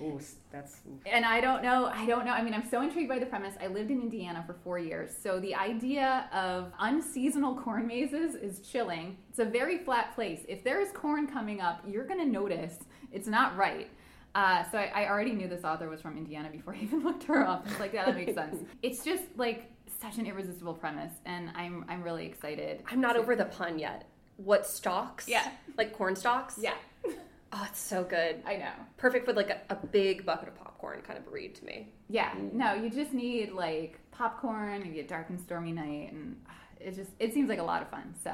Ooh, 0.00 0.20
that's 0.50 0.78
ooh. 0.88 0.98
And 1.06 1.24
I 1.24 1.40
don't 1.40 1.62
know, 1.62 1.86
I 1.86 2.06
don't 2.06 2.24
know. 2.24 2.32
I 2.32 2.42
mean, 2.42 2.54
I'm 2.54 2.68
so 2.68 2.82
intrigued 2.82 3.08
by 3.08 3.18
the 3.20 3.26
premise. 3.26 3.54
I 3.62 3.68
lived 3.68 3.90
in 3.90 4.00
Indiana 4.00 4.42
for 4.46 4.54
four 4.64 4.78
years. 4.78 5.10
So 5.22 5.38
the 5.38 5.54
idea 5.54 6.28
of 6.32 6.72
unseasonal 6.80 7.54
corn 7.56 7.86
mazes 7.86 8.34
is 8.34 8.60
chilling. 8.66 9.16
It's 9.30 9.38
a 9.38 9.44
very 9.44 9.78
flat 9.78 10.14
place. 10.14 10.40
If 10.48 10.64
there 10.64 10.80
is 10.80 10.90
corn 10.92 11.26
coming 11.28 11.60
up, 11.60 11.84
you're 11.86 12.06
going 12.06 12.18
to 12.18 12.26
notice 12.26 12.78
it's 13.12 13.28
not 13.28 13.56
right. 13.56 13.88
Uh, 14.34 14.64
so 14.70 14.78
I, 14.78 15.02
I 15.04 15.08
already 15.10 15.32
knew 15.32 15.46
this 15.46 15.62
author 15.64 15.88
was 15.88 16.00
from 16.00 16.16
Indiana 16.16 16.48
before 16.50 16.74
I 16.78 16.78
even 16.82 17.04
looked 17.04 17.24
her 17.24 17.46
up. 17.46 17.66
It's 17.68 17.78
like, 17.80 17.92
yeah, 17.92 18.06
that 18.06 18.14
makes 18.16 18.34
sense. 18.42 18.56
It's 18.82 19.04
just 19.04 19.24
like 19.36 19.70
such 20.00 20.18
an 20.18 20.26
irresistible 20.26 20.74
premise, 20.74 21.12
and 21.26 21.50
I'm 21.54 21.84
I'm 21.88 22.02
really 22.02 22.26
excited. 22.26 22.82
I'm 22.90 23.00
not 23.00 23.12
to- 23.14 23.20
over 23.20 23.36
the 23.36 23.44
pun 23.44 23.78
yet. 23.78 24.08
What 24.38 24.66
stalks? 24.66 25.28
Yeah. 25.28 25.48
Like 25.76 25.92
corn 25.92 26.16
stalks? 26.16 26.58
Yeah, 26.58 26.74
Oh, 27.54 27.66
it's 27.68 27.78
so 27.78 28.02
good. 28.02 28.42
I 28.46 28.56
know. 28.56 28.72
Perfect 28.96 29.26
with 29.26 29.36
like 29.36 29.50
a, 29.50 29.60
a 29.68 29.76
big 29.76 30.24
bucket 30.24 30.48
of 30.48 30.54
popcorn 30.56 31.02
kind 31.02 31.18
of 31.18 31.30
read 31.30 31.54
to 31.56 31.64
me. 31.66 31.92
Yeah, 32.08 32.32
no, 32.52 32.72
you 32.72 32.88
just 32.88 33.12
need 33.12 33.52
like 33.52 34.00
popcorn, 34.10 34.80
maybe 34.82 35.00
a 35.00 35.06
dark 35.06 35.28
and 35.28 35.38
stormy 35.38 35.70
night, 35.72 36.12
and 36.12 36.40
uh, 36.48 36.52
it 36.80 36.94
just 36.96 37.10
it 37.20 37.34
seems 37.34 37.50
like 37.50 37.58
a 37.58 37.62
lot 37.62 37.82
of 37.82 37.88
fun. 37.90 38.14
So, 38.24 38.32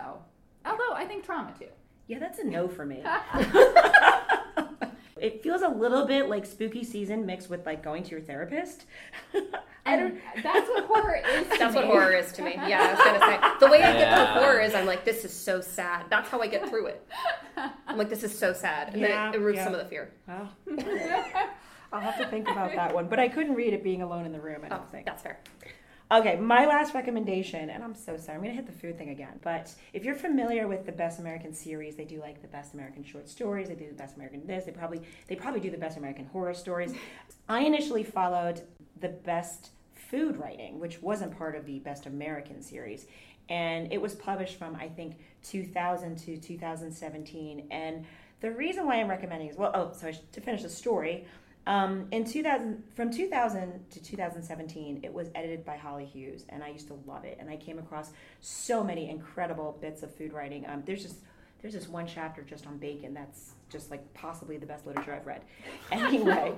although 0.64 0.92
I 0.94 1.04
think 1.04 1.24
trauma 1.24 1.52
too. 1.58 1.66
yeah, 2.06 2.20
that's 2.20 2.38
a 2.38 2.44
no 2.44 2.68
for 2.68 2.86
me. 2.86 3.02
It 5.20 5.42
feels 5.42 5.62
a 5.62 5.68
little 5.68 6.06
bit 6.06 6.28
like 6.28 6.44
spooky 6.46 6.84
season 6.84 7.24
mixed 7.26 7.48
with 7.50 7.64
like 7.66 7.82
going 7.82 8.02
to 8.04 8.10
your 8.10 8.20
therapist. 8.20 8.86
I 9.86 9.96
don't. 9.96 10.18
And 10.34 10.44
that's 10.44 10.68
what 10.68 10.84
horror 10.84 11.16
is. 11.16 11.48
to 11.48 11.58
That's 11.58 11.74
what 11.74 11.84
me. 11.86 11.90
horror 11.90 12.12
is 12.12 12.30
to 12.32 12.42
me. 12.42 12.54
Yeah, 12.66 12.82
I 12.82 12.90
was 12.94 13.04
gonna 13.20 13.20
say. 13.40 13.58
The 13.60 13.70
way 13.72 13.78
I 13.82 13.92
get 13.92 14.00
Yeah. 14.00 14.32
through 14.34 14.42
horror 14.42 14.60
is 14.60 14.74
I'm 14.74 14.84
like, 14.86 15.04
this 15.04 15.24
is 15.24 15.32
so 15.32 15.60
sad. 15.60 16.06
That's 16.10 16.28
how 16.28 16.40
I 16.42 16.46
get 16.46 16.68
through 16.68 16.86
it. 16.88 17.06
I'm 17.86 17.96
like, 17.96 18.10
this 18.10 18.22
is 18.22 18.36
so 18.38 18.52
sad. 18.52 18.92
And 18.92 19.00
Yeah, 19.00 19.30
then 19.30 19.34
it 19.34 19.38
removes 19.44 19.56
yeah. 19.58 19.64
some 19.64 19.74
of 19.74 19.80
the 19.80 19.86
fear. 19.86 20.10
Well, 20.26 20.50
I'll 21.92 22.00
have 22.00 22.18
to 22.18 22.26
think 22.26 22.48
about 22.50 22.74
that 22.74 22.94
one. 22.94 23.08
But 23.08 23.18
I 23.18 23.28
couldn't 23.28 23.54
read 23.54 23.72
it 23.72 23.82
being 23.82 24.02
alone 24.02 24.26
in 24.26 24.32
the 24.32 24.40
room. 24.40 24.60
I 24.62 24.66
Oh, 24.66 24.70
don't 24.70 24.90
think. 24.90 25.06
that's 25.06 25.22
fair. 25.22 25.38
Okay, 26.10 26.36
my 26.36 26.64
last 26.64 26.94
recommendation, 26.94 27.68
and 27.68 27.84
I'm 27.84 27.94
so 27.94 28.16
sorry, 28.16 28.38
I'm 28.38 28.44
to 28.44 28.50
hit 28.50 28.64
the 28.64 28.72
food 28.72 28.96
thing 28.96 29.10
again. 29.10 29.38
But 29.42 29.74
if 29.92 30.04
you're 30.04 30.14
familiar 30.14 30.66
with 30.66 30.86
the 30.86 30.92
Best 30.92 31.18
American 31.18 31.52
series, 31.52 31.96
they 31.96 32.06
do 32.06 32.18
like 32.18 32.40
the 32.40 32.48
Best 32.48 32.72
American 32.72 33.04
short 33.04 33.28
stories. 33.28 33.68
They 33.68 33.74
do 33.74 33.88
the 33.88 33.94
Best 33.94 34.16
American 34.16 34.46
this. 34.46 34.64
They 34.64 34.72
probably 34.72 35.02
they 35.26 35.34
probably 35.34 35.60
do 35.60 35.70
the 35.70 35.76
Best 35.76 35.98
American 35.98 36.24
horror 36.24 36.54
stories. 36.54 36.94
I 37.48 37.60
initially 37.60 38.04
followed 38.04 38.62
the 39.00 39.10
Best 39.10 39.70
Food 39.92 40.38
Writing, 40.38 40.80
which 40.80 41.02
wasn't 41.02 41.36
part 41.36 41.54
of 41.54 41.66
the 41.66 41.78
Best 41.80 42.06
American 42.06 42.62
series, 42.62 43.04
and 43.50 43.92
it 43.92 44.00
was 44.00 44.14
published 44.14 44.58
from 44.58 44.76
I 44.76 44.88
think 44.88 45.16
2000 45.42 46.16
to 46.20 46.38
2017. 46.38 47.66
And 47.70 48.06
the 48.40 48.50
reason 48.50 48.86
why 48.86 48.94
I'm 48.96 49.08
recommending 49.08 49.50
is 49.50 49.58
well, 49.58 49.72
oh, 49.74 49.92
so 49.94 50.10
to 50.32 50.40
finish 50.40 50.62
the 50.62 50.70
story. 50.70 51.26
Um, 51.68 52.06
in 52.12 52.24
2000, 52.24 52.82
from 52.96 53.10
2000 53.10 53.90
to 53.90 54.02
2017, 54.02 55.00
it 55.02 55.12
was 55.12 55.28
edited 55.34 55.66
by 55.66 55.76
Holly 55.76 56.06
Hughes, 56.06 56.46
and 56.48 56.64
I 56.64 56.68
used 56.68 56.88
to 56.88 56.98
love 57.06 57.26
it. 57.26 57.36
And 57.38 57.50
I 57.50 57.56
came 57.56 57.78
across 57.78 58.10
so 58.40 58.82
many 58.82 59.10
incredible 59.10 59.76
bits 59.78 60.02
of 60.02 60.12
food 60.14 60.32
writing. 60.32 60.64
Um, 60.66 60.82
there's 60.86 61.02
just 61.02 61.16
there's 61.60 61.74
this 61.74 61.86
one 61.86 62.06
chapter 62.06 62.40
just 62.42 62.66
on 62.66 62.78
bacon 62.78 63.12
that's 63.12 63.50
just 63.68 63.90
like 63.90 64.14
possibly 64.14 64.56
the 64.56 64.64
best 64.64 64.86
literature 64.86 65.12
I've 65.12 65.26
read. 65.26 65.42
Anyway, 65.92 66.54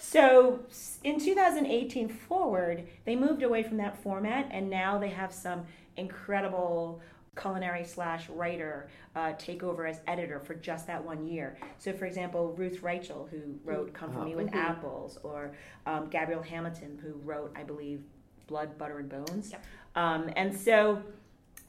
so 0.00 0.60
in 1.04 1.20
2018 1.20 2.08
forward, 2.08 2.86
they 3.04 3.14
moved 3.14 3.42
away 3.42 3.62
from 3.62 3.76
that 3.76 4.02
format, 4.02 4.48
and 4.50 4.70
now 4.70 4.98
they 4.98 5.10
have 5.10 5.34
some 5.34 5.66
incredible 5.98 7.02
culinary 7.40 7.84
slash 7.84 8.28
writer 8.28 8.88
uh, 9.16 9.32
take 9.38 9.62
over 9.62 9.86
as 9.86 10.00
editor 10.06 10.40
for 10.40 10.54
just 10.54 10.86
that 10.86 11.02
one 11.04 11.26
year. 11.26 11.56
So, 11.78 11.92
for 11.92 12.04
example, 12.06 12.52
Ruth 12.56 12.80
Reichl, 12.82 13.28
who 13.30 13.40
wrote 13.64 13.92
"Come 13.94 14.12
for. 14.12 14.24
Me 14.24 14.34
with 14.34 14.50
Mhm. 14.50 14.56
Apples," 14.56 15.18
or 15.22 15.52
um, 15.86 16.08
Gabrielle 16.08 16.42
Hamilton, 16.42 16.98
who 17.02 17.12
wrote, 17.24 17.52
I 17.56 17.62
believe, 17.62 18.02
"Blood, 18.46 18.76
Butter, 18.78 18.98
and 18.98 19.08
Bones." 19.08 19.52
Yep. 19.52 19.62
Um, 19.94 20.30
and 20.36 20.54
so. 20.56 21.02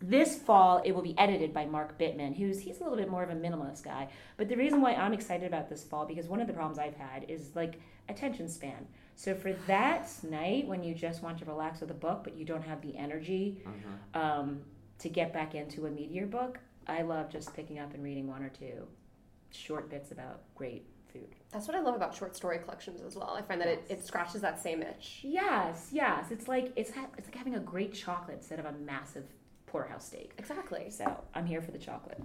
This 0.01 0.38
fall, 0.41 0.82
it 0.86 0.93
will 0.93 1.01
be 1.01 1.13
edited 1.17 1.53
by 1.53 1.65
Mark 1.65 1.99
Bittman, 1.99 2.34
who's 2.38 2.58
he's 2.62 2.79
a 2.79 2.84
little 2.84 2.97
bit 2.97 3.10
more 3.10 3.21
of 3.21 3.29
a 3.32 3.36
minimalist 3.36 3.84
guy. 3.84 4.08
But 4.38 4.47
the 4.47 4.55
reason 4.55 4.80
why 4.80 4.93
I'm 4.93 5.11
excited 5.11 5.45
about 5.45 5.67
this 5.67 5.84
fall 5.84 6.05
because 6.05 6.30
one 6.30 6.39
of 6.39 6.47
the 6.47 6.53
problems 6.53 6.80
I've 6.80 6.95
had 6.95 7.26
is 7.28 7.53
like 7.53 7.82
attention 8.07 8.47
span. 8.47 8.88
So 9.17 9.36
for 9.36 9.51
that 9.67 10.09
night 10.24 10.65
when 10.70 10.84
you 10.86 10.95
just 10.95 11.22
want 11.22 11.38
to 11.39 11.45
relax 11.45 11.82
with 11.82 11.91
a 11.91 11.95
book 11.95 12.22
but 12.24 12.38
you 12.38 12.45
don't 12.45 12.61
have 12.61 12.82
the 12.82 12.95
energy 12.95 13.61
Mhm. 13.65 14.17
um, 14.17 14.61
to 15.00 15.10
get 15.10 15.34
back 15.34 15.56
into 15.56 15.86
a 15.86 15.89
meatier 15.89 16.30
book, 16.30 16.60
I 16.88 17.02
love 17.04 17.30
just 17.30 17.54
picking 17.56 17.80
up 17.80 17.93
and 17.93 18.04
reading 18.04 18.28
one 18.28 18.43
or 18.43 18.50
two 18.50 18.88
short 19.52 19.89
bits 19.89 20.12
about 20.12 20.41
great 20.56 20.86
food. 21.12 21.36
That's 21.52 21.68
what 21.68 21.76
I 21.76 21.80
love 21.80 21.95
about 21.95 22.14
short 22.16 22.36
story 22.36 22.60
collections 22.60 23.02
as 23.02 23.16
well. 23.16 23.36
I 23.38 23.41
find 23.41 23.60
that 23.62 23.68
it, 23.68 23.84
Yes. 23.89 24.00
it 24.00 24.06
scratches 24.06 24.41
that 24.41 24.62
same 24.62 24.82
itch. 24.84 25.22
Yes, 25.24 25.89
yes, 25.91 26.26
it's 26.32 26.47
like 26.47 26.72
it's 26.76 26.91
ha- 26.91 27.08
it's 27.18 27.28
like 27.28 27.36
having 27.36 27.56
a 27.56 27.60
great 27.60 27.93
chocolate 27.93 28.38
instead 28.38 28.60
of 28.60 28.66
a 28.66 28.72
massive 28.74 29.26
porterhouse 29.66 30.06
steak. 30.06 30.34
Exactly. 30.38 30.89
So 30.89 31.06
I'm 31.34 31.45
here 31.45 31.62
for 31.62 31.72
the 31.72 31.78
chocolate. 31.80 32.22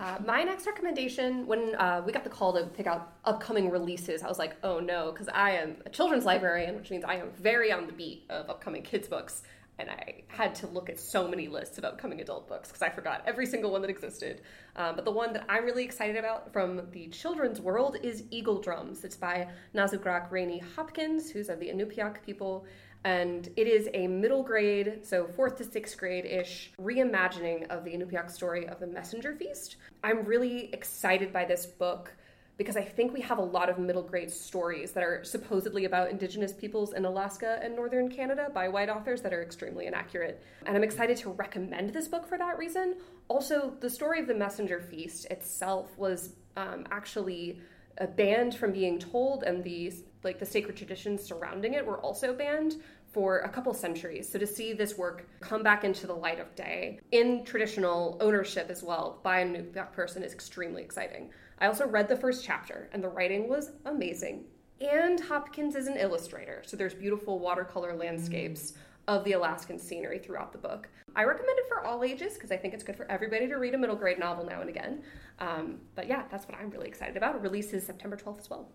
Uh, 0.00 0.16
my 0.24 0.44
next 0.44 0.64
recommendation, 0.66 1.44
when 1.46 1.74
uh, 1.74 2.00
we 2.06 2.12
got 2.12 2.22
the 2.24 2.30
call 2.30 2.52
to 2.52 2.66
pick 2.66 2.86
out 2.86 3.14
upcoming 3.24 3.68
releases, 3.68 4.22
I 4.22 4.28
was 4.28 4.38
like, 4.38 4.54
oh 4.62 4.78
no, 4.78 5.10
because 5.10 5.28
I 5.28 5.52
am 5.52 5.76
a 5.86 5.90
children's 5.90 6.24
librarian, 6.24 6.76
which 6.76 6.90
means 6.90 7.04
I 7.04 7.16
am 7.16 7.30
very 7.32 7.72
on 7.72 7.86
the 7.86 7.92
beat 7.92 8.24
of 8.30 8.48
upcoming 8.48 8.82
kids' 8.82 9.08
books. 9.08 9.42
And 9.78 9.90
I 9.90 10.24
had 10.28 10.54
to 10.56 10.66
look 10.66 10.90
at 10.90 10.98
so 10.98 11.28
many 11.28 11.46
lists 11.48 11.78
of 11.78 11.84
upcoming 11.84 12.20
adult 12.20 12.48
books 12.48 12.68
because 12.68 12.82
I 12.82 12.90
forgot 12.90 13.22
every 13.26 13.46
single 13.46 13.70
one 13.70 13.80
that 13.82 13.90
existed. 13.90 14.42
Um, 14.76 14.96
but 14.96 15.04
the 15.04 15.10
one 15.10 15.32
that 15.34 15.44
I'm 15.48 15.64
really 15.64 15.84
excited 15.84 16.16
about 16.16 16.52
from 16.52 16.82
the 16.90 17.08
children's 17.08 17.60
world 17.60 17.96
is 18.02 18.24
Eagle 18.30 18.60
Drums. 18.60 19.04
It's 19.04 19.16
by 19.16 19.48
Nasugraq 19.74 20.30
Rainey 20.30 20.62
Hopkins, 20.76 21.30
who's 21.30 21.48
of 21.48 21.60
the 21.60 21.68
Inupiaq 21.68 22.22
people. 22.22 22.66
And 23.04 23.48
it 23.56 23.68
is 23.68 23.88
a 23.94 24.08
middle 24.08 24.42
grade, 24.42 25.06
so 25.06 25.26
fourth 25.28 25.56
to 25.58 25.64
sixth 25.64 25.96
grade 25.96 26.24
ish, 26.24 26.72
reimagining 26.80 27.68
of 27.68 27.84
the 27.84 27.92
Inupiaq 27.92 28.28
story 28.30 28.66
of 28.66 28.80
the 28.80 28.88
Messenger 28.88 29.36
Feast. 29.36 29.76
I'm 30.02 30.24
really 30.24 30.72
excited 30.72 31.32
by 31.32 31.44
this 31.44 31.64
book 31.64 32.12
because 32.58 32.76
I 32.76 32.82
think 32.82 33.14
we 33.14 33.20
have 33.20 33.38
a 33.38 33.42
lot 33.42 33.70
of 33.70 33.78
middle 33.78 34.02
grade 34.02 34.32
stories 34.32 34.90
that 34.92 35.04
are 35.04 35.22
supposedly 35.22 35.84
about 35.84 36.10
indigenous 36.10 36.52
peoples 36.52 36.92
in 36.92 37.04
Alaska 37.04 37.60
and 37.62 37.74
northern 37.74 38.10
Canada 38.10 38.48
by 38.52 38.68
white 38.68 38.88
authors 38.88 39.22
that 39.22 39.32
are 39.32 39.42
extremely 39.42 39.86
inaccurate. 39.86 40.42
And 40.66 40.76
I'm 40.76 40.82
excited 40.82 41.16
to 41.18 41.30
recommend 41.30 41.90
this 41.90 42.08
book 42.08 42.28
for 42.28 42.36
that 42.36 42.58
reason. 42.58 42.96
Also, 43.28 43.74
the 43.78 43.88
story 43.88 44.18
of 44.18 44.26
the 44.26 44.34
messenger 44.34 44.80
feast 44.80 45.26
itself 45.26 45.96
was 45.96 46.34
um, 46.56 46.84
actually 46.90 47.60
uh, 48.00 48.06
banned 48.06 48.56
from 48.56 48.72
being 48.72 48.98
told, 48.98 49.44
and 49.44 49.62
the 49.62 49.92
like 50.24 50.40
the 50.40 50.46
sacred 50.46 50.76
traditions 50.76 51.22
surrounding 51.22 51.74
it 51.74 51.86
were 51.86 51.98
also 51.98 52.34
banned 52.34 52.74
for 53.10 53.38
a 53.40 53.48
couple 53.48 53.72
centuries. 53.74 54.30
So 54.30 54.38
to 54.38 54.46
see 54.46 54.72
this 54.72 54.96
work 54.98 55.28
come 55.40 55.62
back 55.62 55.84
into 55.84 56.06
the 56.06 56.14
light 56.14 56.40
of 56.40 56.54
day 56.54 57.00
in 57.12 57.44
traditional 57.44 58.18
ownership 58.20 58.68
as 58.70 58.82
well 58.82 59.20
by 59.22 59.40
a 59.40 59.44
new 59.44 59.62
person 59.92 60.22
is 60.22 60.32
extremely 60.32 60.82
exciting. 60.82 61.30
I 61.58 61.66
also 61.66 61.86
read 61.86 62.08
the 62.08 62.16
first 62.16 62.44
chapter, 62.44 62.88
and 62.92 63.02
the 63.02 63.08
writing 63.08 63.48
was 63.48 63.72
amazing. 63.84 64.44
And 64.80 65.18
Hopkins 65.18 65.74
is 65.74 65.88
an 65.88 65.96
illustrator, 65.96 66.62
so 66.64 66.76
there's 66.76 66.94
beautiful 66.94 67.40
watercolor 67.40 67.96
landscapes 67.96 68.74
of 69.08 69.24
the 69.24 69.32
Alaskan 69.32 69.78
scenery 69.78 70.18
throughout 70.18 70.52
the 70.52 70.58
book. 70.58 70.88
I 71.16 71.24
recommend 71.24 71.58
it 71.58 71.66
for 71.66 71.84
all 71.84 72.04
ages 72.04 72.34
because 72.34 72.52
I 72.52 72.56
think 72.56 72.74
it's 72.74 72.84
good 72.84 72.94
for 72.94 73.10
everybody 73.10 73.48
to 73.48 73.56
read 73.56 73.74
a 73.74 73.78
middle 73.78 73.96
grade 73.96 74.18
novel 74.18 74.44
now 74.44 74.60
and 74.60 74.68
again. 74.68 75.02
Um, 75.40 75.78
but 75.94 76.06
yeah, 76.06 76.24
that's 76.30 76.46
what 76.46 76.56
I'm 76.58 76.70
really 76.70 76.86
excited 76.86 77.16
about. 77.16 77.34
It 77.34 77.40
releases 77.40 77.84
September 77.84 78.16
12th 78.16 78.40
as 78.40 78.50
well. 78.50 78.68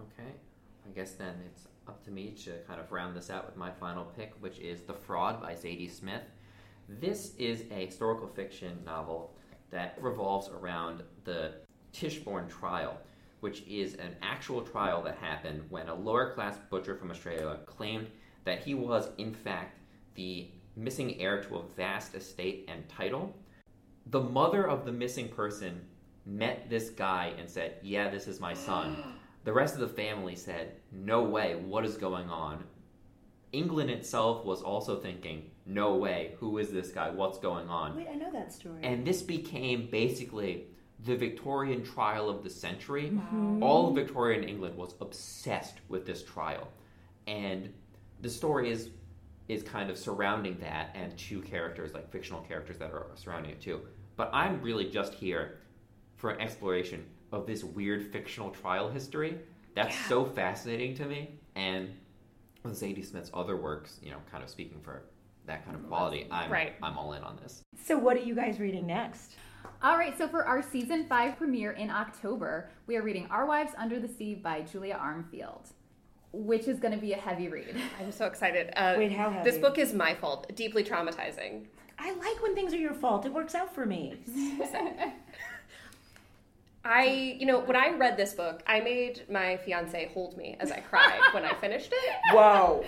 Okay, 0.00 0.30
I 0.86 0.94
guess 0.94 1.12
then 1.12 1.34
it's 1.46 1.66
up 1.88 2.04
to 2.04 2.10
me 2.10 2.30
to 2.44 2.52
kind 2.66 2.80
of 2.80 2.92
round 2.92 3.16
this 3.16 3.30
out 3.30 3.46
with 3.46 3.56
my 3.56 3.70
final 3.70 4.04
pick, 4.04 4.32
which 4.40 4.58
is 4.58 4.82
The 4.82 4.94
Fraud 4.94 5.40
by 5.40 5.54
Zadie 5.54 5.90
Smith. 5.90 6.22
This 6.88 7.34
is 7.36 7.64
a 7.70 7.86
historical 7.86 8.28
fiction 8.28 8.78
novel 8.84 9.34
that 9.70 9.98
revolves 10.00 10.48
around 10.48 11.02
the 11.24 11.54
Tichborne 11.92 12.48
trial, 12.48 12.98
which 13.40 13.62
is 13.66 13.94
an 13.94 14.14
actual 14.22 14.62
trial 14.62 15.02
that 15.02 15.16
happened 15.18 15.64
when 15.68 15.88
a 15.88 15.94
lower 15.94 16.32
class 16.32 16.56
butcher 16.70 16.94
from 16.94 17.10
Australia 17.10 17.58
claimed 17.66 18.08
that 18.44 18.62
he 18.62 18.74
was, 18.74 19.08
in 19.18 19.34
fact, 19.34 19.78
the 20.14 20.48
missing 20.76 21.20
heir 21.20 21.42
to 21.42 21.56
a 21.56 21.62
vast 21.76 22.14
estate 22.14 22.64
and 22.68 22.88
title. 22.88 23.34
The 24.06 24.20
mother 24.20 24.68
of 24.68 24.84
the 24.84 24.92
missing 24.92 25.28
person 25.28 25.80
met 26.24 26.70
this 26.70 26.90
guy 26.90 27.32
and 27.38 27.48
said, 27.50 27.76
Yeah, 27.82 28.08
this 28.08 28.28
is 28.28 28.38
my 28.38 28.54
son. 28.54 28.96
The 29.46 29.52
rest 29.52 29.74
of 29.74 29.80
the 29.80 29.88
family 29.88 30.34
said, 30.34 30.72
No 30.90 31.22
way, 31.22 31.54
what 31.54 31.84
is 31.84 31.96
going 31.96 32.28
on? 32.28 32.64
England 33.52 33.90
itself 33.90 34.44
was 34.44 34.60
also 34.60 34.98
thinking, 34.98 35.52
No 35.64 35.94
way, 35.94 36.34
who 36.40 36.58
is 36.58 36.72
this 36.72 36.90
guy? 36.90 37.10
What's 37.10 37.38
going 37.38 37.68
on? 37.68 37.94
Wait, 37.94 38.08
I 38.10 38.16
know 38.16 38.32
that 38.32 38.52
story. 38.52 38.80
And 38.82 39.06
this 39.06 39.22
became 39.22 39.88
basically 39.88 40.64
the 41.04 41.14
Victorian 41.14 41.84
trial 41.84 42.28
of 42.28 42.42
the 42.42 42.50
century. 42.50 43.12
Mm-hmm. 43.14 43.62
All 43.62 43.88
of 43.88 43.94
Victorian 43.94 44.42
England 44.42 44.76
was 44.76 44.96
obsessed 45.00 45.76
with 45.88 46.06
this 46.06 46.24
trial. 46.24 46.66
And 47.28 47.72
the 48.22 48.30
story 48.30 48.72
is 48.72 48.90
is 49.46 49.62
kind 49.62 49.90
of 49.90 49.96
surrounding 49.96 50.58
that 50.58 50.90
and 50.96 51.16
two 51.16 51.40
characters, 51.40 51.94
like 51.94 52.10
fictional 52.10 52.40
characters 52.40 52.78
that 52.78 52.90
are 52.90 53.06
surrounding 53.14 53.52
it 53.52 53.60
too. 53.60 53.80
But 54.16 54.28
I'm 54.32 54.60
really 54.60 54.90
just 54.90 55.14
here 55.14 55.58
for 56.16 56.30
an 56.30 56.40
exploration 56.40 57.04
of 57.32 57.46
this 57.46 57.64
weird 57.64 58.12
fictional 58.12 58.50
trial 58.50 58.88
history. 58.90 59.38
That's 59.74 59.94
Yeah. 59.94 60.08
so 60.08 60.24
fascinating 60.24 60.94
to 60.96 61.04
me. 61.06 61.38
And 61.54 61.90
with 62.62 62.74
Zadie 62.80 63.04
Smith's 63.04 63.30
other 63.34 63.56
works, 63.56 63.98
you 64.02 64.10
know, 64.10 64.18
kind 64.30 64.42
of 64.42 64.50
speaking 64.50 64.80
for 64.80 65.02
that 65.46 65.64
kind 65.64 65.76
of 65.76 65.86
quality, 65.86 66.26
I'm 66.30 66.50
Right. 66.50 66.74
I'm 66.82 66.98
all 66.98 67.12
in 67.12 67.22
on 67.22 67.36
this. 67.42 67.62
so, 67.84 67.96
what 67.98 68.16
are 68.16 68.20
you 68.20 68.34
guys 68.34 68.58
reading 68.58 68.86
next? 68.86 69.36
All 69.82 69.96
right, 69.98 70.16
so 70.16 70.26
for 70.28 70.44
our 70.44 70.62
season 70.62 71.06
five 71.08 71.36
premiere 71.36 71.72
in 71.72 71.90
October, 71.90 72.70
we 72.86 72.96
are 72.96 73.02
reading 73.02 73.26
Our 73.30 73.46
Wives 73.46 73.72
Under 73.76 74.00
the 74.00 74.08
Sea 74.08 74.34
by 74.34 74.62
Julia 74.62 74.94
Armfield, 74.96 75.72
which 76.32 76.66
is 76.68 76.78
going 76.78 76.94
to 76.94 77.00
be 77.00 77.12
a 77.12 77.16
heavy 77.18 77.48
read. 77.48 77.76
I'm 78.00 78.10
so 78.12 78.26
excited. 78.26 78.70
Uh, 78.76 78.94
Wait, 78.96 79.12
how 79.12 79.30
heavy? 79.30 79.48
This 79.50 79.58
book 79.58 79.76
is 79.78 79.92
my 79.92 80.14
fault. 80.14 80.50
Deeply 80.56 80.82
traumatizing. 80.82 81.66
I 81.98 82.12
like 82.12 82.42
when 82.42 82.54
things 82.54 82.72
are 82.74 82.78
your 82.78 82.94
fault. 82.94 83.26
It 83.26 83.32
works 83.32 83.54
out 83.54 83.74
for 83.74 83.84
me. 83.86 84.16
I, 86.86 87.36
you 87.38 87.46
know, 87.46 87.60
when 87.60 87.76
I 87.76 87.90
read 87.90 88.16
this 88.16 88.32
book, 88.34 88.62
I 88.66 88.80
made 88.80 89.22
my 89.30 89.56
fiance 89.58 90.10
hold 90.14 90.36
me 90.36 90.56
as 90.60 90.70
I 90.70 90.80
cried 90.80 91.20
when 91.32 91.44
I 91.44 91.52
finished 91.54 91.92
it. 91.92 92.14
Whoa. 92.32 92.84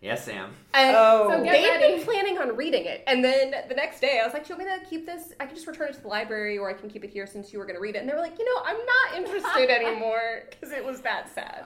Yes, 0.00 0.24
Sam. 0.24 0.54
And 0.72 0.96
Oh. 0.96 1.28
So 1.30 1.42
they'd 1.42 1.50
ready. 1.68 1.96
been 1.96 2.04
planning 2.06 2.38
on 2.38 2.56
reading 2.56 2.86
it. 2.86 3.02
And 3.06 3.22
then 3.22 3.52
the 3.68 3.74
next 3.74 4.00
day, 4.00 4.18
I 4.22 4.24
was 4.24 4.32
like, 4.32 4.46
Do 4.46 4.54
you 4.54 4.58
want 4.58 4.70
me 4.70 4.78
to 4.84 4.88
keep 4.88 5.04
this? 5.04 5.34
I 5.38 5.44
can 5.44 5.54
just 5.54 5.66
return 5.66 5.88
it 5.90 5.94
to 5.94 6.00
the 6.00 6.08
library 6.08 6.56
or 6.56 6.70
I 6.70 6.72
can 6.72 6.88
keep 6.88 7.04
it 7.04 7.10
here 7.10 7.26
since 7.26 7.52
you 7.52 7.58
were 7.58 7.66
going 7.66 7.74
to 7.76 7.82
read 7.82 7.96
it. 7.96 7.98
And 7.98 8.08
they 8.08 8.14
were 8.14 8.20
like, 8.20 8.38
You 8.38 8.46
know, 8.46 8.62
I'm 8.64 8.78
not 8.78 9.18
interested 9.18 9.68
anymore 9.84 10.44
because 10.48 10.72
it 10.72 10.82
was 10.82 11.02
that 11.02 11.28
sad. 11.34 11.64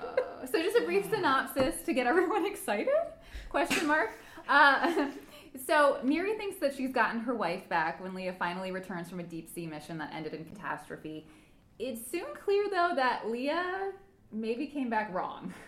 so 0.50 0.60
just 0.60 0.76
a 0.76 0.82
brief 0.84 1.06
synopsis 1.10 1.80
to 1.82 1.92
get 1.92 2.08
everyone 2.08 2.44
excited? 2.44 2.88
Question 3.50 3.86
mark. 3.86 4.18
Uh, 4.48 5.06
so 5.66 5.98
Miri 6.02 6.36
thinks 6.36 6.56
that 6.58 6.74
she's 6.74 6.92
gotten 6.92 7.20
her 7.20 7.34
wife 7.34 7.68
back 7.68 8.02
when 8.02 8.14
Leah 8.14 8.34
finally 8.38 8.70
returns 8.72 9.08
from 9.08 9.20
a 9.20 9.24
deep 9.24 9.48
sea 9.52 9.66
mission 9.66 9.98
that 9.98 10.12
ended 10.12 10.34
in 10.34 10.44
catastrophe. 10.44 11.26
It's 11.78 12.08
soon 12.10 12.26
clear 12.44 12.64
though 12.70 12.92
that 12.96 13.30
Leah 13.30 13.92
maybe 14.32 14.66
came 14.66 14.90
back 14.90 15.12
wrong. 15.12 15.52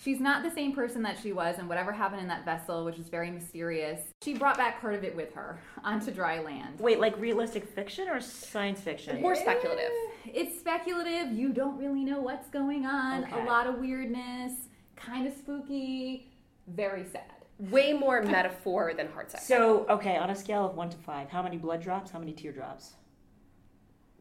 She's 0.00 0.20
not 0.20 0.44
the 0.44 0.50
same 0.52 0.72
person 0.76 1.02
that 1.02 1.18
she 1.20 1.32
was, 1.32 1.58
and 1.58 1.68
whatever 1.68 1.90
happened 1.90 2.20
in 2.20 2.28
that 2.28 2.44
vessel, 2.44 2.84
which 2.84 3.00
is 3.00 3.08
very 3.08 3.32
mysterious, 3.32 4.00
she 4.22 4.32
brought 4.32 4.56
back 4.56 4.80
part 4.80 4.94
of 4.94 5.02
it 5.02 5.16
with 5.16 5.34
her 5.34 5.58
onto 5.82 6.12
dry 6.12 6.38
land. 6.38 6.78
Wait, 6.78 7.00
like 7.00 7.18
realistic 7.18 7.66
fiction 7.66 8.08
or 8.08 8.20
science 8.20 8.80
fiction? 8.80 9.20
More 9.20 9.34
speculative. 9.34 9.90
Eh, 10.26 10.30
It's 10.34 10.56
speculative. 10.56 11.32
You 11.32 11.52
don't 11.52 11.76
really 11.78 12.04
know 12.04 12.20
what's 12.20 12.48
going 12.48 12.86
on. 12.86 13.24
Okay. 13.24 13.40
A 13.40 13.44
lot 13.44 13.66
of 13.66 13.80
weirdness, 13.80 14.52
kind 14.94 15.26
of 15.26 15.34
spooky, 15.34 16.30
very 16.68 17.04
sad. 17.04 17.32
Way 17.58 17.92
more 17.92 18.22
metaphor 18.22 18.94
than 18.94 19.08
hard 19.08 19.30
sex. 19.30 19.46
So, 19.46 19.84
okay, 19.88 20.16
on 20.16 20.30
a 20.30 20.34
scale 20.36 20.64
of 20.64 20.76
one 20.76 20.90
to 20.90 20.96
five, 20.96 21.28
how 21.28 21.42
many 21.42 21.56
blood 21.56 21.82
drops? 21.82 22.10
How 22.10 22.18
many 22.18 22.32
teardrops? 22.32 22.92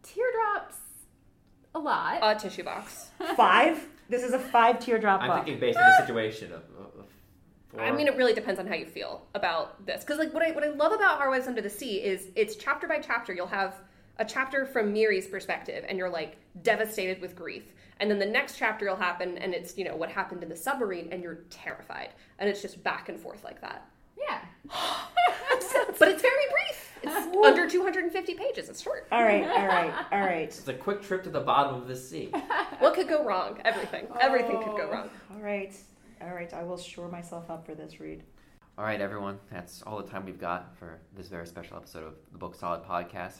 Teardrops, 0.02 0.78
a 1.76 1.80
lot. 1.80 2.20
a 2.22 2.40
tissue 2.40 2.64
box. 2.64 3.10
Five? 3.36 3.86
This 4.10 4.24
is 4.24 4.34
a 4.34 4.40
five 4.40 4.80
teardrop 4.80 5.22
I'm 5.22 5.28
book. 5.28 5.38
thinking 5.46 5.60
based 5.60 5.78
on 5.78 5.84
the 5.86 5.98
situation 5.98 6.54
of, 6.54 6.64
of, 6.80 7.00
of. 7.00 7.80
I 7.80 7.92
mean, 7.92 8.08
it 8.08 8.16
really 8.16 8.34
depends 8.34 8.60
on 8.60 8.66
how 8.66 8.74
you 8.74 8.86
feel 8.86 9.28
about 9.36 9.86
this. 9.86 10.04
Because, 10.04 10.18
like, 10.18 10.34
what 10.34 10.42
I 10.42 10.52
what 10.52 10.64
I 10.64 10.70
love 10.70 10.94
about 10.94 11.20
Our 11.20 11.30
Wives 11.30 11.48
Under 11.48 11.62
the 11.62 11.70
Sea 11.70 11.98
is 11.98 12.30
it's 12.36 12.56
chapter 12.56 12.88
by 12.88 13.00
chapter. 13.00 13.34
You'll 13.34 13.48
have 13.48 13.76
a 14.20 14.26
chapter 14.26 14.66
from 14.66 14.94
Miri's 14.94 15.28
perspective, 15.28 15.86
and 15.88 15.98
you're 15.98 16.10
like 16.10 16.38
devastated 16.62 17.22
with 17.22 17.36
grief. 17.36 17.64
And 18.00 18.12
then 18.12 18.20
the 18.20 18.26
next 18.26 18.58
chapter 18.58 18.88
will 18.88 18.96
happen, 18.96 19.38
and 19.38 19.54
it's 19.54 19.78
you 19.78 19.86
know 19.86 19.96
what 19.96 20.10
happened 20.10 20.44
in 20.44 20.50
the 20.50 20.56
submarine, 20.56 21.10
and 21.12 21.24
you're 21.24 21.40
terrified. 21.50 22.10
And 22.40 22.50
it's 22.50 22.62
just 22.62 22.84
back 22.84 23.10
and 23.10 23.20
forth 23.20 23.44
like 23.44 23.62
that. 23.62 23.88
yeah. 24.18 24.42
But 26.00 26.10
it's 26.10 26.22
very 26.22 26.46
brief. 26.52 27.00
It's 27.04 27.36
under 27.46 27.68
250 27.68 28.34
pages. 28.36 28.70
It's 28.70 28.82
short. 28.82 29.08
all 29.12 29.24
right, 29.24 29.44
all 29.44 29.68
right, 29.68 29.94
all 30.12 30.20
right. 30.20 30.44
It's 30.44 30.68
a 30.68 30.74
quick 30.74 31.02
trip 31.02 31.24
to 31.24 31.30
the 31.30 31.40
bottom 31.40 31.76
of 31.76 31.88
the 31.88 31.96
sea. 31.96 32.32
What 32.80 32.94
could 32.94 33.08
go 33.08 33.24
wrong? 33.26 33.60
Everything. 33.66 34.08
Everything 34.20 34.58
could 34.58 34.78
go 34.78 34.88
oh, 34.88 34.92
wrong. 34.92 35.10
All 35.32 35.42
right, 35.42 35.76
all 36.22 36.30
right. 36.30 36.54
I 36.54 36.64
will 36.64 36.78
shore 36.78 37.10
myself 37.10 37.50
up 37.50 37.66
for 37.66 37.74
this 37.74 38.00
read. 38.00 38.24
All 38.78 38.86
right, 38.86 39.02
everyone. 39.02 39.40
That's 39.52 39.82
all 39.82 39.98
the 39.98 40.08
time 40.08 40.26
we've 40.26 40.40
got 40.40 40.78
for 40.78 41.00
this 41.16 41.28
very 41.28 41.48
special 41.48 41.78
episode 41.78 42.04
of 42.06 42.14
the 42.32 42.38
Booked 42.38 42.60
Solid 42.60 42.84
podcast. 42.84 43.40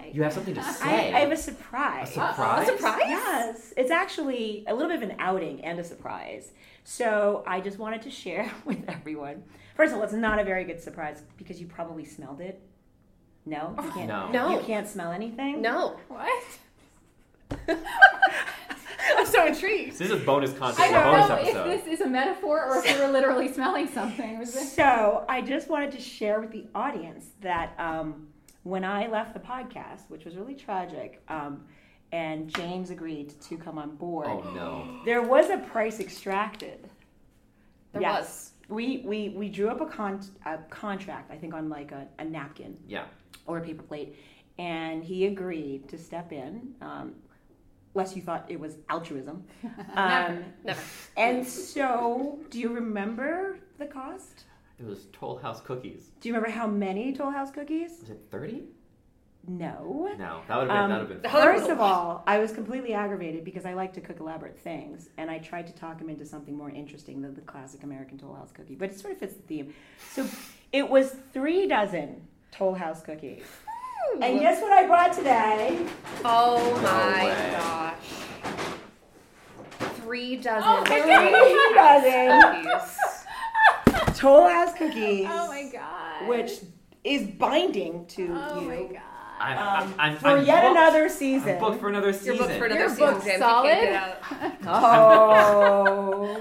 Say. 0.00 0.10
You 0.14 0.22
have 0.22 0.32
something 0.32 0.54
to 0.54 0.62
say. 0.72 1.12
I 1.12 1.20
have 1.20 1.32
a 1.32 1.36
surprise. 1.36 2.10
A 2.10 2.12
surprise? 2.12 2.68
A 2.68 2.72
surprise? 2.76 3.00
Yes, 3.06 3.74
it's 3.76 3.90
actually 3.90 4.64
a 4.66 4.74
little 4.74 4.88
bit 4.90 5.02
of 5.02 5.10
an 5.10 5.16
outing 5.18 5.64
and 5.64 5.78
a 5.78 5.84
surprise. 5.84 6.52
So 6.84 7.44
I 7.46 7.60
just 7.60 7.78
wanted 7.78 8.02
to 8.02 8.10
share 8.10 8.50
with 8.64 8.82
everyone. 8.88 9.42
First 9.76 9.92
of 9.92 9.98
all, 9.98 10.04
it's 10.04 10.12
not 10.12 10.38
a 10.38 10.44
very 10.44 10.64
good 10.64 10.80
surprise 10.80 11.22
because 11.36 11.60
you 11.60 11.66
probably 11.66 12.04
smelled 12.04 12.40
it. 12.40 12.60
No, 13.44 13.74
you 13.82 13.90
can't. 13.90 14.08
No. 14.08 14.28
No. 14.30 14.58
You 14.58 14.64
can't 14.64 14.86
smell 14.88 15.10
anything. 15.12 15.60
No. 15.62 15.96
What? 16.08 16.44
I'm 19.16 19.26
so 19.26 19.46
intrigued. 19.46 19.92
This 19.98 20.00
is 20.00 20.10
a 20.12 20.24
bonus 20.24 20.54
I 20.54 20.58
content 20.58 20.86
for 20.88 20.92
don't 20.92 21.04
bonus 21.12 21.28
know 21.28 21.34
episode. 21.36 21.70
if 21.70 21.84
this 21.84 21.94
is 21.94 22.06
a 22.06 22.08
metaphor 22.08 22.64
or 22.64 22.78
if 22.84 22.96
we 22.98 23.04
were 23.04 23.10
literally 23.10 23.52
smelling 23.52 23.88
something. 23.88 24.44
So 24.46 25.24
I 25.28 25.42
just 25.42 25.68
wanted 25.68 25.92
to 25.92 26.00
share 26.00 26.40
with 26.40 26.52
the 26.52 26.66
audience 26.74 27.26
that 27.40 27.74
um, 27.78 28.28
when 28.64 28.84
I 28.84 29.06
left 29.08 29.34
the 29.34 29.40
podcast, 29.40 30.08
which 30.08 30.24
was 30.24 30.36
really 30.36 30.54
tragic, 30.54 31.22
um, 31.28 31.64
and 32.12 32.48
James 32.54 32.90
agreed 32.90 33.40
to 33.42 33.56
come 33.56 33.78
on 33.78 33.96
board, 33.96 34.28
Oh 34.28 34.50
no. 34.54 35.00
there 35.04 35.22
was 35.22 35.50
a 35.50 35.58
price 35.58 35.98
extracted. 36.00 36.88
There 37.92 38.02
Yes. 38.02 38.52
was. 38.68 38.76
we, 38.76 38.98
we, 39.04 39.28
we 39.30 39.48
drew 39.48 39.68
up 39.68 39.80
a, 39.80 39.86
con- 39.86 40.20
a 40.46 40.58
contract, 40.70 41.30
I 41.30 41.36
think, 41.36 41.54
on 41.54 41.68
like 41.68 41.92
a, 41.92 42.06
a 42.18 42.24
napkin 42.24 42.76
Yeah. 42.86 43.04
or 43.46 43.58
a 43.58 43.60
paper 43.60 43.82
plate, 43.82 44.16
and 44.58 45.02
he 45.02 45.26
agreed 45.26 45.88
to 45.88 45.98
step 45.98 46.32
in. 46.32 46.74
Um, 46.80 47.14
lest 47.94 48.16
you 48.16 48.22
thought 48.22 48.46
it 48.48 48.58
was 48.58 48.76
altruism. 48.88 49.44
Um, 49.94 50.44
Never. 50.64 50.80
and 51.18 51.46
so, 51.46 52.38
do 52.48 52.58
you 52.58 52.70
remember 52.72 53.58
the 53.78 53.84
cost? 53.84 54.44
It 54.82 54.88
was 54.88 55.06
Toll 55.12 55.38
House 55.38 55.60
cookies. 55.60 56.10
Do 56.20 56.28
you 56.28 56.34
remember 56.34 56.50
how 56.50 56.66
many 56.66 57.12
Toll 57.12 57.30
House 57.30 57.52
cookies? 57.52 58.00
Was 58.00 58.10
it 58.10 58.20
thirty? 58.30 58.64
No. 59.46 60.10
No, 60.18 60.40
that 60.48 60.56
would 60.58 60.68
have 60.68 60.68
been 60.68 60.76
Um, 60.76 60.90
that 60.90 61.00
would 61.00 61.10
have 61.10 61.22
been. 61.22 61.30
First 61.30 61.68
of 61.68 61.80
all, 61.80 62.22
I 62.26 62.38
was 62.38 62.52
completely 62.52 62.94
aggravated 62.94 63.44
because 63.44 63.64
I 63.64 63.74
like 63.74 63.92
to 63.94 64.00
cook 64.00 64.20
elaborate 64.20 64.58
things, 64.58 65.08
and 65.18 65.30
I 65.30 65.38
tried 65.38 65.66
to 65.68 65.72
talk 65.72 66.00
him 66.00 66.08
into 66.08 66.24
something 66.24 66.56
more 66.56 66.70
interesting 66.70 67.22
than 67.22 67.34
the 67.34 67.40
classic 67.42 67.82
American 67.84 68.18
Toll 68.18 68.34
House 68.34 68.50
cookie. 68.52 68.74
But 68.74 68.90
it 68.90 68.98
sort 68.98 69.12
of 69.12 69.18
fits 69.18 69.34
the 69.34 69.42
theme. 69.42 69.74
So 70.12 70.26
it 70.72 70.88
was 70.88 71.14
three 71.32 71.66
dozen 71.68 72.26
Toll 72.50 72.74
House 72.74 73.02
cookies. 73.02 73.44
And 74.20 74.40
guess 74.40 74.60
what 74.60 74.72
I 74.72 74.86
brought 74.86 75.12
today? 75.12 75.86
Oh 76.24 76.80
my 76.82 77.24
way. 77.24 77.50
gosh. 77.52 77.96
Three 80.02 80.36
dozen 80.36 80.62
Oh 80.66 80.80
my 80.80 81.02
Three 81.02 81.74
dozen 81.74 82.80
cookies. 84.22 84.40
Toll 84.40 84.48
House 84.48 84.72
cookies, 84.74 85.26
Oh 85.30 85.48
my 85.48 85.70
god. 85.72 86.28
which 86.28 86.52
is 87.04 87.26
binding 87.26 88.06
to 88.06 88.22
Oh 88.32 88.60
you 88.60 88.68
my 88.68 88.82
god. 88.84 89.02
I'm, 89.40 89.58
um, 89.58 89.94
I'm, 89.98 90.12
I'm, 90.12 90.16
for 90.18 90.28
I'm 90.28 90.46
yet 90.46 90.62
booked. 90.62 90.76
another 90.78 91.02
I'm 91.04 91.10
season. 91.10 91.58
booked 91.58 91.80
for 91.80 91.88
another 91.88 92.12
season. 92.12 92.26
Your 92.26 92.34
season. 92.36 92.48
book 92.48 92.58
for 92.58 92.64
another 92.66 92.80
Your 92.80 92.88
season, 92.90 93.12
book's 93.14 93.24
Jim. 93.24 93.38
solid. 93.40 93.68
You 93.68 93.74
can't 93.74 94.60
get 94.62 94.66
out. 94.66 94.66
Oh. 94.66 96.40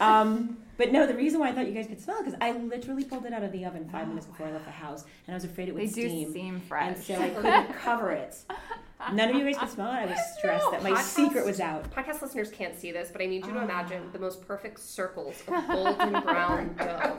um, 0.00 0.56
but 0.76 0.90
no, 0.90 1.06
the 1.06 1.14
reason 1.14 1.38
why 1.38 1.50
I 1.50 1.52
thought 1.52 1.66
you 1.68 1.74
guys 1.74 1.86
could 1.86 2.00
smell 2.00 2.16
it 2.18 2.24
because 2.24 2.38
I 2.40 2.52
literally 2.52 3.04
pulled 3.04 3.26
it 3.26 3.32
out 3.34 3.44
of 3.44 3.52
the 3.52 3.64
oven 3.66 3.88
five 3.92 4.08
minutes 4.08 4.26
before 4.26 4.46
I 4.48 4.52
left 4.52 4.64
the 4.64 4.70
house, 4.72 5.04
and 5.26 5.34
I 5.34 5.36
was 5.36 5.44
afraid 5.44 5.68
it 5.68 5.74
would 5.74 5.82
They 5.82 5.86
do 5.86 6.08
steam, 6.08 6.32
seem 6.32 6.60
fresh. 6.60 6.96
and 6.96 7.04
so 7.04 7.14
I 7.20 7.28
couldn't 7.28 7.74
cover 7.74 8.10
it. 8.12 8.34
None 9.12 9.30
of 9.30 9.36
you 9.36 9.44
guys 9.44 9.58
could 9.58 9.68
smell 9.70 9.90
it. 9.92 9.96
I 9.96 10.06
was 10.06 10.18
stressed 10.38 10.70
that 10.70 10.82
my 10.82 10.92
Podcast- 10.92 11.02
secret 11.14 11.44
was 11.44 11.60
out. 11.60 11.90
Podcast 11.90 12.22
listeners 12.22 12.50
can't 12.50 12.74
see 12.78 12.90
this, 12.92 13.10
but 13.10 13.20
I 13.20 13.26
need 13.26 13.44
you 13.46 13.52
to 13.52 13.58
Ah. 13.58 13.64
imagine 13.64 14.10
the 14.12 14.18
most 14.18 14.46
perfect 14.46 14.80
circles 14.80 15.42
of 15.46 15.66
golden 15.68 16.20
brown 16.22 16.74
dough, 16.78 17.18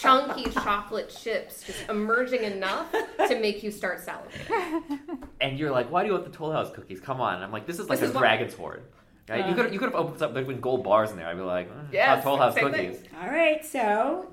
chunky 0.00 0.50
chocolate 0.50 1.08
chips 1.08 1.62
just 1.64 1.88
emerging 1.88 2.42
enough 2.44 2.90
to 3.28 3.38
make 3.40 3.62
you 3.62 3.70
start 3.70 4.00
salivating. 4.04 4.98
And 5.40 5.58
you're 5.58 5.70
like, 5.70 5.90
why 5.90 6.02
do 6.02 6.06
you 6.08 6.12
want 6.14 6.24
the 6.24 6.30
Toll 6.30 6.52
House 6.52 6.70
cookies? 6.70 7.00
Come 7.00 7.20
on. 7.20 7.34
And 7.34 7.44
I'm 7.44 7.52
like, 7.52 7.66
this 7.66 7.78
is 7.78 7.88
like 7.90 7.98
This 7.98 8.06
a 8.06 8.10
is 8.10 8.14
what- 8.14 8.20
dragon's 8.20 8.54
hoard. 8.54 8.82
Right? 9.28 9.46
you 9.46 9.52
Uh. 9.52 9.54
could 9.54 9.72
you 9.72 9.78
could 9.78 9.86
have 9.90 9.94
opened 9.94 10.22
up 10.22 10.34
between 10.34 10.60
gold 10.60 10.84
bars 10.84 11.10
in 11.10 11.16
there. 11.16 11.26
I'd 11.26 11.36
be 11.36 11.42
like, 11.42 11.70
mm, 11.70 11.86
Yes, 11.92 12.22
Toll 12.22 12.36
House 12.36 12.54
same 12.54 12.70
thing. 12.72 12.92
cookies. 12.92 13.08
All 13.22 13.28
right, 13.28 13.64
so, 13.64 14.26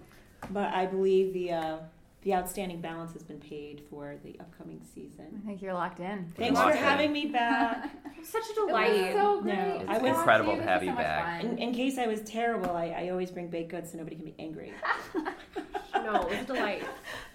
but 0.50 0.74
I 0.74 0.86
believe 0.86 1.34
the 1.34 1.52
uh, 1.54 1.78
the 2.24 2.34
outstanding 2.36 2.82
balance 2.82 3.14
has 3.14 3.24
been 3.24 3.40
paid 3.40 3.82
for 3.90 4.16
the 4.24 4.40
upcoming 4.40 4.80
season. 4.94 5.42
I 5.44 5.48
think 5.48 5.62
you're 5.62 5.74
locked 5.74 6.00
in. 6.00 6.32
Thanks 6.38 6.60
for 6.60 6.70
in. 6.72 6.78
having 6.78 7.12
me 7.12 7.26
back. 7.28 7.90
Such 8.24 8.44
a 8.44 8.52
It 8.52 8.58
was 8.58 8.68
delight. 8.68 9.14
so 9.14 9.42
great. 9.42 9.56
No, 9.56 9.80
to 9.80 9.86
I 9.92 9.98
was- 9.98 10.18
Incredible 10.18 10.56
to 10.56 10.62
have 10.64 10.84
you 10.84 10.92
so 10.92 10.96
back. 10.98 11.44
In, 11.44 11.58
in 11.58 11.74
case 11.74 11.98
I 11.98 12.06
was 12.06 12.22
terrible, 12.22 12.72
I, 12.76 12.90
I 12.90 13.10
always 13.10 13.32
bring 13.32 13.48
baked 13.48 13.70
goods 13.72 13.92
so 13.92 13.98
nobody 13.98 14.16
can 14.18 14.26
be 14.26 14.36
angry. 14.38 14.72
no, 15.96 16.16
it 16.22 16.30
was 16.30 16.40
a 16.40 16.44
delight. 16.46 16.84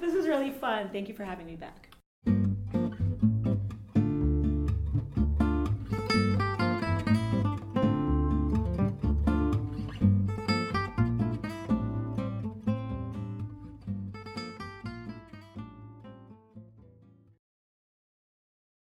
This 0.00 0.14
was 0.14 0.26
really 0.28 0.52
fun. 0.52 0.90
Thank 0.92 1.08
you 1.08 1.14
for 1.14 1.24
having 1.24 1.46
me 1.46 1.56
back. 1.56 1.88